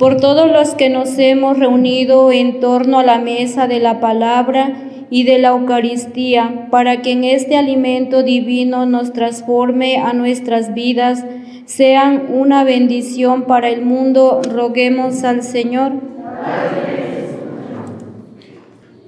Por 0.00 0.16
todos 0.16 0.50
los 0.50 0.70
que 0.70 0.88
nos 0.88 1.18
hemos 1.18 1.58
reunido 1.58 2.32
en 2.32 2.58
torno 2.58 3.00
a 3.00 3.04
la 3.04 3.18
mesa 3.18 3.66
de 3.66 3.80
la 3.80 4.00
palabra 4.00 4.72
y 5.10 5.24
de 5.24 5.38
la 5.38 5.48
Eucaristía, 5.48 6.68
para 6.70 7.02
que 7.02 7.12
en 7.12 7.24
este 7.24 7.58
alimento 7.58 8.22
divino 8.22 8.86
nos 8.86 9.12
transforme 9.12 9.98
a 9.98 10.14
nuestras 10.14 10.72
vidas, 10.72 11.26
sean 11.66 12.28
una 12.32 12.64
bendición 12.64 13.42
para 13.42 13.68
el 13.68 13.82
mundo, 13.84 14.40
roguemos 14.50 15.22
al 15.22 15.42
Señor. 15.42 15.92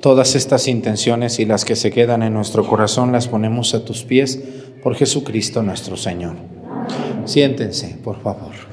Todas 0.02 0.34
estas 0.34 0.68
intenciones 0.68 1.38
y 1.38 1.46
las 1.46 1.64
que 1.64 1.74
se 1.74 1.90
quedan 1.90 2.22
en 2.22 2.34
nuestro 2.34 2.66
corazón 2.66 3.12
las 3.12 3.28
ponemos 3.28 3.74
a 3.74 3.86
tus 3.86 4.04
pies 4.04 4.42
por 4.82 4.94
Jesucristo 4.94 5.62
nuestro 5.62 5.96
Señor. 5.96 6.34
Siéntense, 7.24 7.96
por 8.04 8.20
favor. 8.20 8.71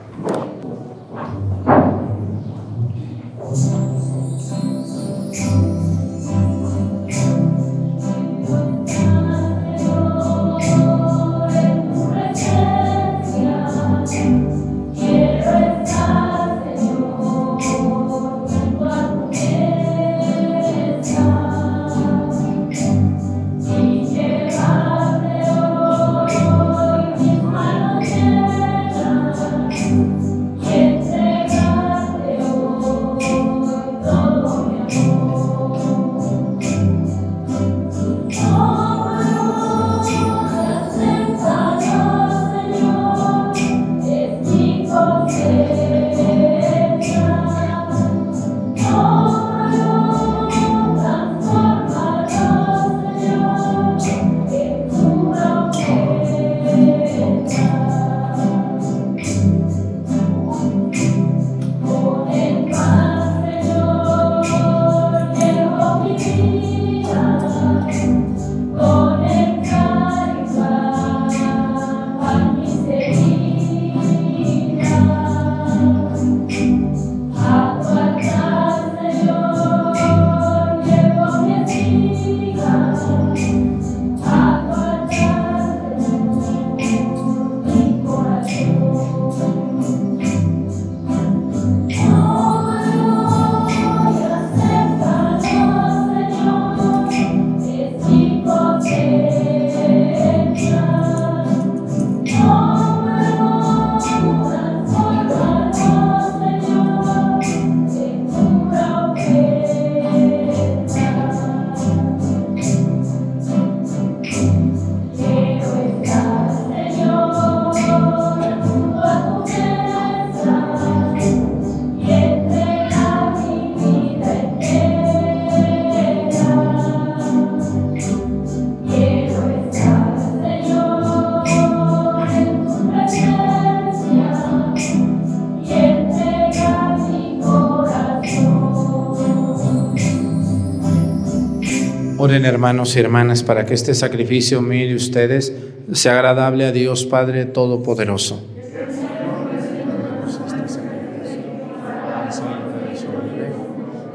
Hermanos 142.46 142.96
y 142.96 143.00
hermanas 143.00 143.44
para 143.44 143.66
que 143.66 143.74
este 143.74 143.94
sacrificio 143.94 144.62
mío 144.62 144.88
de 144.88 144.96
ustedes 144.96 145.54
sea 145.94 146.14
agradable 146.14 146.66
a 146.66 146.72
Dios 146.72 147.06
Padre 147.06 147.46
Todopoderoso. 147.46 148.42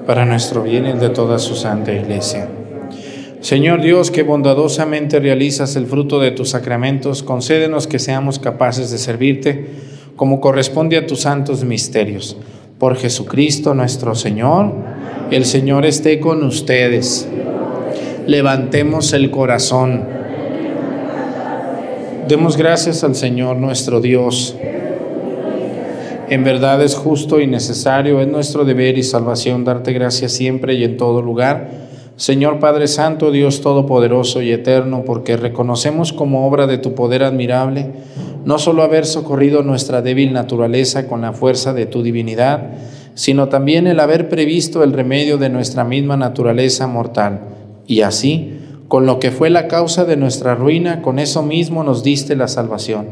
Para 0.06 0.24
nuestro 0.24 0.62
bien 0.62 0.86
y 0.86 0.90
el 0.90 1.00
de 1.00 1.08
toda 1.08 1.38
su 1.38 1.54
santa 1.54 1.92
iglesia. 1.92 2.48
Señor 3.40 3.82
Dios, 3.82 4.10
que 4.10 4.22
bondadosamente 4.22 5.20
realizas 5.20 5.76
el 5.76 5.86
fruto 5.86 6.18
de 6.20 6.30
tus 6.30 6.50
sacramentos, 6.50 7.22
concédenos 7.22 7.86
que 7.86 7.98
seamos 7.98 8.38
capaces 8.38 8.90
de 8.90 8.98
servirte 8.98 9.66
como 10.16 10.40
corresponde 10.40 10.96
a 10.96 11.06
tus 11.06 11.20
santos 11.20 11.64
misterios. 11.64 12.36
Por 12.78 12.96
Jesucristo 12.96 13.74
nuestro 13.74 14.14
Señor, 14.14 14.72
el 15.30 15.44
Señor 15.44 15.86
esté 15.86 16.20
con 16.20 16.42
ustedes. 16.44 17.28
Levantemos 18.26 19.12
el 19.12 19.30
corazón. 19.30 20.04
Demos 22.26 22.56
gracias 22.56 23.04
al 23.04 23.14
Señor 23.14 23.56
nuestro 23.56 24.00
Dios. 24.00 24.56
En 26.30 26.42
verdad 26.42 26.82
es 26.82 26.94
justo 26.94 27.38
y 27.38 27.46
necesario, 27.46 28.22
es 28.22 28.28
nuestro 28.28 28.64
deber 28.64 28.96
y 28.96 29.02
salvación 29.02 29.64
darte 29.64 29.92
gracias 29.92 30.32
siempre 30.32 30.72
y 30.72 30.84
en 30.84 30.96
todo 30.96 31.20
lugar. 31.20 31.68
Señor 32.16 32.60
Padre 32.60 32.88
Santo, 32.88 33.30
Dios 33.30 33.60
Todopoderoso 33.60 34.40
y 34.40 34.52
Eterno, 34.52 35.02
porque 35.04 35.36
reconocemos 35.36 36.14
como 36.14 36.46
obra 36.46 36.66
de 36.66 36.78
tu 36.78 36.94
poder 36.94 37.24
admirable 37.24 37.90
no 38.44 38.58
solo 38.58 38.82
haber 38.82 39.06
socorrido 39.06 39.62
nuestra 39.62 40.02
débil 40.02 40.32
naturaleza 40.32 41.08
con 41.08 41.22
la 41.22 41.32
fuerza 41.32 41.72
de 41.72 41.86
tu 41.86 42.02
divinidad, 42.02 42.70
sino 43.14 43.48
también 43.48 43.86
el 43.86 44.00
haber 44.00 44.28
previsto 44.28 44.82
el 44.82 44.92
remedio 44.92 45.38
de 45.38 45.48
nuestra 45.48 45.84
misma 45.84 46.16
naturaleza 46.16 46.86
mortal. 46.86 47.53
Y 47.86 48.00
así, 48.02 48.58
con 48.88 49.06
lo 49.06 49.18
que 49.18 49.30
fue 49.30 49.50
la 49.50 49.68
causa 49.68 50.04
de 50.04 50.16
nuestra 50.16 50.54
ruina, 50.54 51.02
con 51.02 51.18
eso 51.18 51.42
mismo 51.42 51.84
nos 51.84 52.02
diste 52.02 52.36
la 52.36 52.48
salvación. 52.48 53.08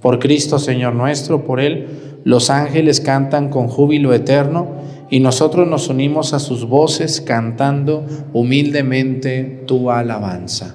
Por 0.00 0.18
Cristo 0.18 0.58
Señor 0.58 0.94
nuestro, 0.94 1.44
por 1.44 1.60
Él, 1.60 2.20
los 2.24 2.50
ángeles 2.50 3.00
cantan 3.00 3.50
con 3.50 3.68
júbilo 3.68 4.12
eterno 4.12 4.68
y 5.10 5.20
nosotros 5.20 5.68
nos 5.68 5.88
unimos 5.88 6.32
a 6.32 6.38
sus 6.38 6.66
voces 6.66 7.20
cantando 7.20 8.04
humildemente 8.32 9.62
tu 9.66 9.90
alabanza. 9.90 10.74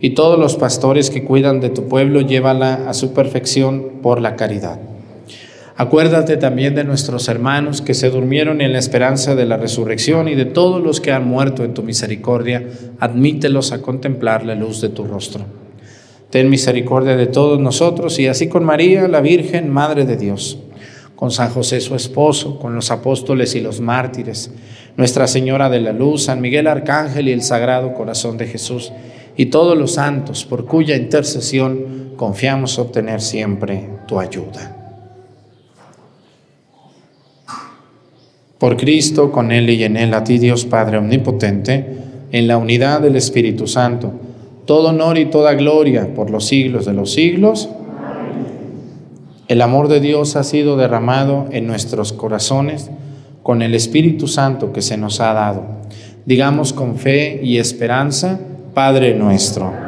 y 0.00 0.10
todos 0.10 0.38
los 0.38 0.56
pastores 0.56 1.10
que 1.10 1.24
cuidan 1.24 1.60
de 1.60 1.70
tu 1.70 1.88
pueblo, 1.88 2.20
llévala 2.20 2.88
a 2.88 2.94
su 2.94 3.12
perfección 3.12 4.00
por 4.02 4.20
la 4.20 4.36
caridad. 4.36 4.78
Acuérdate 5.76 6.36
también 6.36 6.74
de 6.74 6.82
nuestros 6.82 7.28
hermanos 7.28 7.82
que 7.82 7.94
se 7.94 8.10
durmieron 8.10 8.60
en 8.60 8.72
la 8.72 8.80
esperanza 8.80 9.36
de 9.36 9.46
la 9.46 9.56
resurrección 9.56 10.26
y 10.26 10.34
de 10.34 10.44
todos 10.44 10.82
los 10.82 11.00
que 11.00 11.12
han 11.12 11.28
muerto 11.28 11.62
en 11.62 11.72
tu 11.72 11.84
misericordia, 11.84 12.66
admítelos 12.98 13.70
a 13.70 13.80
contemplar 13.80 14.44
la 14.44 14.56
luz 14.56 14.80
de 14.80 14.88
tu 14.88 15.04
rostro. 15.04 15.44
Ten 16.30 16.50
misericordia 16.50 17.16
de 17.16 17.26
todos 17.26 17.60
nosotros 17.60 18.18
y 18.18 18.26
así 18.26 18.48
con 18.48 18.64
María, 18.64 19.06
la 19.06 19.20
Virgen, 19.20 19.70
Madre 19.70 20.04
de 20.04 20.16
Dios, 20.16 20.58
con 21.14 21.30
San 21.30 21.50
José 21.50 21.80
su 21.80 21.94
esposo, 21.94 22.58
con 22.58 22.74
los 22.74 22.90
apóstoles 22.90 23.54
y 23.54 23.60
los 23.60 23.80
mártires, 23.80 24.50
Nuestra 24.96 25.28
Señora 25.28 25.70
de 25.70 25.80
la 25.80 25.92
Luz, 25.92 26.24
San 26.24 26.40
Miguel 26.40 26.66
Arcángel 26.66 27.28
y 27.28 27.32
el 27.32 27.42
Sagrado 27.42 27.94
Corazón 27.94 28.36
de 28.36 28.48
Jesús 28.48 28.92
y 29.38 29.46
todos 29.46 29.78
los 29.78 29.92
santos 29.92 30.44
por 30.44 30.66
cuya 30.66 30.96
intercesión 30.96 32.14
confiamos 32.16 32.76
obtener 32.80 33.20
siempre 33.20 33.88
tu 34.08 34.18
ayuda. 34.18 34.74
Por 38.58 38.76
Cristo, 38.76 39.30
con 39.30 39.52
Él 39.52 39.70
y 39.70 39.84
en 39.84 39.96
Él, 39.96 40.12
a 40.12 40.24
ti 40.24 40.38
Dios 40.38 40.64
Padre 40.64 40.98
Omnipotente, 40.98 41.86
en 42.32 42.48
la 42.48 42.58
unidad 42.58 43.00
del 43.00 43.14
Espíritu 43.14 43.68
Santo, 43.68 44.12
todo 44.66 44.88
honor 44.88 45.16
y 45.16 45.26
toda 45.26 45.54
gloria 45.54 46.12
por 46.14 46.30
los 46.30 46.46
siglos 46.46 46.84
de 46.84 46.94
los 46.94 47.12
siglos. 47.12 47.68
El 49.46 49.62
amor 49.62 49.86
de 49.86 50.00
Dios 50.00 50.34
ha 50.34 50.42
sido 50.42 50.76
derramado 50.76 51.46
en 51.52 51.68
nuestros 51.68 52.12
corazones 52.12 52.90
con 53.44 53.62
el 53.62 53.76
Espíritu 53.76 54.26
Santo 54.26 54.72
que 54.72 54.82
se 54.82 54.96
nos 54.96 55.20
ha 55.20 55.32
dado. 55.32 55.62
Digamos 56.26 56.72
con 56.72 56.96
fe 56.96 57.40
y 57.42 57.58
esperanza, 57.58 58.40
Padre 58.78 59.12
nuestro 59.12 59.87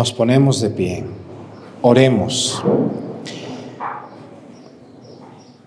Nos 0.00 0.14
ponemos 0.14 0.62
de 0.62 0.70
pie. 0.70 1.04
Oremos. 1.82 2.64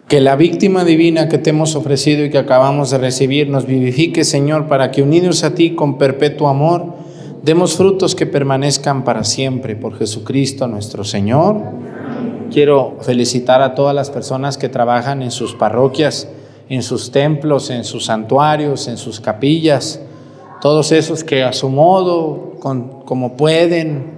Que 0.07 0.21
la 0.21 0.35
víctima 0.35 0.83
divina 0.83 1.29
que 1.29 1.37
te 1.37 1.51
hemos 1.51 1.75
ofrecido 1.75 2.25
y 2.25 2.31
que 2.31 2.39
acabamos 2.39 2.89
de 2.89 2.97
recibir 2.97 3.47
nos 3.47 3.67
vivifique, 3.67 4.23
Señor, 4.23 4.67
para 4.67 4.89
que 4.89 5.03
unidos 5.03 5.43
a 5.43 5.53
ti 5.53 5.75
con 5.75 5.99
perpetuo 5.99 6.47
amor, 6.47 6.95
demos 7.43 7.75
frutos 7.77 8.15
que 8.15 8.25
permanezcan 8.25 9.03
para 9.03 9.23
siempre 9.23 9.75
por 9.75 9.99
Jesucristo 9.99 10.67
nuestro 10.67 11.03
Señor. 11.03 11.61
Quiero 12.51 12.97
felicitar 13.01 13.61
a 13.61 13.75
todas 13.75 13.93
las 13.93 14.09
personas 14.09 14.57
que 14.57 14.67
trabajan 14.67 15.21
en 15.21 15.29
sus 15.29 15.53
parroquias, 15.53 16.27
en 16.69 16.81
sus 16.81 17.11
templos, 17.11 17.69
en 17.69 17.83
sus 17.83 18.05
santuarios, 18.05 18.87
en 18.87 18.97
sus 18.97 19.19
capillas, 19.19 20.01
todos 20.59 20.91
esos 20.91 21.23
que 21.23 21.43
a 21.43 21.53
su 21.53 21.69
modo, 21.69 22.53
con, 22.59 23.03
como 23.03 23.37
pueden, 23.37 24.12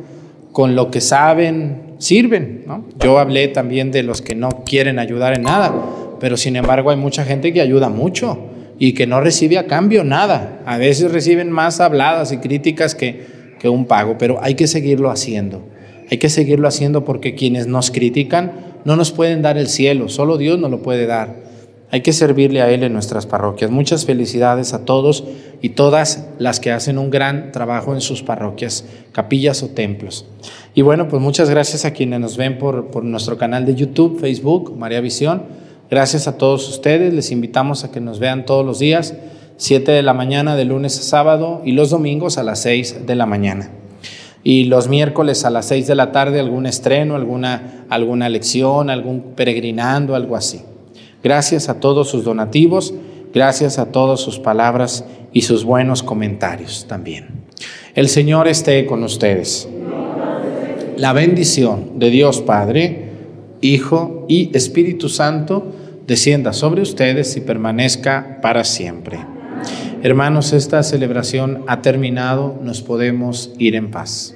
con 0.56 0.74
lo 0.74 0.90
que 0.90 1.02
saben, 1.02 1.96
sirven. 1.98 2.64
Yo 3.02 3.20
hablé 3.20 3.50
también 3.50 3.92
de 3.92 4.04
los 4.04 4.22
que 4.22 4.36
no 4.36 4.64
quieren 4.66 5.00
ayudar 5.00 5.34
en 5.34 5.42
nada, 5.42 5.76
pero 6.22 6.38
sin 6.38 6.56
embargo 6.56 6.92
hay 6.92 6.96
mucha 6.96 7.26
gente 7.26 7.52
que 7.52 7.60
ayuda 7.60 7.90
mucho 7.90 8.40
y 8.80 8.94
que 8.94 9.06
no 9.06 9.20
recibe 9.20 9.58
a 9.58 9.68
cambio 9.68 10.06
nada. 10.06 10.62
A 10.66 10.78
veces 10.78 11.12
reciben 11.12 11.52
más 11.52 11.82
habladas 11.82 12.32
y 12.32 12.38
críticas 12.38 12.96
que, 12.96 13.26
que 13.60 13.68
un 13.68 13.84
pago, 13.84 14.18
pero 14.18 14.42
hay 14.42 14.56
que 14.56 14.68
seguirlo 14.68 15.12
haciendo. 15.12 15.62
Hay 16.10 16.20
que 16.20 16.30
seguirlo 16.30 16.70
haciendo 16.70 17.04
porque 17.04 17.36
quienes 17.36 17.68
nos 17.68 17.92
critican 17.92 18.54
no 18.86 18.96
nos 18.96 19.12
pueden 19.12 19.42
dar 19.42 19.58
el 19.58 19.68
cielo, 19.68 20.08
solo 20.08 20.38
Dios 20.38 20.58
nos 20.58 20.72
lo 20.72 20.82
puede 20.82 21.06
dar. 21.06 21.36
Hay 21.92 22.02
que 22.02 22.14
servirle 22.14 22.62
a 22.62 22.72
Él 22.72 22.84
en 22.84 22.94
nuestras 22.94 23.26
parroquias. 23.26 23.72
Muchas 23.72 24.06
felicidades 24.06 24.74
a 24.74 24.86
todos 24.86 25.24
y 25.62 25.70
todas 25.70 26.28
las 26.40 26.60
que 26.60 26.72
hacen 26.72 26.98
un 26.98 27.10
gran 27.10 27.52
trabajo 27.52 27.94
en 27.94 28.02
sus 28.02 28.24
parroquias, 28.24 28.86
capillas 29.12 29.62
o 29.64 29.70
templos. 29.70 30.26
Y 30.74 30.82
bueno, 30.82 31.08
pues 31.08 31.22
muchas 31.22 31.50
gracias 31.50 31.86
a 31.86 31.92
quienes 31.92 32.20
nos 32.20 32.38
ven 32.38 32.58
por, 32.58 32.88
por 32.88 33.04
nuestro 33.04 33.38
canal 33.38 33.66
de 33.66 33.76
YouTube, 33.76 34.20
Facebook, 34.20 34.76
María 34.78 35.00
Visión. 35.00 35.44
Gracias 35.90 36.28
a 36.28 36.38
todos 36.38 36.68
ustedes. 36.68 37.14
Les 37.14 37.32
invitamos 37.32 37.84
a 37.84 37.92
que 37.92 38.02
nos 38.02 38.20
vean 38.20 38.46
todos 38.46 38.66
los 38.66 38.80
días, 38.80 39.14
7 39.58 39.92
de 39.92 40.02
la 40.02 40.14
mañana 40.14 40.56
de 40.56 40.66
lunes 40.66 41.00
a 41.00 41.04
sábado 41.04 41.62
y 41.64 41.72
los 41.74 41.92
domingos 41.92 42.38
a 42.38 42.44
las 42.44 42.60
6 42.64 43.06
de 43.06 43.16
la 43.16 43.28
mañana. 43.28 43.70
Y 44.44 44.66
los 44.66 44.88
miércoles 44.90 45.46
a 45.46 45.50
las 45.50 45.68
6 45.68 45.88
de 45.88 45.96
la 45.96 46.12
tarde 46.12 46.40
algún 46.40 46.66
estreno, 46.66 47.16
alguna, 47.16 47.86
alguna 47.90 48.28
lección, 48.30 48.90
algún 48.90 49.34
peregrinando, 49.36 50.16
algo 50.16 50.36
así. 50.36 50.62
Gracias 51.26 51.70
a 51.70 51.80
todos 51.80 52.08
sus 52.08 52.24
donativos, 52.24 52.94
gracias 53.34 53.80
a 53.80 53.88
todas 53.88 54.20
sus 54.20 54.38
palabras 54.38 55.06
y 55.34 55.42
sus 55.42 55.64
buenos 55.66 56.04
comentarios 56.04 56.86
también. 56.88 57.30
El 57.96 58.10
Señor 58.10 58.48
esté 58.48 58.86
con 58.86 59.02
ustedes. 59.04 59.68
La 60.98 61.14
bendición 61.14 61.98
de 61.98 62.12
Dios 62.12 62.42
Padre, 62.42 63.10
Hijo 63.62 64.28
y 64.30 64.56
Espíritu 64.56 65.10
Santo 65.10 65.66
descienda 66.06 66.54
sobre 66.54 66.84
ustedes 66.84 67.36
y 67.38 67.42
permanezca 67.42 68.38
para 68.40 68.64
siempre. 68.64 69.18
Hermanos, 70.04 70.54
esta 70.54 70.84
celebración 70.84 71.64
ha 71.66 71.82
terminado, 71.82 72.60
nos 72.62 72.84
podemos 72.84 73.52
ir 73.58 73.74
en 73.74 73.90
paz. 73.90 74.36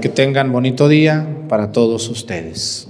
Que 0.00 0.08
tengan 0.08 0.50
bonito 0.50 0.88
día 0.88 1.28
para 1.46 1.72
todos 1.72 2.08
ustedes. 2.08 2.88